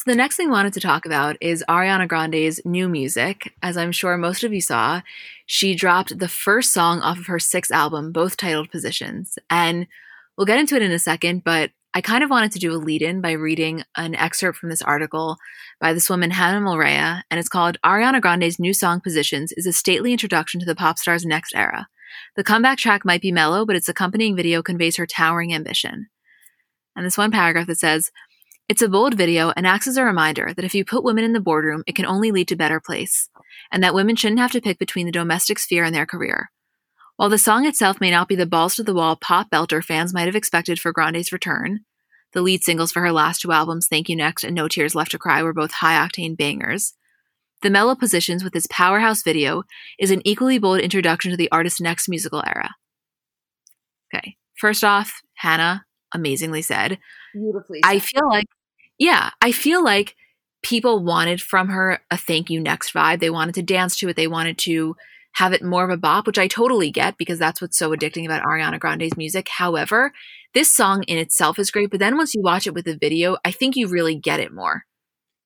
The 0.08 0.14
next 0.14 0.36
thing 0.36 0.48
I 0.48 0.52
wanted 0.52 0.72
to 0.72 0.80
talk 0.80 1.04
about 1.04 1.36
is 1.38 1.62
Ariana 1.68 2.08
Grande's 2.08 2.62
new 2.64 2.88
music. 2.88 3.52
As 3.62 3.76
I'm 3.76 3.92
sure 3.92 4.16
most 4.16 4.42
of 4.42 4.54
you 4.54 4.62
saw, 4.62 5.02
she 5.44 5.74
dropped 5.74 6.18
the 6.18 6.28
first 6.28 6.72
song 6.72 7.02
off 7.02 7.18
of 7.18 7.26
her 7.26 7.38
sixth 7.38 7.70
album, 7.70 8.10
both 8.10 8.38
titled 8.38 8.70
Positions. 8.70 9.38
And 9.50 9.86
we'll 10.34 10.46
get 10.46 10.58
into 10.58 10.76
it 10.76 10.80
in 10.80 10.92
a 10.92 10.98
second, 10.98 11.44
but 11.44 11.72
I 11.92 12.00
kind 12.00 12.24
of 12.24 12.30
wanted 12.30 12.52
to 12.52 12.58
do 12.58 12.72
a 12.72 12.80
lead 12.80 13.02
in 13.02 13.20
by 13.20 13.32
reading 13.32 13.82
an 13.96 14.14
excerpt 14.14 14.56
from 14.56 14.70
this 14.70 14.80
article 14.80 15.36
by 15.78 15.92
this 15.92 16.08
woman, 16.08 16.30
Hannah 16.30 16.64
Mylrea, 16.64 17.20
and 17.30 17.38
it's 17.38 17.50
called 17.50 17.76
Ariana 17.84 18.22
Grande's 18.22 18.58
New 18.58 18.72
Song 18.72 19.02
Positions 19.02 19.52
is 19.58 19.66
a 19.66 19.74
stately 19.74 20.12
introduction 20.12 20.58
to 20.58 20.64
the 20.64 20.74
pop 20.74 20.96
star's 20.96 21.26
next 21.26 21.54
era. 21.54 21.86
The 22.34 22.44
comeback 22.44 22.78
track 22.78 23.04
might 23.04 23.20
be 23.20 23.30
mellow, 23.30 23.66
but 23.66 23.76
its 23.76 23.90
accompanying 23.90 24.36
video 24.36 24.62
conveys 24.62 24.96
her 24.96 25.06
towering 25.06 25.52
ambition. 25.52 26.08
And 26.96 27.04
this 27.04 27.18
one 27.18 27.30
paragraph 27.30 27.66
that 27.66 27.78
says, 27.78 28.10
it's 28.68 28.83
a 28.83 28.88
bold 28.88 29.14
video 29.14 29.50
and 29.57 29.66
acts 29.66 29.87
as 29.87 29.96
a 29.96 30.04
reminder 30.04 30.52
that 30.54 30.64
if 30.64 30.74
you 30.74 30.85
put 30.85 31.02
women 31.02 31.24
in 31.24 31.33
the 31.33 31.40
boardroom, 31.40 31.83
it 31.87 31.94
can 31.94 32.04
only 32.04 32.31
lead 32.31 32.48
to 32.48 32.57
better 32.57 32.81
place, 32.81 33.31
and 33.72 33.83
that 33.83 33.94
women 33.94 34.14
shouldn't 34.14 34.40
have 34.40 34.52
to 34.52 34.61
pick 34.61 34.78
between 34.78 35.07
the 35.07 35.12
domestic 35.12 35.59
sphere 35.59 35.85
and 35.85 35.94
their 35.94 36.07
career. 36.07 36.50
While 37.16 37.31
the 37.31 37.38
song 37.38 37.64
itself 37.64 38.00
may 38.00 38.11
not 38.11 38.28
be 38.28 38.37
the 38.37 38.46
balls 38.46 38.76
to 38.76 38.83
the 38.83 38.94
wall 38.94 39.16
pop 39.16 39.50
belter 39.50 39.83
fans 39.83 40.12
might 40.12 40.26
have 40.26 40.37
expected 40.37 40.78
for 40.78 40.92
Grande's 40.92 41.33
return, 41.33 41.81
the 42.33 42.42
lead 42.42 42.62
singles 42.62 42.92
for 42.92 43.00
her 43.00 43.11
last 43.11 43.40
two 43.40 43.52
albums, 43.52 43.88
Thank 43.88 44.09
You 44.09 44.16
Next 44.16 44.44
and 44.44 44.55
No 44.55 44.68
Tears 44.68 44.95
Left 44.95 45.12
to 45.12 45.18
Cry, 45.18 45.42
were 45.42 45.55
both 45.55 45.72
high 45.72 45.95
octane 46.07 46.36
bangers. 46.36 46.92
The 47.62 47.70
mellow 47.70 47.97
positions 47.97 48.45
with 48.45 48.55
its 48.55 48.68
powerhouse 48.70 49.22
video 49.22 49.64
is 49.99 50.11
an 50.11 50.20
equally 50.24 50.59
bold 50.59 50.80
introduction 50.80 51.30
to 51.30 51.36
the 51.36 51.51
artist's 51.51 51.80
next 51.80 52.09
musical 52.09 52.42
era. 52.47 52.76
Okay, 54.14 54.36
first 54.57 54.84
off, 54.84 55.22
Hannah, 55.34 55.86
amazingly 56.12 56.62
said. 56.62 56.99
Beautifully. 57.34 57.80
Said. 57.82 57.90
I 57.90 57.99
feel 57.99 58.28
like 58.28 58.47
Yeah, 58.99 59.30
I 59.40 59.53
feel 59.53 59.82
like 59.82 60.16
people 60.62 61.05
wanted 61.05 61.40
from 61.40 61.68
her 61.68 62.01
a 62.11 62.16
thank 62.16 62.51
you 62.51 62.61
next 62.61 62.92
vibe. 62.92 63.20
They 63.20 63.30
wanted 63.30 63.55
to 63.57 63.62
dance 63.62 63.96
to 63.96 64.09
it. 64.09 64.16
They 64.16 64.26
wanted 64.26 64.59
to 64.59 64.96
have 65.32 65.53
it 65.53 65.62
more 65.62 65.84
of 65.84 65.90
a 65.90 65.96
bop, 65.96 66.26
which 66.26 66.38
I 66.38 66.49
totally 66.49 66.90
get 66.90 67.16
because 67.16 67.38
that's 67.38 67.61
what's 67.61 67.78
so 67.78 67.90
addicting 67.90 68.24
about 68.24 68.42
Ariana 68.42 68.80
Grande's 68.80 69.16
music. 69.16 69.49
However, 69.49 70.12
this 70.55 70.72
song 70.72 71.05
in 71.05 71.18
itself 71.18 71.59
is 71.59 71.70
great, 71.70 71.90
but 71.90 72.01
then 72.01 72.16
once 72.16 72.34
you 72.34 72.42
watch 72.42 72.66
it 72.66 72.74
with 72.74 72.86
the 72.86 72.96
video, 72.96 73.36
I 73.44 73.53
think 73.53 73.76
you 73.76 73.86
really 73.86 74.16
get 74.16 74.40
it 74.40 74.53
more. 74.53 74.84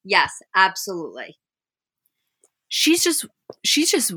Yes, 0.05 0.33
absolutely. 0.55 1.37
She's 2.69 3.05
just 3.05 3.27
she's 3.65 3.91
just 3.91 4.15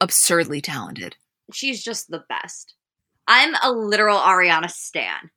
absurdly 0.00 0.60
talented. 0.60 1.16
She's 1.52 1.82
just 1.82 2.08
the 2.08 2.22
best. 2.28 2.74
I'm 3.26 3.54
a 3.62 3.72
literal 3.72 4.18
Ariana 4.18 4.70
stan. 4.70 5.30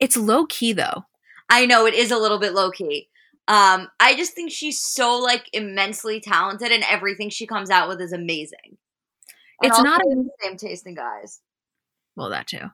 It's 0.00 0.16
low 0.16 0.44
key 0.46 0.74
though. 0.74 1.04
I 1.48 1.66
know 1.66 1.86
it 1.86 1.94
is 1.94 2.10
a 2.10 2.18
little 2.18 2.38
bit 2.38 2.54
low 2.54 2.70
key. 2.70 3.08
Um, 3.46 3.88
I 4.00 4.16
just 4.16 4.32
think 4.32 4.50
she's 4.50 4.80
so 4.80 5.18
like 5.18 5.48
immensely 5.52 6.20
talented, 6.20 6.72
and 6.72 6.84
everything 6.88 7.28
she 7.30 7.46
comes 7.46 7.70
out 7.70 7.88
with 7.88 8.00
is 8.00 8.12
amazing. 8.12 8.78
And 9.62 9.70
It's 9.70 9.82
not 9.82 10.00
a- 10.00 10.04
the 10.04 10.30
same 10.42 10.56
taste 10.56 10.86
in 10.86 10.94
guys. 10.94 11.40
Well, 12.16 12.30
that 12.30 12.46
too. 12.46 12.70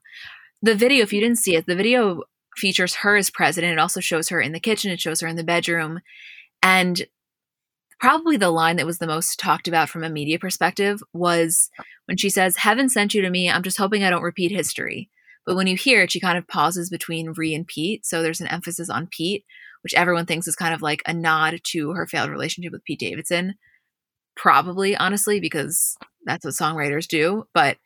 The 0.62 0.74
video, 0.74 1.02
if 1.02 1.12
you 1.12 1.20
didn't 1.20 1.38
see 1.38 1.56
it, 1.56 1.66
the 1.66 1.74
video 1.74 2.22
features 2.56 2.96
her 2.96 3.16
as 3.16 3.30
president. 3.30 3.72
It 3.72 3.78
also 3.78 4.00
shows 4.00 4.28
her 4.28 4.40
in 4.40 4.52
the 4.52 4.60
kitchen, 4.60 4.90
it 4.90 5.00
shows 5.00 5.20
her 5.20 5.28
in 5.28 5.36
the 5.36 5.44
bedroom. 5.44 6.00
And 6.62 7.06
probably 7.98 8.36
the 8.36 8.50
line 8.50 8.76
that 8.76 8.86
was 8.86 8.98
the 8.98 9.06
most 9.06 9.38
talked 9.38 9.68
about 9.68 9.88
from 9.88 10.04
a 10.04 10.10
media 10.10 10.38
perspective 10.38 11.02
was 11.12 11.70
when 12.06 12.16
she 12.16 12.30
says, 12.30 12.56
Heaven 12.56 12.88
sent 12.88 13.14
you 13.14 13.22
to 13.22 13.30
me. 13.30 13.50
I'm 13.50 13.62
just 13.62 13.78
hoping 13.78 14.04
I 14.04 14.10
don't 14.10 14.22
repeat 14.22 14.50
history. 14.50 15.08
But 15.50 15.56
when 15.56 15.66
you 15.66 15.74
hear 15.74 16.02
it, 16.02 16.12
she 16.12 16.20
kind 16.20 16.38
of 16.38 16.46
pauses 16.46 16.90
between 16.90 17.32
Ree 17.36 17.56
and 17.56 17.66
Pete. 17.66 18.06
So 18.06 18.22
there's 18.22 18.40
an 18.40 18.46
emphasis 18.46 18.88
on 18.88 19.08
Pete, 19.08 19.44
which 19.82 19.94
everyone 19.94 20.24
thinks 20.24 20.46
is 20.46 20.54
kind 20.54 20.72
of 20.72 20.80
like 20.80 21.02
a 21.06 21.12
nod 21.12 21.58
to 21.72 21.90
her 21.90 22.06
failed 22.06 22.30
relationship 22.30 22.70
with 22.70 22.84
Pete 22.84 23.00
Davidson. 23.00 23.54
Probably, 24.36 24.96
honestly, 24.96 25.40
because 25.40 25.96
that's 26.24 26.44
what 26.44 26.54
songwriters 26.54 27.08
do. 27.08 27.46
But 27.52 27.78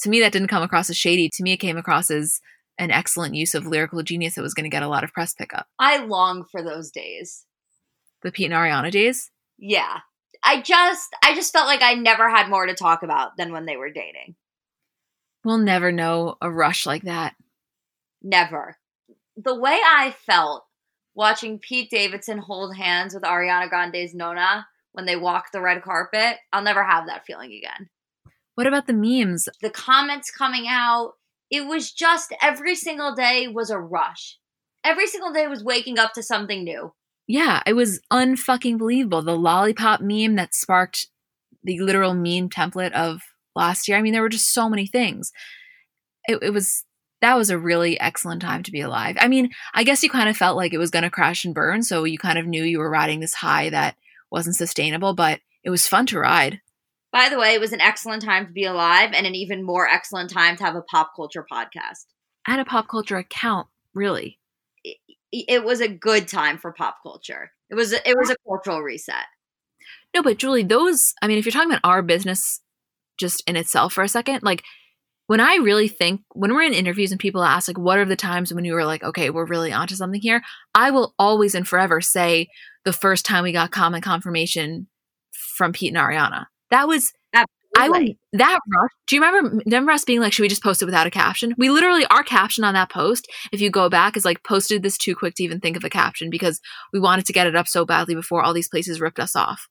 to 0.00 0.10
me, 0.10 0.18
that 0.18 0.32
didn't 0.32 0.48
come 0.48 0.64
across 0.64 0.90
as 0.90 0.96
shady. 0.96 1.30
To 1.34 1.44
me, 1.44 1.52
it 1.52 1.58
came 1.58 1.76
across 1.76 2.10
as 2.10 2.40
an 2.76 2.90
excellent 2.90 3.36
use 3.36 3.54
of 3.54 3.66
lyrical 3.68 4.02
genius 4.02 4.34
that 4.34 4.42
was 4.42 4.54
going 4.54 4.68
to 4.68 4.74
get 4.74 4.82
a 4.82 4.88
lot 4.88 5.04
of 5.04 5.12
press 5.12 5.32
pickup. 5.32 5.68
I 5.78 5.98
long 5.98 6.44
for 6.50 6.60
those 6.60 6.90
days. 6.90 7.46
The 8.22 8.32
Pete 8.32 8.50
and 8.50 8.54
Ariana 8.54 8.90
days. 8.90 9.30
Yeah. 9.58 9.98
I 10.42 10.60
just 10.60 11.14
I 11.22 11.36
just 11.36 11.52
felt 11.52 11.68
like 11.68 11.82
I 11.82 11.94
never 11.94 12.28
had 12.28 12.50
more 12.50 12.66
to 12.66 12.74
talk 12.74 13.04
about 13.04 13.36
than 13.36 13.52
when 13.52 13.64
they 13.64 13.76
were 13.76 13.90
dating. 13.92 14.34
We'll 15.44 15.58
never 15.58 15.90
know 15.90 16.36
a 16.40 16.50
rush 16.50 16.86
like 16.86 17.02
that. 17.02 17.34
Never. 18.22 18.76
The 19.36 19.54
way 19.54 19.78
I 19.84 20.14
felt 20.26 20.64
watching 21.14 21.58
Pete 21.58 21.90
Davidson 21.90 22.38
hold 22.38 22.76
hands 22.76 23.14
with 23.14 23.24
Ariana 23.24 23.68
Grande's 23.68 24.14
Nona 24.14 24.66
when 24.92 25.06
they 25.06 25.16
walked 25.16 25.52
the 25.52 25.60
red 25.60 25.82
carpet, 25.82 26.36
I'll 26.52 26.62
never 26.62 26.84
have 26.84 27.06
that 27.06 27.24
feeling 27.26 27.52
again. 27.52 27.88
What 28.54 28.66
about 28.66 28.86
the 28.86 28.92
memes? 28.92 29.48
The 29.62 29.70
comments 29.70 30.30
coming 30.30 30.66
out, 30.68 31.14
it 31.50 31.66
was 31.66 31.92
just 31.92 32.34
every 32.42 32.74
single 32.74 33.14
day 33.14 33.48
was 33.48 33.70
a 33.70 33.78
rush. 33.78 34.38
Every 34.84 35.06
single 35.06 35.32
day 35.32 35.46
was 35.46 35.64
waking 35.64 35.98
up 35.98 36.12
to 36.14 36.22
something 36.22 36.64
new. 36.64 36.92
Yeah, 37.26 37.62
it 37.66 37.74
was 37.74 38.00
unfucking 38.12 38.78
believable. 38.78 39.22
The 39.22 39.36
lollipop 39.36 40.00
meme 40.00 40.34
that 40.36 40.54
sparked 40.54 41.08
the 41.62 41.78
literal 41.78 42.14
meme 42.14 42.50
template 42.50 42.92
of 42.92 43.22
last 43.54 43.88
year. 43.88 43.96
I 43.96 44.02
mean, 44.02 44.12
there 44.12 44.22
were 44.22 44.28
just 44.28 44.52
so 44.52 44.68
many 44.68 44.86
things. 44.86 45.32
It, 46.26 46.38
it 46.42 46.50
was 46.50 46.84
that 47.20 47.36
was 47.36 47.50
a 47.50 47.58
really 47.58 47.98
excellent 48.00 48.42
time 48.42 48.64
to 48.64 48.72
be 48.72 48.80
alive. 48.80 49.16
I 49.20 49.28
mean, 49.28 49.50
I 49.74 49.84
guess 49.84 50.02
you 50.02 50.10
kind 50.10 50.28
of 50.28 50.36
felt 50.36 50.56
like 50.56 50.72
it 50.72 50.78
was 50.78 50.90
going 50.90 51.04
to 51.04 51.10
crash 51.10 51.44
and 51.44 51.54
burn, 51.54 51.82
so 51.82 52.04
you 52.04 52.18
kind 52.18 52.38
of 52.38 52.46
knew 52.46 52.64
you 52.64 52.78
were 52.78 52.90
riding 52.90 53.20
this 53.20 53.34
high 53.34 53.70
that 53.70 53.96
wasn't 54.30 54.56
sustainable, 54.56 55.14
but 55.14 55.40
it 55.62 55.70
was 55.70 55.86
fun 55.86 56.06
to 56.06 56.18
ride. 56.18 56.60
By 57.12 57.28
the 57.28 57.38
way, 57.38 57.54
it 57.54 57.60
was 57.60 57.72
an 57.72 57.80
excellent 57.80 58.22
time 58.22 58.46
to 58.46 58.52
be 58.52 58.64
alive 58.64 59.10
and 59.12 59.26
an 59.26 59.34
even 59.34 59.62
more 59.62 59.86
excellent 59.86 60.30
time 60.30 60.56
to 60.56 60.64
have 60.64 60.74
a 60.74 60.82
pop 60.82 61.12
culture 61.14 61.46
podcast. 61.50 62.06
At 62.48 62.58
a 62.58 62.64
pop 62.64 62.88
culture 62.88 63.18
account, 63.18 63.68
really. 63.94 64.40
It, 64.82 64.96
it 65.30 65.64
was 65.64 65.80
a 65.80 65.88
good 65.88 66.26
time 66.26 66.58
for 66.58 66.72
pop 66.72 66.96
culture. 67.02 67.52
It 67.70 67.74
was 67.74 67.92
it 67.92 68.16
was 68.18 68.30
a 68.30 68.36
cultural 68.48 68.80
reset. 68.80 69.26
No, 70.14 70.22
but 70.22 70.38
Julie, 70.38 70.62
those, 70.62 71.14
I 71.22 71.26
mean, 71.26 71.38
if 71.38 71.44
you're 71.44 71.52
talking 71.52 71.70
about 71.70 71.88
our 71.88 72.02
business 72.02 72.60
just 73.18 73.42
in 73.46 73.56
itself 73.56 73.92
for 73.92 74.02
a 74.02 74.08
second, 74.08 74.42
like 74.42 74.62
when 75.28 75.40
I 75.40 75.56
really 75.56 75.88
think, 75.88 76.20
when 76.34 76.52
we're 76.52 76.62
in 76.62 76.74
interviews 76.74 77.12
and 77.12 77.20
people 77.20 77.42
ask, 77.42 77.68
like, 77.68 77.78
what 77.78 77.98
are 77.98 78.04
the 78.04 78.16
times 78.16 78.52
when 78.52 78.64
you 78.64 78.74
were 78.74 78.84
like, 78.84 79.02
okay, 79.02 79.30
we're 79.30 79.46
really 79.46 79.72
onto 79.72 79.94
something 79.94 80.20
here? 80.20 80.42
I 80.74 80.90
will 80.90 81.14
always 81.18 81.54
and 81.54 81.66
forever 81.66 82.00
say 82.00 82.48
the 82.84 82.92
first 82.92 83.24
time 83.24 83.44
we 83.44 83.52
got 83.52 83.70
common 83.70 84.02
confirmation 84.02 84.88
from 85.56 85.72
Pete 85.72 85.94
and 85.94 86.02
Ariana. 86.02 86.46
That 86.70 86.88
was, 86.88 87.12
I 87.74 87.88
would, 87.88 88.16
that 88.34 88.58
rush. 88.70 88.90
Do 89.06 89.16
you 89.16 89.22
remember, 89.22 89.62
remember 89.64 89.92
us 89.92 90.04
being 90.04 90.20
like, 90.20 90.34
should 90.34 90.42
we 90.42 90.48
just 90.48 90.62
post 90.62 90.82
it 90.82 90.86
without 90.86 91.06
a 91.06 91.10
caption? 91.10 91.54
We 91.56 91.70
literally, 91.70 92.04
our 92.06 92.22
caption 92.22 92.64
on 92.64 92.74
that 92.74 92.90
post, 92.90 93.26
if 93.50 93.62
you 93.62 93.70
go 93.70 93.88
back, 93.88 94.14
is 94.14 94.26
like, 94.26 94.44
posted 94.44 94.82
this 94.82 94.98
too 94.98 95.14
quick 95.14 95.36
to 95.36 95.42
even 95.42 95.60
think 95.60 95.78
of 95.78 95.84
a 95.84 95.88
caption 95.88 96.28
because 96.28 96.60
we 96.92 97.00
wanted 97.00 97.24
to 97.26 97.32
get 97.32 97.46
it 97.46 97.56
up 97.56 97.68
so 97.68 97.86
badly 97.86 98.14
before 98.14 98.42
all 98.42 98.52
these 98.52 98.68
places 98.68 99.00
ripped 99.00 99.20
us 99.20 99.34
off. 99.34 99.68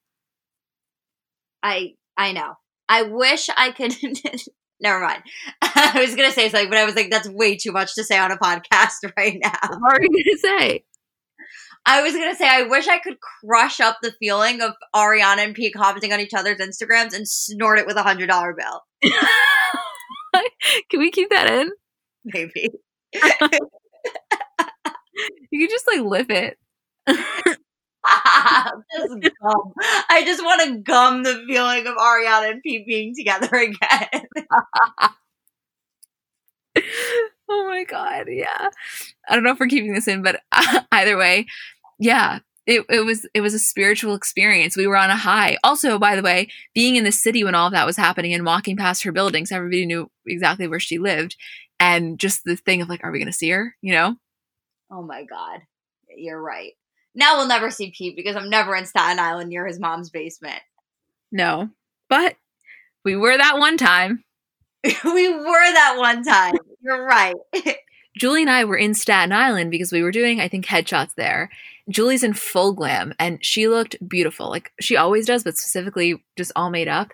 I 1.62 1.92
I 2.18 2.32
know. 2.32 2.56
I 2.89 3.03
wish 3.03 3.49
I 3.55 3.71
could. 3.71 3.93
Never 4.82 4.99
mind. 4.99 5.21
I 5.61 6.01
was 6.01 6.15
gonna 6.15 6.32
say 6.32 6.49
something, 6.49 6.69
but 6.69 6.77
I 6.79 6.86
was 6.86 6.95
like, 6.95 7.11
that's 7.11 7.29
way 7.29 7.55
too 7.55 7.71
much 7.71 7.93
to 7.95 8.03
say 8.03 8.17
on 8.17 8.32
a 8.32 8.38
podcast 8.38 8.95
right 9.17 9.38
now. 9.41 9.77
What 9.79 9.97
are 9.97 10.01
you 10.01 10.09
going 10.09 10.23
to 10.23 10.38
say? 10.39 10.84
I 11.86 12.03
was 12.03 12.13
gonna 12.13 12.36
say, 12.36 12.47
I 12.47 12.63
wish 12.63 12.88
I 12.88 12.99
could 12.99 13.17
crush 13.19 13.79
up 13.79 13.97
the 14.01 14.13
feeling 14.19 14.61
of 14.61 14.73
Ariana 14.95 15.39
and 15.39 15.55
Pete 15.55 15.73
commenting 15.73 16.13
on 16.13 16.19
each 16.19 16.34
other's 16.36 16.59
Instagrams 16.59 17.15
and 17.15 17.27
snort 17.27 17.79
it 17.79 17.88
with 17.88 17.97
a 17.97 18.03
hundred 18.03 18.27
dollar 18.27 18.53
bill. 18.53 19.11
Can 20.89 20.99
we 20.99 21.09
keep 21.09 21.32
that 21.32 21.51
in? 21.51 21.71
Maybe. 22.23 22.69
You 25.51 25.59
can 25.59 25.69
just 25.69 25.88
like 25.88 26.01
lip 26.01 26.29
it. 26.29 26.57
just 28.95 29.14
gum. 29.41 29.74
I 30.10 30.24
just 30.26 30.43
want 30.43 30.62
to 30.62 30.78
gum 30.80 31.24
the 31.24 31.43
feeling 31.47 31.86
of 31.88 31.95
Ariana 31.95 32.52
and 32.52 32.62
Pete 32.62 32.86
being 32.86 33.14
together 33.16 33.47
again. 33.54 34.26
oh 37.49 37.68
my 37.68 37.84
god, 37.84 38.28
yeah. 38.30 38.70
I 39.28 39.36
don't 39.36 39.43
know 39.43 39.52
if 39.52 39.60
we're 39.60 39.68
keeping 39.68 39.93
this 39.93 40.08
in, 40.08 40.24
but 40.24 40.41
either 40.91 41.18
way, 41.18 41.45
yeah. 41.99 42.39
It, 42.68 42.86
it 42.89 43.04
was 43.04 43.28
it 43.34 43.41
was 43.41 43.56
a 43.56 43.60
spiritual 43.60 44.14
experience. 44.14 44.78
We 44.78 44.86
were 44.86 44.95
on 44.95 45.10
a 45.10 45.18
high. 45.18 45.58
Also, 45.64 45.97
by 45.97 46.16
the 46.16 46.22
way, 46.22 46.47
being 46.76 46.95
in 46.95 47.04
the 47.04 47.12
city 47.12 47.43
when 47.43 47.56
all 47.56 47.66
of 47.66 47.74
that 47.74 47.88
was 47.88 47.97
happening 47.97 48.36
and 48.36 48.45
walking 48.45 48.78
past 48.78 49.04
her 49.04 49.12
buildings, 49.12 49.52
everybody 49.52 49.88
knew 49.88 50.12
exactly 50.28 50.68
where 50.68 50.80
she 50.80 50.99
lived, 50.99 51.36
and 51.80 52.20
just 52.20 52.43
the 52.45 52.56
thing 52.56 52.82
of 52.82 52.88
like, 52.88 53.04
are 53.04 53.12
we 53.12 53.18
going 53.18 53.26
to 53.26 53.34
see 53.34 53.49
her? 53.49 53.76
You 53.82 53.93
know? 53.93 54.16
Oh 54.91 55.02
my 55.02 55.24
god. 55.24 55.62
You're 56.16 56.41
right. 56.41 56.74
Now 57.14 57.38
we'll 57.38 57.47
never 57.47 57.70
see 57.70 57.91
Pete 57.91 58.16
because 58.16 58.36
I'm 58.36 58.49
never 58.49 58.76
in 58.76 58.86
Staten 58.86 59.20
Island 59.20 59.49
near 59.49 59.68
his 59.68 59.80
mom's 59.80 60.09
basement. 60.09 60.62
No, 61.32 61.70
but 62.09 62.36
we 63.03 63.16
were 63.16 63.38
that 63.38 63.57
one 63.57 63.78
time. 63.78 64.24
we 64.84 65.30
were 65.30 65.43
that 65.43 65.95
one 65.97 66.24
time. 66.24 66.55
You're 66.82 67.05
right. 67.05 67.36
Julie 68.18 68.41
and 68.41 68.51
I 68.51 68.66
were 68.66 68.78
in 68.78 68.93
Staten 68.93 69.32
Island 69.32 69.72
because 69.72 69.91
we 69.91 70.03
were 70.03 70.12
doing, 70.12 70.41
I 70.41 70.47
think, 70.47 70.66
headshots 70.66 71.16
there. 71.16 71.49
Julie's 71.89 72.24
in 72.24 72.34
full 72.34 72.74
glam 72.74 73.14
and 73.20 73.43
she 73.43 73.68
looked 73.68 73.95
beautiful, 74.07 74.49
like 74.49 74.72
she 74.80 74.97
always 74.97 75.26
does, 75.26 75.43
but 75.43 75.57
specifically 75.57 76.24
just 76.38 76.51
all 76.55 76.70
made 76.70 76.88
up. 76.88 77.12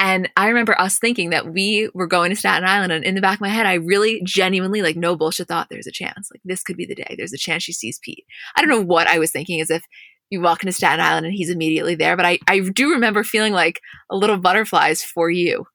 And 0.00 0.30
I 0.36 0.46
remember 0.46 0.80
us 0.80 0.98
thinking 0.98 1.30
that 1.30 1.52
we 1.52 1.90
were 1.92 2.06
going 2.06 2.30
to 2.30 2.36
Staten 2.36 2.68
Island. 2.68 2.92
And 2.92 3.04
in 3.04 3.16
the 3.16 3.20
back 3.20 3.38
of 3.38 3.40
my 3.40 3.48
head, 3.48 3.66
I 3.66 3.74
really 3.74 4.22
genuinely, 4.24 4.80
like, 4.80 4.96
no 4.96 5.16
bullshit, 5.16 5.48
thought 5.48 5.66
there's 5.70 5.88
a 5.88 5.92
chance. 5.92 6.30
Like, 6.32 6.40
this 6.44 6.62
could 6.62 6.76
be 6.76 6.86
the 6.86 6.94
day. 6.94 7.16
There's 7.18 7.32
a 7.32 7.38
chance 7.38 7.64
she 7.64 7.72
sees 7.72 7.98
Pete. 8.00 8.24
I 8.56 8.60
don't 8.60 8.70
know 8.70 8.80
what 8.80 9.08
I 9.08 9.18
was 9.18 9.32
thinking, 9.32 9.60
as 9.60 9.70
if 9.70 9.82
you 10.30 10.40
walk 10.40 10.62
into 10.62 10.72
Staten 10.72 11.04
Island 11.04 11.26
and 11.26 11.34
he's 11.34 11.50
immediately 11.50 11.96
there. 11.96 12.16
But 12.16 12.26
I, 12.26 12.38
I 12.46 12.60
do 12.60 12.92
remember 12.92 13.24
feeling 13.24 13.52
like 13.52 13.80
a 14.08 14.16
little 14.16 14.38
butterflies 14.38 15.02
for 15.02 15.30
you. 15.30 15.66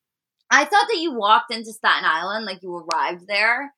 I 0.49 0.63
thought 0.63 0.87
that 0.89 0.99
you 0.99 1.13
walked 1.13 1.53
into 1.53 1.73
Staten 1.73 2.05
Island, 2.05 2.45
like 2.45 2.59
you 2.61 2.73
arrived 2.75 3.27
there, 3.27 3.73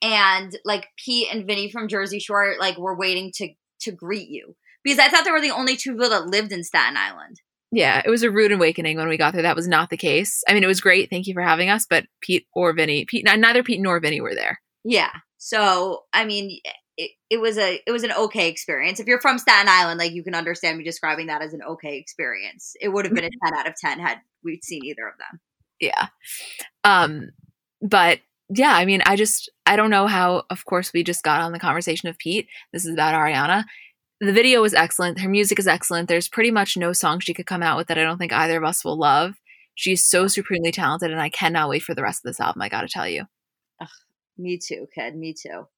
and 0.00 0.56
like 0.64 0.86
Pete 1.04 1.28
and 1.32 1.46
Vinny 1.46 1.70
from 1.72 1.88
Jersey 1.88 2.20
Shore, 2.20 2.54
like 2.60 2.78
were 2.78 2.96
waiting 2.96 3.32
to 3.36 3.48
to 3.80 3.92
greet 3.92 4.28
you 4.28 4.54
because 4.84 4.98
I 4.98 5.08
thought 5.08 5.24
they 5.24 5.30
were 5.30 5.40
the 5.40 5.50
only 5.50 5.76
two 5.76 5.92
people 5.92 6.10
that 6.10 6.26
lived 6.26 6.52
in 6.52 6.64
Staten 6.64 6.96
Island. 6.96 7.40
Yeah, 7.70 8.00
it 8.04 8.08
was 8.08 8.22
a 8.22 8.30
rude 8.30 8.52
awakening 8.52 8.96
when 8.96 9.08
we 9.08 9.18
got 9.18 9.34
there. 9.34 9.42
That 9.42 9.56
was 9.56 9.68
not 9.68 9.90
the 9.90 9.96
case. 9.96 10.42
I 10.48 10.54
mean, 10.54 10.64
it 10.64 10.68
was 10.68 10.80
great. 10.80 11.10
Thank 11.10 11.26
you 11.26 11.34
for 11.34 11.42
having 11.42 11.68
us. 11.68 11.86
But 11.88 12.06
Pete 12.22 12.46
or 12.54 12.72
Vinny, 12.72 13.04
Pete, 13.04 13.24
neither 13.24 13.62
Pete 13.62 13.80
nor 13.80 14.00
Vinny 14.00 14.20
were 14.20 14.34
there. 14.34 14.60
Yeah. 14.84 15.10
So 15.36 16.04
I 16.12 16.24
mean, 16.24 16.58
it, 16.96 17.12
it 17.30 17.40
was 17.40 17.58
a 17.58 17.80
it 17.86 17.92
was 17.92 18.04
an 18.04 18.12
okay 18.12 18.48
experience. 18.48 19.00
If 19.00 19.06
you're 19.06 19.20
from 19.20 19.38
Staten 19.38 19.68
Island, 19.68 19.98
like 19.98 20.12
you 20.12 20.24
can 20.24 20.34
understand 20.34 20.78
me 20.78 20.84
describing 20.84 21.26
that 21.26 21.42
as 21.42 21.54
an 21.54 21.62
okay 21.62 21.96
experience. 21.96 22.74
It 22.80 22.88
would 22.88 23.04
have 23.04 23.14
been 23.14 23.24
a 23.24 23.30
ten 23.44 23.58
out 23.58 23.68
of 23.68 23.74
ten 23.76 24.00
had 24.00 24.18
we 24.42 24.60
seen 24.62 24.84
either 24.84 25.06
of 25.06 25.18
them. 25.18 25.40
Yeah. 25.80 26.08
Um, 26.84 27.30
but 27.80 28.20
yeah, 28.50 28.72
I 28.72 28.84
mean, 28.84 29.02
I 29.06 29.16
just 29.16 29.50
I 29.66 29.76
don't 29.76 29.90
know 29.90 30.06
how. 30.06 30.44
Of 30.50 30.64
course, 30.64 30.92
we 30.92 31.04
just 31.04 31.22
got 31.22 31.40
on 31.40 31.52
the 31.52 31.58
conversation 31.58 32.08
of 32.08 32.18
Pete. 32.18 32.48
This 32.72 32.84
is 32.84 32.94
about 32.94 33.14
Ariana. 33.14 33.64
The 34.20 34.32
video 34.32 34.64
is 34.64 34.74
excellent. 34.74 35.20
Her 35.20 35.28
music 35.28 35.58
is 35.58 35.68
excellent. 35.68 36.08
There's 36.08 36.28
pretty 36.28 36.50
much 36.50 36.76
no 36.76 36.92
song 36.92 37.20
she 37.20 37.34
could 37.34 37.46
come 37.46 37.62
out 37.62 37.76
with 37.76 37.86
that 37.86 37.98
I 37.98 38.02
don't 38.02 38.18
think 38.18 38.32
either 38.32 38.56
of 38.56 38.64
us 38.64 38.84
will 38.84 38.96
love. 38.96 39.34
She's 39.74 40.04
so 40.04 40.26
supremely 40.26 40.72
talented, 40.72 41.12
and 41.12 41.20
I 41.20 41.28
cannot 41.28 41.68
wait 41.68 41.84
for 41.84 41.94
the 41.94 42.02
rest 42.02 42.24
of 42.24 42.30
this 42.30 42.40
album. 42.40 42.62
I 42.62 42.68
got 42.68 42.80
to 42.80 42.88
tell 42.88 43.08
you. 43.08 43.26
Ugh, 43.80 43.88
me 44.36 44.58
too, 44.58 44.88
kid. 44.92 45.14
Me 45.14 45.34
too. 45.34 45.68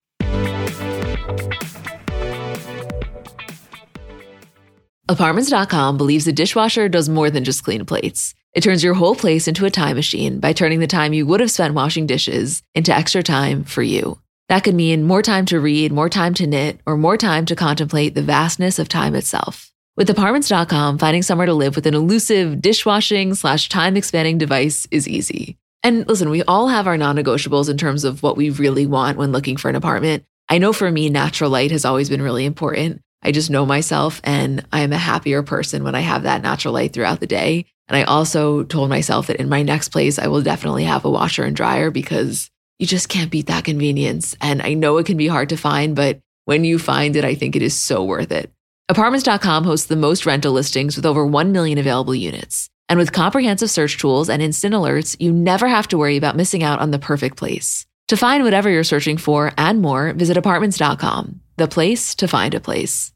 Apartments.com 5.11 5.99
believes 5.99 6.27
a 6.27 6.33
dishwasher 6.33 6.89
does 6.89 7.09
more 7.09 7.31
than 7.31 7.45
just 7.45 7.65
clean 7.65 7.85
plates. 7.85 8.35
It 8.55 8.63
turns 8.63 8.83
your 8.83 8.95
whole 8.95 9.15
place 9.15 9.49
into 9.49 9.67
a 9.67 9.71
time 9.71 9.97
machine 9.97 10.41
by 10.41 10.53
turning 10.55 10.81
the 10.81 10.87
time 10.87 11.13
you 11.13 11.27
would 11.27 11.41
have 11.41 11.51
spent 11.51 11.75
washing 11.75 12.07
dishes 12.07 12.63
into 12.75 12.95
extra 12.95 13.23
time 13.23 13.65
for 13.65 13.83
you. 13.83 14.19
That 14.51 14.65
could 14.65 14.75
mean 14.75 15.05
more 15.05 15.23
time 15.23 15.47
to 15.47 15.61
read, 15.61 15.93
more 15.93 16.09
time 16.09 16.35
to 16.35 16.45
knit, 16.45 16.81
or 16.85 16.97
more 16.97 17.17
time 17.17 17.47
to 17.47 17.55
contemplate 17.55 18.17
the 18.17 18.23
vastness 18.23 18.81
of 18.81 18.89
time 18.89 19.15
itself. 19.15 19.71
With 19.97 20.11
Apartments.com, 20.11 20.99
finding 20.99 21.23
somewhere 21.23 21.47
to 21.47 21.55
live 21.55 21.77
with 21.77 21.87
an 21.87 21.95
elusive 21.95 22.61
dishwashing 22.61 23.35
slash 23.35 23.69
time 23.69 23.97
expanding 23.97 24.39
device 24.39 24.89
is 24.91 25.07
easy. 25.07 25.57
And 25.85 26.05
listen, 26.09 26.31
we 26.31 26.43
all 26.43 26.67
have 26.67 26.89
our 26.89 26.97
non 26.97 27.15
negotiables 27.15 27.71
in 27.71 27.79
terms 27.79 28.03
of 28.03 28.25
what 28.25 28.37
we 28.37 28.51
really 28.51 28.87
want 28.87 29.19
when 29.19 29.31
looking 29.31 29.57
for 29.57 29.69
an 29.69 29.77
apartment. 29.77 30.25
I 30.49 30.59
know 30.59 30.73
for 30.73 30.91
me, 30.91 31.11
natural 31.11 31.51
light 31.51 31.71
has 31.71 31.85
always 31.85 32.11
been 32.11 32.21
really 32.21 32.45
important. 32.45 33.03
I 33.23 33.31
just 33.31 33.51
know 33.51 33.65
myself 33.65 34.21
and 34.25 34.67
I 34.73 34.81
am 34.81 34.93
a 34.93 34.99
happier 34.99 35.45
person 35.45 35.85
when 35.85 35.95
I 35.95 36.01
have 36.01 36.25
that 36.25 36.43
natural 36.43 36.75
light 36.75 36.93
throughout 36.93 37.21
the 37.21 37.29
day. 37.29 37.67
And 37.87 37.97
I 37.97 38.03
also 38.03 38.65
told 38.65 38.89
myself 38.89 39.29
that 39.29 39.37
in 39.37 39.49
my 39.49 39.63
next 39.63 39.91
place, 39.91 40.19
I 40.19 40.27
will 40.27 40.43
definitely 40.43 40.85
have 40.85 41.05
a 41.05 41.11
washer 41.11 41.45
and 41.45 41.55
dryer 41.55 41.93
because 41.93 42.51
you 42.81 42.87
just 42.87 43.11
can't 43.11 43.31
beat 43.31 43.47
that 43.47 43.65
convenience. 43.65 44.35
And 44.41 44.63
I 44.63 44.73
know 44.73 44.97
it 44.97 45.05
can 45.05 45.19
be 45.19 45.29
hard 45.29 45.51
to 45.51 45.57
find, 45.57 45.95
but 45.95 46.19
when 46.47 46.65
you 46.65 46.79
find 46.79 47.15
it, 47.15 47.27
I 47.27 47.35
think 47.35 47.55
it 47.55 47.63
is 47.63 47.75
so 47.75 48.03
worth 48.03 48.33
it. 48.33 48.51
Apartments.com 48.89 49.65
hosts 49.65 49.87
the 49.87 49.97
most 49.97 50.25
rental 50.25 50.53
listings 50.53 50.97
with 50.97 51.05
over 51.05 51.25
1 51.25 51.53
million 51.53 51.77
available 51.77 52.15
units. 52.15 52.71
And 52.89 52.99
with 52.99 53.13
comprehensive 53.13 53.71
search 53.71 53.99
tools 53.99 54.31
and 54.31 54.43
instant 54.43 54.75
alerts, 54.75 55.15
you 55.21 55.31
never 55.31 55.69
have 55.69 55.89
to 55.89 55.99
worry 55.99 56.17
about 56.17 56.37
missing 56.37 56.63
out 56.63 56.81
on 56.81 56.91
the 56.91 56.99
perfect 56.99 57.37
place. 57.37 57.87
To 58.09 58.17
find 58.17 58.43
whatever 58.43 58.71
you're 58.71 58.83
searching 58.83 59.19
for 59.19 59.53
and 59.59 59.81
more, 59.83 60.15
visit 60.15 60.39
apartments.com, 60.39 61.41
the 61.57 61.69
place 61.69 62.15
to 62.17 62.27
find 62.27 62.55
a 62.55 62.61
place. 62.61 63.13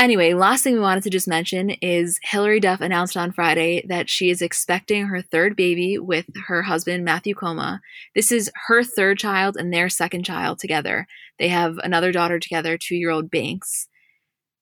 Anyway, 0.00 0.34
last 0.34 0.64
thing 0.64 0.74
we 0.74 0.80
wanted 0.80 1.04
to 1.04 1.10
just 1.10 1.28
mention 1.28 1.70
is 1.70 2.18
Hilary 2.24 2.58
Duff 2.58 2.80
announced 2.80 3.16
on 3.16 3.30
Friday 3.30 3.84
that 3.88 4.10
she 4.10 4.28
is 4.28 4.42
expecting 4.42 5.06
her 5.06 5.22
third 5.22 5.54
baby 5.54 5.98
with 5.98 6.26
her 6.48 6.62
husband, 6.62 7.04
Matthew 7.04 7.34
Koma. 7.34 7.80
This 8.12 8.32
is 8.32 8.50
her 8.66 8.82
third 8.82 9.18
child 9.18 9.56
and 9.56 9.72
their 9.72 9.88
second 9.88 10.24
child 10.24 10.58
together. 10.58 11.06
They 11.38 11.48
have 11.48 11.78
another 11.78 12.10
daughter 12.10 12.40
together, 12.40 12.76
two 12.76 12.96
year 12.96 13.10
old 13.10 13.30
Banks. 13.30 13.88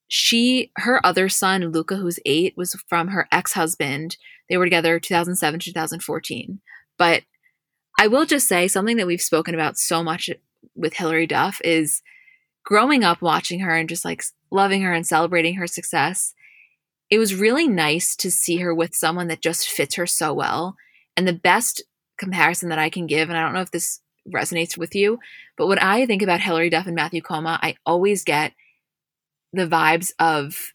She, 0.06 0.70
her 0.76 1.04
other 1.04 1.30
son, 1.30 1.72
Luca, 1.72 1.96
who's 1.96 2.20
eight, 2.26 2.54
was 2.54 2.76
from 2.86 3.08
her 3.08 3.26
ex 3.32 3.54
husband, 3.54 4.18
they 4.50 4.58
were 4.58 4.66
together 4.66 5.00
2007 5.00 5.60
2014. 5.60 6.60
But 6.98 7.22
I 7.98 8.06
will 8.06 8.26
just 8.26 8.46
say 8.46 8.68
something 8.68 8.98
that 8.98 9.06
we've 9.06 9.22
spoken 9.22 9.54
about 9.54 9.78
so 9.78 10.02
much 10.02 10.28
with 10.74 10.92
Hilary 10.92 11.26
Duff 11.26 11.58
is 11.64 12.02
growing 12.64 13.04
up 13.04 13.22
watching 13.22 13.60
her 13.60 13.74
and 13.76 13.88
just 13.88 14.04
like 14.04 14.22
loving 14.50 14.82
her 14.82 14.92
and 14.92 15.06
celebrating 15.06 15.54
her 15.54 15.66
success. 15.66 16.34
It 17.10 17.18
was 17.18 17.34
really 17.34 17.68
nice 17.68 18.16
to 18.16 18.30
see 18.30 18.58
her 18.58 18.74
with 18.74 18.94
someone 18.94 19.28
that 19.28 19.42
just 19.42 19.68
fits 19.68 19.96
her 19.96 20.06
so 20.06 20.32
well. 20.32 20.76
And 21.16 21.28
the 21.28 21.32
best 21.32 21.82
comparison 22.18 22.68
that 22.70 22.78
I 22.78 22.88
can 22.88 23.06
give, 23.06 23.28
and 23.28 23.36
I 23.36 23.42
don't 23.42 23.52
know 23.52 23.60
if 23.60 23.70
this 23.70 24.00
resonates 24.32 24.78
with 24.78 24.94
you, 24.94 25.18
but 25.56 25.66
when 25.66 25.78
I 25.78 26.06
think 26.06 26.22
about 26.22 26.40
Hilary 26.40 26.70
Duff 26.70 26.86
and 26.86 26.94
Matthew 26.94 27.20
Koma, 27.20 27.58
I 27.62 27.76
always 27.84 28.24
get 28.24 28.52
the 29.52 29.66
vibes 29.66 30.12
of 30.18 30.72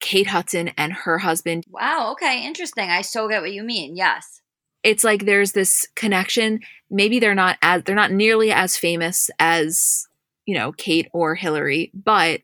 Kate 0.00 0.26
Hudson 0.26 0.68
and 0.76 0.92
her 0.92 1.18
husband. 1.18 1.64
Wow. 1.68 2.12
Okay. 2.12 2.44
Interesting. 2.44 2.90
I 2.90 3.02
so 3.02 3.28
get 3.28 3.42
what 3.42 3.52
you 3.52 3.62
mean. 3.62 3.96
Yes. 3.96 4.40
It's 4.82 5.04
like 5.04 5.24
there's 5.24 5.52
this 5.52 5.86
connection. 5.94 6.60
Maybe 6.90 7.18
they're 7.18 7.34
not 7.34 7.58
as 7.62 7.82
they're 7.84 7.94
not 7.94 8.12
nearly 8.12 8.50
as 8.50 8.76
famous 8.76 9.30
as 9.38 10.06
you 10.46 10.54
know 10.54 10.72
Kate 10.72 11.08
or 11.12 11.34
Hilary, 11.34 11.90
but 11.94 12.42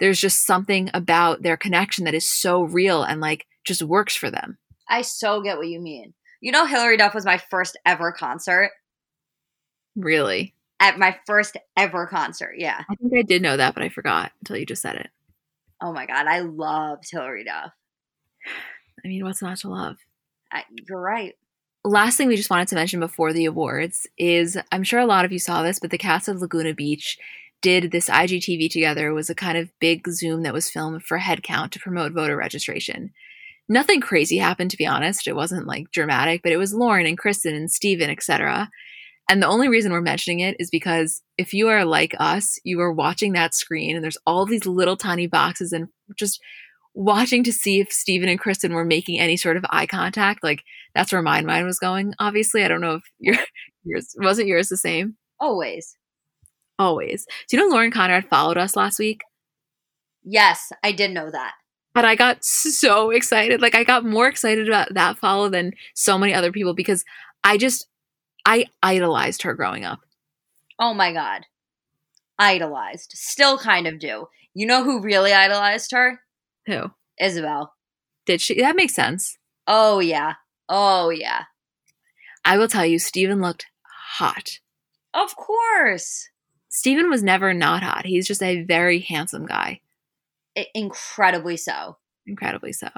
there's 0.00 0.20
just 0.20 0.46
something 0.46 0.90
about 0.92 1.42
their 1.42 1.56
connection 1.56 2.04
that 2.04 2.14
is 2.14 2.30
so 2.30 2.62
real 2.62 3.02
and 3.02 3.20
like 3.20 3.46
just 3.64 3.82
works 3.82 4.16
for 4.16 4.30
them. 4.30 4.58
I 4.88 5.02
so 5.02 5.40
get 5.40 5.56
what 5.56 5.68
you 5.68 5.80
mean. 5.80 6.14
You 6.40 6.52
know, 6.52 6.66
Hilary 6.66 6.96
Duff 6.96 7.14
was 7.14 7.24
my 7.24 7.38
first 7.50 7.78
ever 7.86 8.12
concert. 8.12 8.70
Really? 9.96 10.54
At 10.80 10.98
my 10.98 11.16
first 11.26 11.56
ever 11.76 12.06
concert. 12.06 12.54
Yeah. 12.58 12.82
I 12.90 12.94
think 12.96 13.12
I 13.16 13.22
did 13.22 13.40
know 13.40 13.56
that, 13.56 13.74
but 13.74 13.82
I 13.82 13.88
forgot 13.88 14.32
until 14.40 14.58
you 14.58 14.66
just 14.66 14.82
said 14.82 14.96
it. 14.96 15.08
Oh 15.80 15.92
my 15.92 16.06
god, 16.06 16.26
I 16.26 16.40
loved 16.40 17.04
Hilary 17.10 17.44
Duff. 17.44 17.72
I 19.04 19.08
mean, 19.08 19.24
what's 19.24 19.42
not 19.42 19.58
to 19.58 19.68
love? 19.68 19.96
I, 20.52 20.64
you're 20.88 21.00
right. 21.00 21.34
Last 21.86 22.16
thing 22.16 22.28
we 22.28 22.36
just 22.36 22.48
wanted 22.48 22.68
to 22.68 22.76
mention 22.76 22.98
before 22.98 23.34
the 23.34 23.44
awards 23.44 24.06
is 24.16 24.56
I'm 24.72 24.84
sure 24.84 25.00
a 25.00 25.06
lot 25.06 25.26
of 25.26 25.32
you 25.32 25.38
saw 25.38 25.62
this, 25.62 25.78
but 25.78 25.90
the 25.90 25.98
cast 25.98 26.28
of 26.28 26.40
Laguna 26.40 26.72
Beach 26.72 27.18
did 27.60 27.90
this 27.90 28.08
IGTV 28.08 28.70
together. 28.70 29.08
It 29.08 29.14
was 29.14 29.28
a 29.28 29.34
kind 29.34 29.58
of 29.58 29.70
big 29.80 30.08
Zoom 30.08 30.42
that 30.42 30.54
was 30.54 30.70
filmed 30.70 31.02
for 31.02 31.18
headcount 31.18 31.70
to 31.70 31.80
promote 31.80 32.12
voter 32.12 32.36
registration. 32.36 33.10
Nothing 33.68 34.00
crazy 34.00 34.38
happened, 34.38 34.70
to 34.70 34.76
be 34.76 34.86
honest. 34.86 35.26
It 35.26 35.36
wasn't 35.36 35.66
like 35.66 35.90
dramatic, 35.90 36.42
but 36.42 36.52
it 36.52 36.58
was 36.58 36.74
Lauren 36.74 37.06
and 37.06 37.18
Kristin 37.18 37.54
and 37.56 37.70
Stephen, 37.70 38.10
etc. 38.10 38.70
And 39.28 39.42
the 39.42 39.46
only 39.46 39.68
reason 39.68 39.92
we're 39.92 40.02
mentioning 40.02 40.40
it 40.40 40.56
is 40.58 40.68
because 40.70 41.22
if 41.38 41.54
you 41.54 41.68
are 41.68 41.84
like 41.84 42.14
us, 42.18 42.58
you 42.64 42.80
are 42.80 42.92
watching 42.92 43.32
that 43.32 43.54
screen 43.54 43.94
and 43.94 44.04
there's 44.04 44.18
all 44.26 44.44
these 44.44 44.66
little 44.66 44.96
tiny 44.96 45.26
boxes 45.26 45.72
and 45.72 45.88
just 46.18 46.40
watching 46.94 47.42
to 47.44 47.52
see 47.52 47.80
if 47.80 47.92
Stephen 47.92 48.28
and 48.28 48.40
Kristin 48.40 48.72
were 48.72 48.84
making 48.84 49.18
any 49.18 49.36
sort 49.36 49.56
of 49.56 49.66
eye 49.70 49.86
contact. 49.86 50.42
Like 50.42 50.62
that's 50.94 51.12
where 51.12 51.22
my 51.22 51.40
mind 51.40 51.66
was 51.66 51.78
going. 51.78 52.14
Obviously, 52.18 52.62
I 52.62 52.68
don't 52.68 52.80
know 52.80 52.94
if 52.94 53.02
your 53.18 53.36
yours 53.84 54.14
wasn't 54.18 54.48
yours 54.48 54.68
the 54.68 54.76
same. 54.76 55.16
Always. 55.40 55.96
Always. 56.78 57.26
Do 57.48 57.56
you 57.56 57.62
know 57.62 57.72
Lauren 57.72 57.90
Conrad 57.90 58.28
followed 58.28 58.56
us 58.56 58.76
last 58.76 58.98
week? 58.98 59.22
Yes, 60.22 60.72
I 60.82 60.92
did 60.92 61.10
know 61.10 61.30
that. 61.30 61.52
But 61.92 62.04
I 62.04 62.16
got 62.16 62.44
so 62.44 63.10
excited. 63.10 63.60
Like 63.60 63.74
I 63.74 63.84
got 63.84 64.04
more 64.04 64.26
excited 64.26 64.68
about 64.68 64.94
that 64.94 65.18
follow 65.18 65.48
than 65.48 65.74
so 65.94 66.18
many 66.18 66.34
other 66.34 66.50
people 66.50 66.74
because 66.74 67.04
I 67.44 67.56
just 67.56 67.86
I 68.46 68.66
idolized 68.82 69.42
her 69.42 69.54
growing 69.54 69.84
up. 69.84 70.00
Oh 70.78 70.94
my 70.94 71.12
god. 71.12 71.42
Idolized. 72.38 73.12
Still 73.14 73.58
kind 73.58 73.86
of 73.86 74.00
do. 74.00 74.26
You 74.54 74.66
know 74.66 74.82
who 74.82 75.00
really 75.00 75.32
idolized 75.32 75.92
her? 75.92 76.20
Who? 76.66 76.90
Isabel. 77.20 77.74
Did 78.26 78.40
she? 78.40 78.60
That 78.60 78.76
makes 78.76 78.94
sense. 78.94 79.38
Oh 79.66 80.00
yeah. 80.00 80.34
Oh 80.68 81.10
yeah. 81.10 81.44
I 82.44 82.58
will 82.58 82.68
tell 82.68 82.84
you, 82.84 82.98
Stephen 82.98 83.40
looked 83.40 83.66
hot. 84.16 84.58
Of 85.12 85.36
course. 85.36 86.28
Stephen 86.68 87.08
was 87.08 87.22
never 87.22 87.54
not 87.54 87.82
hot. 87.82 88.04
He's 88.04 88.26
just 88.26 88.42
a 88.42 88.62
very 88.62 89.00
handsome 89.00 89.46
guy. 89.46 89.80
I- 90.56 90.66
incredibly 90.74 91.56
so. 91.56 91.98
Incredibly 92.26 92.72
so. 92.72 92.88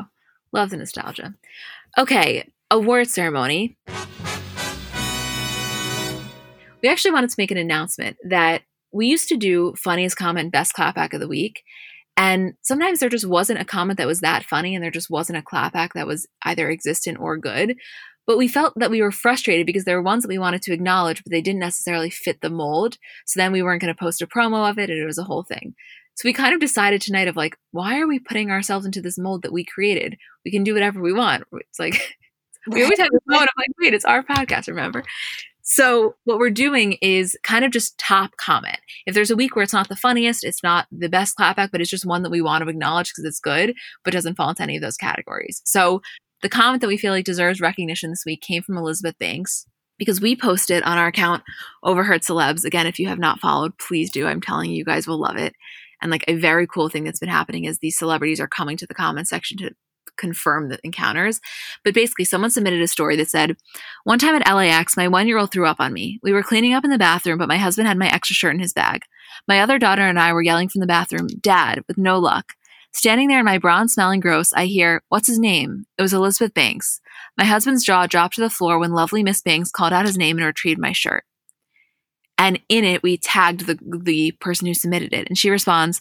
Love 0.52 0.70
the 0.70 0.76
nostalgia. 0.78 1.34
Okay, 1.98 2.48
award 2.70 3.08
ceremony 3.08 3.76
we 6.82 6.88
actually 6.88 7.10
wanted 7.10 7.30
to 7.30 7.36
make 7.38 7.50
an 7.50 7.56
announcement 7.56 8.16
that 8.24 8.62
we 8.92 9.06
used 9.06 9.28
to 9.28 9.36
do 9.36 9.74
funniest 9.76 10.16
comment, 10.16 10.52
best 10.52 10.74
clapback 10.74 11.12
of 11.12 11.20
the 11.20 11.28
week. 11.28 11.62
And 12.16 12.54
sometimes 12.62 12.98
there 13.00 13.08
just 13.08 13.26
wasn't 13.26 13.60
a 13.60 13.64
comment 13.64 13.98
that 13.98 14.06
was 14.06 14.20
that 14.20 14.44
funny, 14.44 14.74
and 14.74 14.82
there 14.82 14.90
just 14.90 15.10
wasn't 15.10 15.38
a 15.38 15.42
clapback 15.42 15.92
that 15.94 16.06
was 16.06 16.26
either 16.44 16.70
existent 16.70 17.18
or 17.20 17.36
good. 17.36 17.76
But 18.26 18.38
we 18.38 18.48
felt 18.48 18.72
that 18.76 18.90
we 18.90 19.02
were 19.02 19.12
frustrated 19.12 19.66
because 19.66 19.84
there 19.84 19.96
were 19.96 20.02
ones 20.02 20.22
that 20.22 20.28
we 20.28 20.38
wanted 20.38 20.62
to 20.62 20.72
acknowledge, 20.72 21.22
but 21.22 21.30
they 21.30 21.42
didn't 21.42 21.60
necessarily 21.60 22.10
fit 22.10 22.40
the 22.40 22.50
mold. 22.50 22.98
So 23.24 23.38
then 23.38 23.52
we 23.52 23.62
weren't 23.62 23.80
going 23.80 23.94
to 23.94 23.98
post 23.98 24.22
a 24.22 24.26
promo 24.26 24.68
of 24.68 24.78
it, 24.78 24.90
and 24.90 24.98
it 24.98 25.04
was 25.04 25.18
a 25.18 25.24
whole 25.24 25.44
thing. 25.44 25.74
So 26.14 26.26
we 26.26 26.32
kind 26.32 26.54
of 26.54 26.60
decided 26.60 27.02
tonight 27.02 27.28
of 27.28 27.36
like, 27.36 27.58
why 27.72 28.00
are 28.00 28.06
we 28.06 28.18
putting 28.18 28.50
ourselves 28.50 28.86
into 28.86 29.02
this 29.02 29.18
mold 29.18 29.42
that 29.42 29.52
we 29.52 29.64
created? 29.64 30.16
We 30.44 30.50
can 30.50 30.64
do 30.64 30.72
whatever 30.72 31.00
we 31.00 31.12
want. 31.12 31.44
It's 31.52 31.78
like 31.78 32.16
we 32.66 32.82
always 32.82 32.98
have 32.98 33.10
this 33.12 33.20
moment 33.26 33.50
of 33.50 33.54
like, 33.58 33.68
wait, 33.78 33.94
it's 33.94 34.06
our 34.06 34.22
podcast, 34.22 34.68
remember? 34.68 35.04
So 35.68 36.14
what 36.22 36.38
we're 36.38 36.50
doing 36.50 36.92
is 37.02 37.36
kind 37.42 37.64
of 37.64 37.72
just 37.72 37.98
top 37.98 38.36
comment. 38.36 38.78
If 39.04 39.16
there's 39.16 39.32
a 39.32 39.36
week 39.36 39.56
where 39.56 39.64
it's 39.64 39.72
not 39.72 39.88
the 39.88 39.96
funniest, 39.96 40.44
it's 40.44 40.62
not 40.62 40.86
the 40.92 41.08
best 41.08 41.36
clapback, 41.36 41.70
but 41.72 41.80
it's 41.80 41.90
just 41.90 42.06
one 42.06 42.22
that 42.22 42.30
we 42.30 42.40
want 42.40 42.62
to 42.62 42.70
acknowledge 42.70 43.10
because 43.10 43.24
it's 43.24 43.40
good, 43.40 43.74
but 44.04 44.12
doesn't 44.12 44.36
fall 44.36 44.50
into 44.50 44.62
any 44.62 44.76
of 44.76 44.82
those 44.82 44.96
categories. 44.96 45.62
So 45.64 46.02
the 46.42 46.48
comment 46.48 46.82
that 46.82 46.88
we 46.88 46.96
feel 46.96 47.12
like 47.12 47.24
deserves 47.24 47.60
recognition 47.60 48.10
this 48.10 48.22
week 48.24 48.42
came 48.42 48.62
from 48.62 48.76
Elizabeth 48.78 49.18
Banks 49.18 49.66
because 49.98 50.20
we 50.20 50.36
posted 50.36 50.84
on 50.84 50.98
our 50.98 51.08
account 51.08 51.42
Overheard 51.82 52.22
Celebs. 52.22 52.64
Again, 52.64 52.86
if 52.86 53.00
you 53.00 53.08
have 53.08 53.18
not 53.18 53.40
followed, 53.40 53.76
please 53.78 54.12
do. 54.12 54.28
I'm 54.28 54.40
telling 54.40 54.70
you, 54.70 54.76
you 54.76 54.84
guys 54.84 55.08
will 55.08 55.20
love 55.20 55.36
it. 55.36 55.52
And 56.00 56.12
like 56.12 56.24
a 56.28 56.34
very 56.34 56.68
cool 56.68 56.88
thing 56.88 57.02
that's 57.02 57.18
been 57.18 57.28
happening 57.28 57.64
is 57.64 57.78
these 57.78 57.98
celebrities 57.98 58.38
are 58.38 58.46
coming 58.46 58.76
to 58.76 58.86
the 58.86 58.94
comment 58.94 59.26
section 59.26 59.58
to 59.58 59.72
confirm 60.16 60.68
the 60.68 60.78
encounters. 60.84 61.40
But 61.84 61.94
basically, 61.94 62.24
someone 62.24 62.50
submitted 62.50 62.80
a 62.80 62.88
story 62.88 63.16
that 63.16 63.30
said, 63.30 63.56
One 64.04 64.18
time 64.18 64.34
at 64.34 64.54
LAX, 64.54 64.96
my 64.96 65.08
one 65.08 65.26
year 65.26 65.38
old 65.38 65.52
threw 65.52 65.66
up 65.66 65.80
on 65.80 65.92
me. 65.92 66.18
We 66.22 66.32
were 66.32 66.42
cleaning 66.42 66.74
up 66.74 66.84
in 66.84 66.90
the 66.90 66.98
bathroom, 66.98 67.38
but 67.38 67.48
my 67.48 67.58
husband 67.58 67.88
had 67.88 67.98
my 67.98 68.08
extra 68.08 68.34
shirt 68.34 68.54
in 68.54 68.60
his 68.60 68.72
bag. 68.72 69.02
My 69.48 69.60
other 69.60 69.78
daughter 69.78 70.02
and 70.02 70.18
I 70.18 70.32
were 70.32 70.42
yelling 70.42 70.68
from 70.68 70.80
the 70.80 70.86
bathroom, 70.86 71.28
Dad, 71.40 71.82
with 71.88 71.98
no 71.98 72.18
luck. 72.18 72.54
Standing 72.92 73.28
there 73.28 73.40
in 73.40 73.44
my 73.44 73.58
brown 73.58 73.88
smelling 73.88 74.20
gross, 74.20 74.52
I 74.54 74.66
hear, 74.66 75.02
What's 75.08 75.28
his 75.28 75.38
name? 75.38 75.86
It 75.98 76.02
was 76.02 76.14
Elizabeth 76.14 76.54
Banks. 76.54 77.00
My 77.36 77.44
husband's 77.44 77.84
jaw 77.84 78.06
dropped 78.06 78.36
to 78.36 78.40
the 78.40 78.50
floor 78.50 78.78
when 78.78 78.92
lovely 78.92 79.22
Miss 79.22 79.42
Banks 79.42 79.70
called 79.70 79.92
out 79.92 80.06
his 80.06 80.16
name 80.16 80.38
and 80.38 80.46
retrieved 80.46 80.80
my 80.80 80.92
shirt. 80.92 81.24
And 82.38 82.60
in 82.68 82.84
it, 82.84 83.02
we 83.02 83.16
tagged 83.16 83.66
the, 83.66 83.78
the 83.82 84.32
person 84.32 84.66
who 84.66 84.74
submitted 84.74 85.12
it. 85.12 85.28
And 85.28 85.38
she 85.38 85.50
responds, 85.50 86.00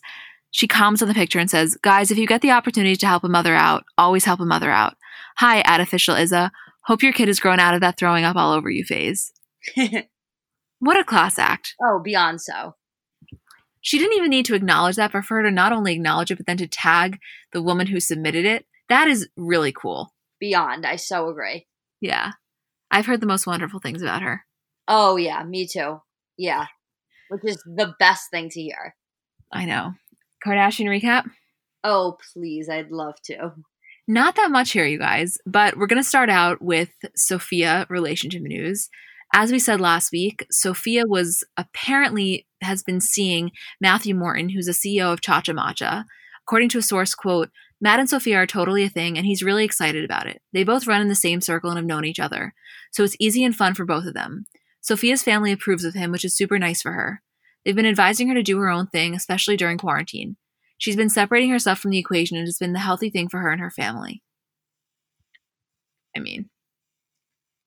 she 0.56 0.70
comments 0.70 1.02
on 1.02 1.10
the 1.10 1.14
picture 1.14 1.38
and 1.38 1.50
says, 1.50 1.78
Guys, 1.82 2.12
if 2.12 2.18
you 2.18 2.26
get 2.26 2.40
the 2.40 2.52
opportunity 2.52 2.96
to 2.96 3.06
help 3.06 3.26
a 3.26 3.30
mother 3.30 3.54
out, 3.54 3.84
always 3.98 4.24
help 4.24 4.40
a 4.40 4.46
mother 4.46 4.72
out. 4.72 4.96
Hi, 5.40 5.60
at 5.66 5.82
official 5.82 6.16
Izza. 6.16 6.50
Hope 6.86 7.04
your 7.04 7.12
kid 7.12 7.28
has 7.28 7.42
grown 7.42 7.60
out 7.60 7.74
of 7.74 7.82
that 7.82 7.98
throwing 7.98 8.24
up 8.24 8.38
all 8.38 8.54
over 8.54 8.70
you 8.70 8.86
phase. 8.86 9.34
what 10.80 10.98
a 10.98 11.04
class 11.04 11.38
act. 11.38 11.76
oh, 11.84 12.00
beyond 12.02 12.40
so. 12.40 12.76
She 13.82 13.98
didn't 13.98 14.16
even 14.16 14.30
need 14.30 14.46
to 14.46 14.56
acknowledge 14.56 14.96
that, 14.96 15.12
but 15.12 15.26
for 15.26 15.36
her 15.36 15.44
to 15.44 15.52
not 15.52 15.74
only 15.74 15.92
acknowledge 15.92 16.32
it, 16.32 16.38
but 16.38 16.46
then 16.46 16.56
to 16.58 16.68
tag 16.68 17.20
the 17.52 17.62
woman 17.62 17.88
who 17.88 18.00
submitted 18.00 18.46
it, 18.46 18.66
that 18.88 19.10
is 19.10 19.28
really 19.36 19.74
cool. 19.74 20.14
Beyond. 20.40 20.86
I 20.86 20.96
so 20.96 21.28
agree. 21.28 21.68
Yeah. 22.00 22.32
I've 22.90 23.08
heard 23.08 23.20
the 23.20 23.28
most 23.28 23.46
wonderful 23.46 23.82
things 23.82 24.02
about 24.02 24.22
her. 24.22 24.46
Oh, 24.88 25.18
yeah, 25.18 25.44
me 25.44 25.68
too. 25.68 26.00
Yeah. 26.38 26.68
Which 27.28 27.42
is 27.44 27.62
the 27.66 27.94
best 28.00 28.32
thing 28.32 28.48
to 28.52 28.62
hear. 28.62 28.96
I 29.52 29.66
know. 29.66 29.94
Kardashian 30.46 30.86
recap? 30.86 31.30
Oh, 31.84 32.18
please. 32.34 32.70
I'd 32.70 32.92
love 32.92 33.16
to. 33.26 33.54
Not 34.08 34.36
that 34.36 34.52
much 34.52 34.72
here, 34.72 34.86
you 34.86 35.00
guys, 35.00 35.38
but 35.46 35.78
we're 35.78 35.88
going 35.88 36.02
to 36.02 36.08
start 36.08 36.30
out 36.30 36.62
with 36.62 36.92
Sofia 37.16 37.88
relationship 37.90 38.44
news. 38.44 38.90
As 39.34 39.52
we 39.52 39.58
said 39.58 39.82
last 39.82 40.12
week, 40.12 40.46
Sofia 40.52 41.04
was 41.08 41.44
apparently 41.58 42.46
has 42.62 42.84
been 42.84 43.02
seeing 43.02 43.52
Matthew 43.82 44.14
Morton, 44.14 44.50
who's 44.50 44.68
a 44.68 44.72
CEO 44.72 45.12
of 45.12 45.22
Cha 45.22 45.42
Cha 45.42 45.54
Matcha. 45.54 46.06
According 46.48 46.70
to 46.70 46.78
a 46.78 46.84
source, 46.84 47.16
quote, 47.16 47.50
Matt 47.82 48.00
and 48.00 48.10
Sofia 48.10 48.38
are 48.38 48.48
totally 48.48 48.84
a 48.84 48.90
thing, 48.90 49.18
and 49.18 49.26
he's 49.26 49.44
really 49.44 49.66
excited 49.66 50.06
about 50.06 50.28
it. 50.28 50.42
They 50.54 50.64
both 50.64 50.88
run 50.88 51.02
in 51.02 51.08
the 51.08 51.16
same 51.16 51.42
circle 51.42 51.70
and 51.72 51.78
have 51.78 51.86
known 51.86 52.06
each 52.06 52.20
other, 52.20 52.54
so 52.92 53.04
it's 53.04 53.18
easy 53.20 53.44
and 53.44 53.56
fun 53.56 53.74
for 53.74 53.86
both 53.86 54.06
of 54.06 54.14
them. 54.14 54.46
Sofia's 54.82 55.24
family 55.24 55.52
approves 55.52 55.84
of 55.84 55.96
him, 55.96 56.12
which 56.12 56.24
is 56.24 56.38
super 56.38 56.60
nice 56.60 56.82
for 56.82 56.92
her. 56.94 57.22
They've 57.66 57.76
been 57.76 57.86
advising 57.86 58.28
her 58.28 58.36
to 58.36 58.44
do 58.44 58.60
her 58.60 58.70
own 58.70 58.88
thing, 58.88 59.16
especially 59.16 59.58
during 59.58 59.78
quarantine. 59.78 60.38
She's 60.78 60.96
been 60.96 61.10
separating 61.10 61.50
herself 61.50 61.80
from 61.80 61.92
the 61.92 61.98
equation 61.98 62.38
and 62.38 62.48
it's 62.48 62.60
been 62.60 62.74
the 62.74 62.80
healthy 62.80 63.10
thing 63.10 63.28
for 63.28 63.40
her 63.40 63.52
and 63.52 63.62
her 63.62 63.72
family. 63.72 64.22
I 66.16 66.20
mean, 66.20 66.50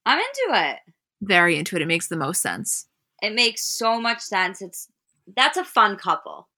I'm 0.06 0.18
into 0.18 0.58
it. 0.68 0.78
very 1.20 1.58
into 1.58 1.76
it. 1.76 1.82
It 1.82 1.88
makes 1.88 2.08
the 2.08 2.16
most 2.16 2.40
sense. 2.40 2.86
It 3.20 3.34
makes 3.34 3.64
so 3.64 4.00
much 4.00 4.20
sense. 4.20 4.62
It's 4.62 4.88
that's 5.36 5.56
a 5.58 5.64
fun 5.64 5.96
couple. 5.96 6.48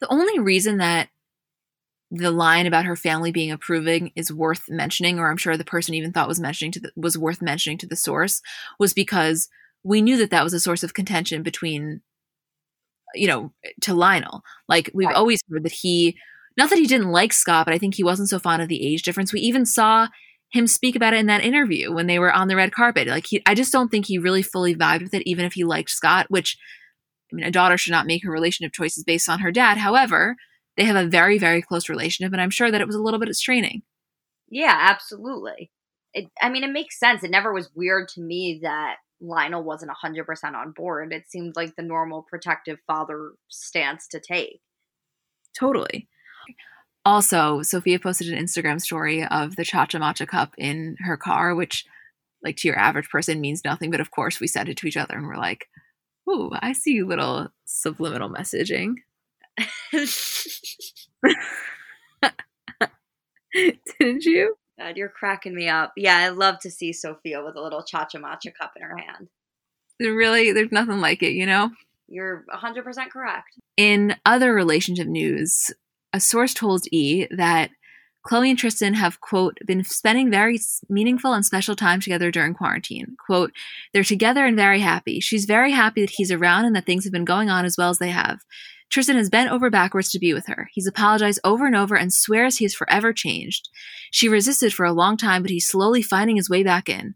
The 0.00 0.08
only 0.08 0.38
reason 0.38 0.78
that 0.78 1.10
the 2.10 2.30
line 2.30 2.66
about 2.66 2.86
her 2.86 2.96
family 2.96 3.30
being 3.30 3.52
approving 3.52 4.10
is 4.16 4.32
worth 4.32 4.68
mentioning, 4.68 5.20
or 5.20 5.30
I'm 5.30 5.36
sure 5.36 5.56
the 5.56 5.64
person 5.64 5.94
even 5.94 6.12
thought 6.12 6.26
was 6.26 6.40
mentioning 6.40 6.72
to 6.72 6.80
the, 6.80 6.92
was 6.96 7.16
worth 7.16 7.40
mentioning 7.40 7.78
to 7.78 7.86
the 7.86 7.94
source, 7.94 8.42
was 8.78 8.92
because 8.92 9.48
we 9.84 10.02
knew 10.02 10.16
that 10.16 10.30
that 10.30 10.42
was 10.42 10.52
a 10.52 10.58
source 10.58 10.82
of 10.82 10.94
contention 10.94 11.42
between, 11.44 12.02
you 13.14 13.26
know, 13.26 13.52
to 13.82 13.94
Lionel. 13.94 14.42
Like 14.68 14.90
we've 14.94 15.08
Right. 15.08 15.16
always 15.16 15.40
heard 15.50 15.64
that 15.64 15.72
he, 15.72 16.16
not 16.56 16.70
that 16.70 16.78
he 16.78 16.86
didn't 16.86 17.10
like 17.12 17.32
Scott, 17.32 17.66
but 17.66 17.74
I 17.74 17.78
think 17.78 17.94
he 17.94 18.04
wasn't 18.04 18.28
so 18.28 18.38
fond 18.38 18.62
of 18.62 18.68
the 18.68 18.86
age 18.86 19.02
difference. 19.02 19.32
We 19.32 19.40
even 19.40 19.64
saw 19.66 20.08
him 20.52 20.66
speak 20.66 20.96
about 20.96 21.14
it 21.14 21.20
in 21.20 21.26
that 21.26 21.44
interview 21.44 21.92
when 21.92 22.06
they 22.06 22.18
were 22.18 22.32
on 22.32 22.48
the 22.48 22.56
red 22.56 22.72
carpet. 22.72 23.06
Like 23.06 23.26
he, 23.26 23.42
I 23.46 23.54
just 23.54 23.72
don't 23.72 23.88
think 23.88 24.06
he 24.06 24.18
really 24.18 24.42
fully 24.42 24.74
vibed 24.74 25.02
with 25.02 25.14
it, 25.14 25.22
even 25.26 25.44
if 25.44 25.52
he 25.52 25.64
liked 25.64 25.90
Scott. 25.90 26.26
Which, 26.28 26.58
I 27.32 27.36
mean, 27.36 27.46
a 27.46 27.50
daughter 27.50 27.78
should 27.78 27.92
not 27.92 28.06
make 28.06 28.24
her 28.24 28.30
relationship 28.32 28.72
choices 28.72 29.04
based 29.04 29.28
on 29.28 29.38
her 29.38 29.52
dad. 29.52 29.78
However, 29.78 30.36
they 30.76 30.84
have 30.84 30.96
a 30.96 31.06
very, 31.08 31.38
very 31.38 31.62
close 31.62 31.88
relationship, 31.88 32.32
and 32.32 32.40
I'm 32.40 32.50
sure 32.50 32.70
that 32.70 32.80
it 32.80 32.86
was 32.86 32.96
a 32.96 33.02
little 33.02 33.20
bit 33.20 33.28
of 33.28 33.36
straining. 33.36 33.82
Yeah, 34.48 34.76
absolutely. 34.76 35.70
It, 36.12 36.26
I 36.42 36.48
mean, 36.48 36.64
it 36.64 36.72
makes 36.72 36.98
sense. 36.98 37.22
It 37.22 37.30
never 37.30 37.52
was 37.52 37.70
weird 37.74 38.08
to 38.14 38.20
me 38.20 38.60
that 38.64 38.96
Lionel 39.20 39.62
wasn't 39.62 39.92
100% 39.92 40.54
on 40.54 40.72
board. 40.72 41.12
It 41.12 41.30
seemed 41.30 41.56
like 41.56 41.76
the 41.76 41.82
normal 41.82 42.22
protective 42.22 42.78
father 42.86 43.32
stance 43.48 44.08
to 44.08 44.20
take. 44.20 44.60
Totally. 45.58 46.08
Also, 47.04 47.62
Sofia 47.62 47.98
posted 47.98 48.28
an 48.32 48.44
Instagram 48.44 48.80
story 48.80 49.24
of 49.24 49.56
the 49.56 49.64
Cha 49.64 49.86
Cha 49.86 49.98
Matcha 49.98 50.26
cup 50.26 50.54
in 50.58 50.96
her 51.00 51.16
car, 51.16 51.54
which, 51.54 51.84
like, 52.42 52.56
to 52.58 52.68
your 52.68 52.78
average 52.78 53.08
person 53.08 53.40
means 53.40 53.64
nothing. 53.64 53.90
But 53.90 54.00
of 54.00 54.10
course, 54.10 54.38
we 54.40 54.46
sent 54.46 54.68
it 54.68 54.76
to 54.78 54.86
each 54.86 54.96
other 54.96 55.14
and 55.14 55.26
we're 55.26 55.36
like, 55.36 55.66
ooh, 56.28 56.50
I 56.60 56.72
see 56.72 57.02
little 57.02 57.48
subliminal 57.64 58.30
messaging. 58.30 58.96
Didn't 63.98 64.24
you? 64.24 64.56
God, 64.80 64.96
you're 64.96 65.10
cracking 65.10 65.54
me 65.54 65.68
up. 65.68 65.92
Yeah, 65.96 66.16
I 66.16 66.28
love 66.30 66.58
to 66.60 66.70
see 66.70 66.92
Sofia 66.92 67.44
with 67.44 67.56
a 67.56 67.60
little 67.60 67.82
cha 67.82 68.06
cha 68.06 68.18
matcha 68.18 68.52
cup 68.58 68.72
in 68.76 68.82
her 68.82 68.96
hand. 68.96 69.28
There 69.98 70.14
Really, 70.14 70.52
there's 70.52 70.72
nothing 70.72 71.00
like 71.00 71.22
it, 71.22 71.32
you 71.32 71.44
know? 71.44 71.70
You're 72.08 72.44
100% 72.52 73.10
correct. 73.10 73.48
In 73.76 74.16
other 74.24 74.54
relationship 74.54 75.06
news, 75.06 75.70
a 76.12 76.20
source 76.20 76.54
told 76.54 76.86
E 76.90 77.26
that 77.36 77.70
Khloé 78.26 78.50
and 78.50 78.58
Tristan 78.58 78.94
have, 78.94 79.20
quote, 79.20 79.58
been 79.66 79.84
spending 79.84 80.30
very 80.30 80.58
meaningful 80.88 81.34
and 81.34 81.44
special 81.44 81.76
time 81.76 82.00
together 82.00 82.30
during 82.30 82.54
quarantine. 82.54 83.16
Quote, 83.24 83.52
they're 83.92 84.02
together 84.02 84.46
and 84.46 84.56
very 84.56 84.80
happy. 84.80 85.20
She's 85.20 85.44
very 85.44 85.72
happy 85.72 86.00
that 86.00 86.14
he's 86.16 86.32
around 86.32 86.64
and 86.64 86.74
that 86.74 86.86
things 86.86 87.04
have 87.04 87.12
been 87.12 87.24
going 87.24 87.50
on 87.50 87.64
as 87.64 87.76
well 87.76 87.90
as 87.90 87.98
they 87.98 88.10
have. 88.10 88.40
Tristan 88.90 89.16
has 89.16 89.30
bent 89.30 89.52
over 89.52 89.70
backwards 89.70 90.10
to 90.10 90.18
be 90.18 90.34
with 90.34 90.46
her. 90.46 90.68
He's 90.72 90.86
apologized 90.86 91.40
over 91.44 91.66
and 91.66 91.76
over 91.76 91.96
and 91.96 92.12
swears 92.12 92.56
he 92.56 92.64
is 92.64 92.74
forever 92.74 93.12
changed. 93.12 93.68
She 94.10 94.28
resisted 94.28 94.74
for 94.74 94.84
a 94.84 94.92
long 94.92 95.16
time, 95.16 95.42
but 95.42 95.50
he's 95.50 95.68
slowly 95.68 96.02
finding 96.02 96.36
his 96.36 96.50
way 96.50 96.64
back 96.64 96.88
in. 96.88 97.14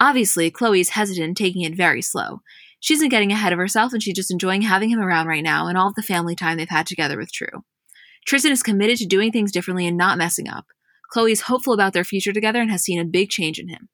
Obviously, 0.00 0.50
Khloé's 0.50 0.90
hesitant, 0.90 1.36
taking 1.36 1.62
it 1.62 1.76
very 1.76 2.02
slow. 2.02 2.40
She 2.80 2.94
isn't 2.94 3.10
getting 3.10 3.30
ahead 3.30 3.52
of 3.52 3.58
herself, 3.60 3.92
and 3.92 4.02
she's 4.02 4.16
just 4.16 4.32
enjoying 4.32 4.62
having 4.62 4.90
him 4.90 4.98
around 4.98 5.28
right 5.28 5.44
now 5.44 5.68
and 5.68 5.78
all 5.78 5.88
of 5.88 5.94
the 5.94 6.02
family 6.02 6.34
time 6.34 6.56
they've 6.56 6.68
had 6.68 6.86
together 6.86 7.16
with 7.16 7.32
True. 7.32 7.62
Tristan 8.26 8.50
is 8.50 8.62
committed 8.64 8.98
to 8.98 9.06
doing 9.06 9.30
things 9.30 9.52
differently 9.52 9.86
and 9.86 9.96
not 9.96 10.18
messing 10.18 10.48
up. 10.48 10.66
Khloé 11.14 11.30
is 11.30 11.42
hopeful 11.42 11.72
about 11.72 11.92
their 11.92 12.02
future 12.02 12.32
together 12.32 12.60
and 12.60 12.70
has 12.70 12.82
seen 12.82 12.98
a 12.98 13.04
big 13.04 13.30
change 13.30 13.60
in 13.60 13.68
him. 13.68 13.88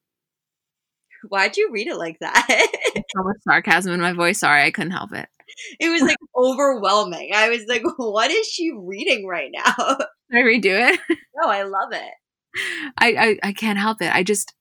Why'd 1.28 1.58
you 1.58 1.68
read 1.70 1.88
it 1.88 1.96
like 1.96 2.18
that? 2.20 2.46
So 3.14 3.22
much 3.22 3.36
sarcasm 3.42 3.92
in 3.92 4.00
my 4.00 4.12
voice. 4.12 4.40
Sorry, 4.40 4.62
I 4.62 4.70
couldn't 4.70 4.90
help 4.90 5.12
it. 5.14 5.28
it 5.80 5.88
was 5.88 6.02
like 6.02 6.16
overwhelming. 6.36 7.30
I 7.34 7.48
was 7.48 7.64
like, 7.68 7.82
what 7.96 8.30
is 8.30 8.46
she 8.46 8.72
reading 8.72 9.26
right 9.26 9.50
now? 9.52 9.74
Did 10.30 10.38
I 10.38 10.42
redo 10.42 10.92
it? 10.92 11.00
no, 11.36 11.48
I 11.48 11.62
love 11.62 11.92
it. 11.92 12.12
I, 12.98 13.12
I 13.12 13.38
I 13.48 13.52
can't 13.52 13.78
help 13.78 14.00
it. 14.02 14.14
I 14.14 14.22
just 14.22 14.54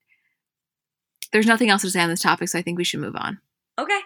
there's 1.31 1.47
nothing 1.47 1.69
else 1.69 1.81
to 1.81 1.89
say 1.89 2.01
on 2.01 2.09
this 2.09 2.21
topic, 2.21 2.49
so 2.49 2.59
I 2.59 2.61
think 2.61 2.77
we 2.77 2.83
should 2.83 2.99
move 2.99 3.15
on. 3.15 3.39
Okay. 3.79 3.99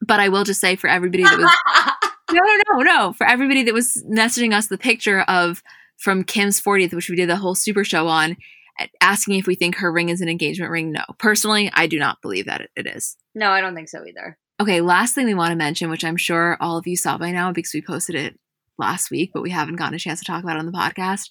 But 0.00 0.20
I 0.20 0.28
will 0.28 0.44
just 0.44 0.60
say 0.60 0.76
for 0.76 0.88
everybody 0.88 1.24
that 1.24 1.38
was 1.38 1.50
no 2.30 2.40
no 2.40 2.78
no 2.78 2.82
no 2.82 3.12
for 3.12 3.26
everybody 3.26 3.62
that 3.64 3.74
was 3.74 4.04
messaging 4.08 4.52
us 4.54 4.68
the 4.68 4.78
picture 4.78 5.20
of 5.22 5.62
from 5.96 6.22
Kim's 6.22 6.60
40th, 6.60 6.94
which 6.94 7.08
we 7.08 7.16
did 7.16 7.28
the 7.28 7.36
whole 7.36 7.56
super 7.56 7.82
show 7.82 8.06
on, 8.06 8.36
asking 9.00 9.34
if 9.34 9.46
we 9.46 9.56
think 9.56 9.76
her 9.76 9.90
ring 9.90 10.08
is 10.08 10.20
an 10.20 10.28
engagement 10.28 10.70
ring. 10.70 10.92
No, 10.92 11.02
personally, 11.18 11.70
I 11.74 11.88
do 11.88 11.98
not 11.98 12.22
believe 12.22 12.46
that 12.46 12.68
it 12.76 12.86
is. 12.86 13.16
no, 13.34 13.50
I 13.50 13.60
don't 13.60 13.74
think 13.74 13.88
so 13.88 14.04
either. 14.06 14.38
Okay, 14.60 14.80
last 14.80 15.14
thing 15.14 15.26
we 15.26 15.34
want 15.34 15.52
to 15.52 15.56
mention, 15.56 15.88
which 15.88 16.04
I'm 16.04 16.16
sure 16.16 16.56
all 16.60 16.76
of 16.76 16.86
you 16.88 16.96
saw 16.96 17.16
by 17.16 17.30
now 17.30 17.52
because 17.52 17.72
we 17.72 17.80
posted 17.80 18.16
it 18.16 18.40
last 18.76 19.08
week, 19.08 19.30
but 19.32 19.42
we 19.42 19.50
haven't 19.50 19.76
gotten 19.76 19.94
a 19.94 20.00
chance 20.00 20.18
to 20.18 20.24
talk 20.24 20.42
about 20.42 20.56
it 20.56 20.58
on 20.58 20.66
the 20.66 20.72
podcast. 20.72 21.30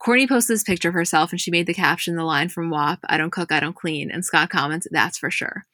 Kourtney 0.00 0.28
posted 0.28 0.54
this 0.54 0.62
picture 0.62 0.90
of 0.90 0.94
herself 0.94 1.32
and 1.32 1.40
she 1.40 1.50
made 1.50 1.66
the 1.66 1.74
caption, 1.74 2.14
the 2.14 2.22
line 2.22 2.48
from 2.48 2.70
WAP, 2.70 3.00
I 3.08 3.16
don't 3.16 3.32
cook, 3.32 3.50
I 3.50 3.58
don't 3.58 3.74
clean. 3.74 4.12
And 4.12 4.24
Scott 4.24 4.50
comments, 4.50 4.86
that's 4.92 5.18
for 5.18 5.28
sure. 5.28 5.66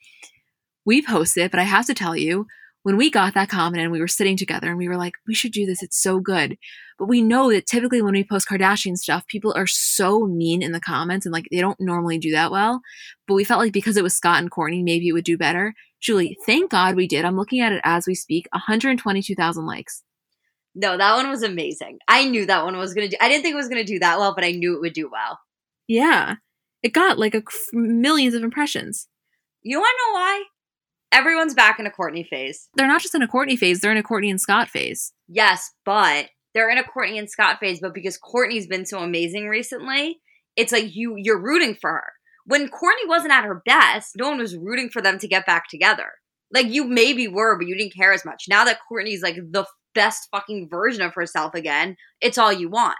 We 0.83 1.03
posted 1.03 1.43
it, 1.43 1.51
but 1.51 1.59
I 1.59 1.63
have 1.63 1.85
to 1.85 1.93
tell 1.93 2.17
you, 2.17 2.47
when 2.81 2.97
we 2.97 3.11
got 3.11 3.35
that 3.35 3.49
comment 3.49 3.83
and 3.83 3.91
we 3.91 3.99
were 3.99 4.07
sitting 4.07 4.35
together 4.35 4.69
and 4.69 4.77
we 4.77 4.87
were 4.87 4.97
like, 4.97 5.13
we 5.27 5.35
should 5.35 5.51
do 5.51 5.67
this, 5.67 5.83
it's 5.83 6.01
so 6.01 6.19
good. 6.19 6.57
But 6.97 7.07
we 7.07 7.21
know 7.21 7.51
that 7.51 7.65
typically 7.65 8.01
when 8.01 8.13
we 8.13 8.23
post 8.23 8.47
Kardashian 8.47 8.95
stuff, 8.97 9.27
people 9.27 9.53
are 9.55 9.67
so 9.67 10.25
mean 10.25 10.61
in 10.61 10.71
the 10.71 10.79
comments 10.79 11.25
and 11.25 11.33
like 11.33 11.47
they 11.51 11.59
don't 11.59 11.79
normally 11.79 12.17
do 12.17 12.31
that 12.31 12.51
well. 12.51 12.81
But 13.27 13.33
we 13.33 13.43
felt 13.43 13.59
like 13.59 13.73
because 13.73 13.97
it 13.97 14.03
was 14.03 14.15
Scott 14.15 14.39
and 14.39 14.51
Kourtney, 14.51 14.83
maybe 14.83 15.07
it 15.09 15.11
would 15.11 15.25
do 15.25 15.37
better. 15.37 15.73
Julie, 15.99 16.37
thank 16.45 16.71
God 16.71 16.95
we 16.95 17.07
did. 17.07 17.25
I'm 17.25 17.35
looking 17.35 17.59
at 17.59 17.73
it 17.73 17.81
as 17.83 18.07
we 18.07 18.15
speak 18.15 18.47
122,000 18.53 19.65
likes. 19.65 20.03
No, 20.73 20.97
that 20.97 21.15
one 21.15 21.29
was 21.29 21.43
amazing. 21.43 21.99
I 22.07 22.25
knew 22.25 22.45
that 22.45 22.63
one 22.63 22.77
was 22.77 22.93
going 22.93 23.09
to 23.09 23.11
do. 23.11 23.17
I 23.21 23.29
didn't 23.29 23.43
think 23.43 23.53
it 23.53 23.57
was 23.57 23.69
going 23.69 23.83
to 23.83 23.93
do 23.93 23.99
that 23.99 24.19
well, 24.19 24.35
but 24.35 24.43
I 24.43 24.51
knew 24.51 24.75
it 24.75 24.81
would 24.81 24.93
do 24.93 25.09
well. 25.09 25.39
Yeah. 25.87 26.35
It 26.83 26.93
got 26.93 27.17
like 27.17 27.33
a, 27.33 27.43
millions 27.73 28.35
of 28.35 28.43
impressions. 28.43 29.07
You 29.63 29.79
want 29.79 29.97
to 29.97 30.11
know 30.11 30.19
why? 30.19 30.43
Everyone's 31.11 31.53
back 31.53 31.79
in 31.79 31.87
a 31.87 31.91
Kourtney 31.91 32.27
phase. 32.27 32.67
They're 32.75 32.87
not 32.87 33.01
just 33.01 33.15
in 33.15 33.21
a 33.21 33.27
Kourtney 33.27 33.57
phase, 33.57 33.79
they're 33.79 33.91
in 33.91 33.97
a 33.97 34.03
Kourtney 34.03 34.29
and 34.29 34.39
Scott 34.39 34.69
phase. 34.69 35.13
Yes, 35.27 35.71
but 35.85 36.29
they're 36.55 36.69
in 36.69 36.79
a 36.79 36.83
Kourtney 36.83 37.19
and 37.19 37.29
Scott 37.29 37.59
phase. 37.59 37.79
But 37.79 37.93
because 37.93 38.17
Kourtney's 38.17 38.65
been 38.65 38.87
so 38.87 38.99
amazing 38.99 39.47
recently, 39.47 40.19
it's 40.55 40.71
like 40.71 40.95
you 40.95 41.15
you're 41.17 41.39
rooting 41.39 41.75
for 41.75 41.91
her. 41.91 42.13
When 42.47 42.69
Kourtney 42.69 43.07
wasn't 43.07 43.33
at 43.33 43.43
her 43.43 43.61
best, 43.65 44.13
no 44.17 44.29
one 44.29 44.39
was 44.39 44.57
rooting 44.57 44.89
for 44.89 45.01
them 45.01 45.19
to 45.19 45.27
get 45.27 45.45
back 45.45 45.67
together. 45.69 46.13
Like 46.51 46.67
you 46.67 46.85
maybe 46.85 47.27
were, 47.27 47.57
but 47.57 47.67
you 47.67 47.75
didn't 47.77 47.95
care 47.95 48.13
as 48.13 48.25
much. 48.25 48.45
Now 48.47 48.65
that 48.65 48.79
Kourtney's 48.89 49.21
like 49.21 49.35
the 49.35 49.65
best 49.93 50.29
fucking 50.31 50.69
version 50.69 51.01
of 51.01 51.13
herself 51.13 51.53
again, 51.53 51.97
it's 52.21 52.37
all 52.37 52.53
you 52.53 52.69
want. 52.69 52.97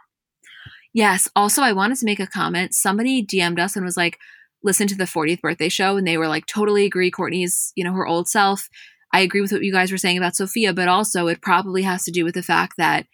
Yes. 0.93 1.27
Also, 1.35 1.61
I 1.61 1.73
wanted 1.73 1.97
to 1.99 2.05
make 2.05 2.19
a 2.19 2.27
comment. 2.27 2.73
Somebody 2.73 3.25
DM'd 3.25 3.59
us 3.59 3.75
and 3.75 3.85
was 3.85 3.97
like, 3.97 4.17
listen 4.63 4.87
to 4.87 4.95
the 4.95 5.03
40th 5.03 5.41
birthday 5.41 5.69
show, 5.69 5.97
and 5.97 6.07
they 6.07 6.17
were 6.17 6.27
like, 6.27 6.45
totally 6.45 6.85
agree. 6.85 7.11
Kourtney's, 7.11 7.71
you 7.75 7.83
know, 7.83 7.93
her 7.93 8.07
old 8.07 8.27
self. 8.27 8.69
I 9.13 9.19
agree 9.19 9.41
with 9.41 9.51
what 9.51 9.63
you 9.63 9.71
guys 9.71 9.91
were 9.91 9.97
saying 9.97 10.17
about 10.17 10.35
Sophia, 10.35 10.73
but 10.73 10.87
also 10.87 11.27
it 11.27 11.41
probably 11.41 11.83
has 11.83 12.03
to 12.05 12.11
do 12.11 12.23
with 12.23 12.33
the 12.33 12.41
fact 12.41 12.75
that 12.77 13.05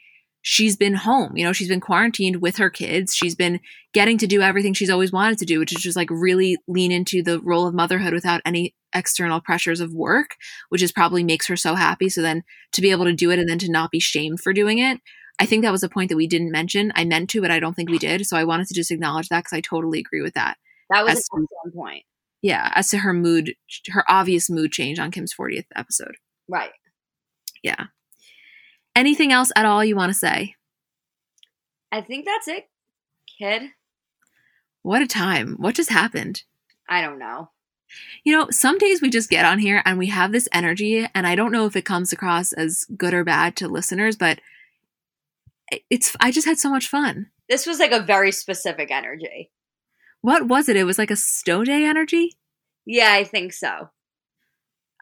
she's 0.41 0.75
been 0.75 0.95
home. 0.95 1.35
You 1.35 1.45
know, 1.45 1.53
she's 1.53 1.67
been 1.67 1.79
quarantined 1.79 2.41
with 2.41 2.57
her 2.57 2.69
kids. 2.69 3.15
She's 3.15 3.35
been 3.35 3.59
getting 3.93 4.17
to 4.19 4.27
do 4.27 4.41
everything 4.41 4.73
she's 4.73 4.89
always 4.89 5.11
wanted 5.11 5.37
to 5.39 5.45
do, 5.45 5.59
which 5.59 5.73
is 5.75 5.81
just 5.81 5.97
like 5.97 6.09
really 6.09 6.57
lean 6.67 6.91
into 6.91 7.21
the 7.21 7.39
role 7.39 7.67
of 7.67 7.73
motherhood 7.73 8.13
without 8.13 8.41
any 8.45 8.75
external 8.93 9.39
pressures 9.39 9.79
of 9.79 9.93
work, 9.93 10.35
which 10.69 10.81
is 10.81 10.91
probably 10.91 11.23
makes 11.23 11.47
her 11.47 11.55
so 11.55 11.75
happy. 11.75 12.09
So 12.09 12.21
then 12.21 12.43
to 12.73 12.81
be 12.81 12.91
able 12.91 13.05
to 13.05 13.13
do 13.13 13.31
it 13.31 13.39
and 13.39 13.47
then 13.47 13.59
to 13.59 13.71
not 13.71 13.91
be 13.91 13.99
shamed 13.99 14.41
for 14.41 14.53
doing 14.53 14.79
it, 14.79 14.99
I 15.39 15.45
think 15.45 15.63
that 15.63 15.71
was 15.71 15.83
a 15.83 15.89
point 15.89 16.09
that 16.09 16.17
we 16.17 16.27
didn't 16.27 16.51
mention. 16.51 16.91
I 16.95 17.05
meant 17.05 17.29
to, 17.31 17.41
but 17.41 17.51
I 17.51 17.59
don't 17.59 17.73
think 17.73 17.89
we 17.89 17.97
did. 17.97 18.25
So 18.27 18.37
I 18.37 18.43
wanted 18.43 18.67
to 18.67 18.75
just 18.75 18.91
acknowledge 18.91 19.29
that 19.29 19.39
because 19.39 19.57
I 19.57 19.61
totally 19.61 19.99
agree 19.99 20.21
with 20.21 20.33
that. 20.33 20.57
That 20.89 21.03
was 21.03 21.13
an 21.13 21.17
excellent 21.17 21.75
point. 21.75 22.03
Yeah, 22.41 22.71
as 22.75 22.89
to 22.89 22.99
her 22.99 23.13
mood, 23.13 23.53
her 23.89 24.03
obvious 24.09 24.49
mood 24.49 24.71
change 24.71 24.99
on 24.99 25.11
Kim's 25.11 25.33
40th 25.33 25.65
episode. 25.75 26.15
Right. 26.49 26.71
Yeah. 27.63 27.85
Anything 28.95 29.31
else 29.31 29.51
at 29.55 29.65
all 29.65 29.83
you 29.83 29.95
want 29.95 30.11
to 30.11 30.17
say? 30.17 30.55
I 31.91 32.01
think 32.01 32.25
that's 32.25 32.47
it, 32.47 32.69
kid. 33.37 33.63
What 34.81 35.01
a 35.01 35.07
time. 35.07 35.55
What 35.59 35.75
just 35.75 35.89
happened? 35.89 36.43
I 36.89 37.01
don't 37.01 37.19
know. 37.19 37.49
You 38.23 38.37
know, 38.37 38.47
some 38.51 38.77
days 38.77 39.01
we 39.01 39.09
just 39.09 39.29
get 39.29 39.45
on 39.45 39.59
here 39.59 39.81
and 39.85 39.97
we 39.97 40.07
have 40.07 40.31
this 40.31 40.47
energy, 40.53 41.07
and 41.13 41.27
I 41.27 41.35
don't 41.35 41.51
know 41.51 41.65
if 41.65 41.75
it 41.75 41.85
comes 41.85 42.13
across 42.13 42.53
as 42.53 42.85
good 42.95 43.13
or 43.13 43.23
bad 43.23 43.55
to 43.57 43.67
listeners, 43.67 44.15
but 44.15 44.39
it's 45.89 46.15
I 46.19 46.31
just 46.31 46.47
had 46.47 46.59
so 46.59 46.69
much 46.69 46.87
fun. 46.87 47.27
This 47.49 47.65
was 47.65 47.79
like 47.79 47.91
a 47.91 48.01
very 48.01 48.31
specific 48.31 48.91
energy. 48.91 49.51
What 50.21 50.47
was 50.47 50.69
it? 50.69 50.75
It 50.75 50.83
was 50.83 50.97
like 50.97 51.11
a 51.11 51.15
stow 51.15 51.63
day 51.63 51.85
energy? 51.85 52.37
Yeah, 52.85 53.13
I 53.13 53.23
think 53.23 53.53
so. 53.53 53.89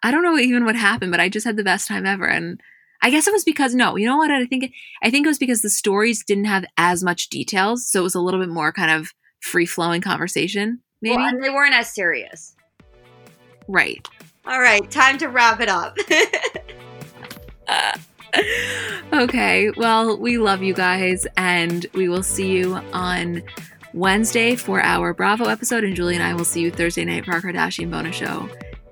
I 0.01 0.11
don't 0.11 0.23
know 0.23 0.37
even 0.37 0.65
what 0.65 0.75
happened, 0.75 1.11
but 1.11 1.19
I 1.19 1.29
just 1.29 1.45
had 1.45 1.57
the 1.57 1.63
best 1.63 1.87
time 1.87 2.05
ever. 2.05 2.25
And 2.25 2.61
I 3.01 3.09
guess 3.09 3.27
it 3.27 3.33
was 3.33 3.43
because 3.43 3.73
no, 3.73 3.95
you 3.95 4.05
know 4.05 4.17
what? 4.17 4.31
I 4.31 4.45
think 4.45 4.73
I 5.01 5.09
think 5.09 5.25
it 5.25 5.29
was 5.29 5.39
because 5.39 5.61
the 5.61 5.69
stories 5.69 6.23
didn't 6.23 6.45
have 6.45 6.65
as 6.77 7.03
much 7.03 7.29
details, 7.29 7.89
so 7.89 8.01
it 8.01 8.03
was 8.03 8.15
a 8.15 8.19
little 8.19 8.39
bit 8.39 8.49
more 8.49 8.71
kind 8.71 8.91
of 8.91 9.09
free 9.41 9.65
flowing 9.65 10.01
conversation. 10.01 10.81
Maybe 11.01 11.15
well, 11.15 11.27
and 11.27 11.43
they 11.43 11.49
weren't 11.49 11.73
as 11.73 11.93
serious. 11.93 12.55
Right. 13.67 14.05
All 14.45 14.59
right, 14.59 14.89
time 14.89 15.17
to 15.19 15.27
wrap 15.27 15.61
it 15.61 15.69
up. 15.69 15.97
uh, 17.67 17.97
okay, 19.13 19.69
well, 19.77 20.17
we 20.17 20.37
love 20.37 20.63
you 20.63 20.73
guys, 20.73 21.27
and 21.37 21.85
we 21.93 22.09
will 22.09 22.23
see 22.23 22.51
you 22.51 22.75
on 22.93 23.43
Wednesday 23.93 24.55
for 24.55 24.81
our 24.81 25.13
Bravo 25.13 25.45
episode, 25.45 25.83
and 25.83 25.95
Julie 25.95 26.15
and 26.15 26.23
I 26.23 26.33
will 26.33 26.45
see 26.45 26.61
you 26.61 26.71
Thursday 26.71 27.05
night 27.05 27.25
for 27.25 27.33
our 27.33 27.41
Kardashian 27.41 27.91
bonus 27.91 28.15
show. 28.15 28.49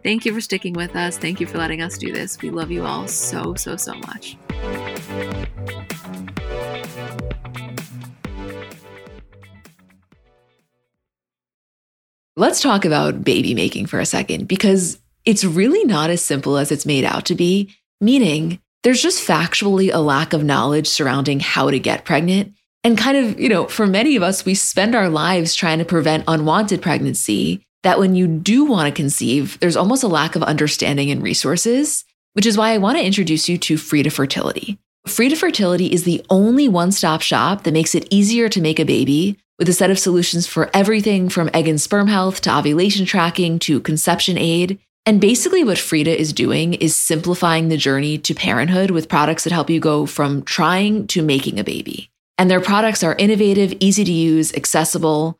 Thank 0.07 0.25
you 0.25 0.33
for 0.33 0.39
sticking 0.39 0.71
with 0.71 0.95
us. 0.95 1.17
Thank 1.17 1.41
you 1.41 1.47
for 1.47 1.57
letting 1.57 1.81
us 1.81 1.97
do 1.97 2.13
this. 2.13 2.41
We 2.41 2.49
love 2.49 2.71
you 2.71 2.85
all 2.85 3.09
so, 3.09 3.55
so, 3.55 3.75
so 3.75 3.93
much. 3.93 4.37
Let's 12.37 12.61
talk 12.61 12.85
about 12.85 13.25
baby 13.25 13.53
making 13.53 13.87
for 13.87 13.99
a 13.99 14.05
second 14.05 14.47
because 14.47 14.97
it's 15.25 15.43
really 15.43 15.83
not 15.83 16.09
as 16.09 16.21
simple 16.21 16.55
as 16.55 16.71
it's 16.71 16.85
made 16.85 17.03
out 17.03 17.25
to 17.25 17.35
be, 17.35 17.75
meaning 17.99 18.61
there's 18.83 19.01
just 19.01 19.27
factually 19.27 19.93
a 19.93 19.99
lack 19.99 20.31
of 20.31 20.41
knowledge 20.41 20.87
surrounding 20.87 21.41
how 21.41 21.69
to 21.69 21.79
get 21.79 22.05
pregnant. 22.05 22.53
And 22.85 22.97
kind 22.97 23.17
of, 23.17 23.37
you 23.41 23.49
know, 23.49 23.67
for 23.67 23.85
many 23.85 24.15
of 24.15 24.23
us, 24.23 24.45
we 24.45 24.55
spend 24.55 24.95
our 24.95 25.09
lives 25.09 25.53
trying 25.53 25.79
to 25.79 25.85
prevent 25.85 26.23
unwanted 26.29 26.81
pregnancy. 26.81 27.66
That 27.83 27.99
when 27.99 28.15
you 28.15 28.27
do 28.27 28.65
want 28.65 28.87
to 28.87 29.01
conceive, 29.01 29.59
there's 29.59 29.77
almost 29.77 30.03
a 30.03 30.07
lack 30.07 30.35
of 30.35 30.43
understanding 30.43 31.11
and 31.11 31.21
resources, 31.21 32.05
which 32.33 32.45
is 32.45 32.57
why 32.57 32.71
I 32.71 32.77
want 32.77 32.97
to 32.97 33.05
introduce 33.05 33.47
you 33.47 33.57
to 33.59 33.77
Frida 33.77 34.09
Fertility. 34.09 34.77
Frida 35.07 35.37
Fertility 35.37 35.91
is 35.91 36.03
the 36.03 36.23
only 36.29 36.67
one 36.67 36.91
stop 36.91 37.21
shop 37.21 37.63
that 37.63 37.73
makes 37.73 37.95
it 37.95 38.07
easier 38.09 38.49
to 38.49 38.61
make 38.61 38.79
a 38.79 38.85
baby 38.85 39.37
with 39.57 39.69
a 39.69 39.73
set 39.73 39.89
of 39.89 39.97
solutions 39.97 40.45
for 40.45 40.69
everything 40.73 41.29
from 41.29 41.49
egg 41.53 41.67
and 41.67 41.81
sperm 41.81 42.07
health 42.07 42.41
to 42.41 42.55
ovulation 42.55 43.05
tracking 43.05 43.57
to 43.59 43.79
conception 43.79 44.37
aid. 44.37 44.79
And 45.05 45.21
basically, 45.21 45.63
what 45.63 45.77
Frida 45.77 46.19
is 46.19 46.33
doing 46.33 46.73
is 46.73 46.95
simplifying 46.95 47.69
the 47.69 47.77
journey 47.77 48.17
to 48.19 48.35
parenthood 48.35 48.91
with 48.91 49.07
products 49.07 49.45
that 49.45 49.53
help 49.53 49.69
you 49.69 49.79
go 49.79 50.05
from 50.05 50.43
trying 50.43 51.07
to 51.07 51.21
making 51.21 51.59
a 51.59 51.63
baby. 51.63 52.11
And 52.37 52.51
their 52.51 52.61
products 52.61 53.03
are 53.03 53.15
innovative, 53.15 53.73
easy 53.79 54.03
to 54.03 54.11
use, 54.11 54.53
accessible, 54.53 55.39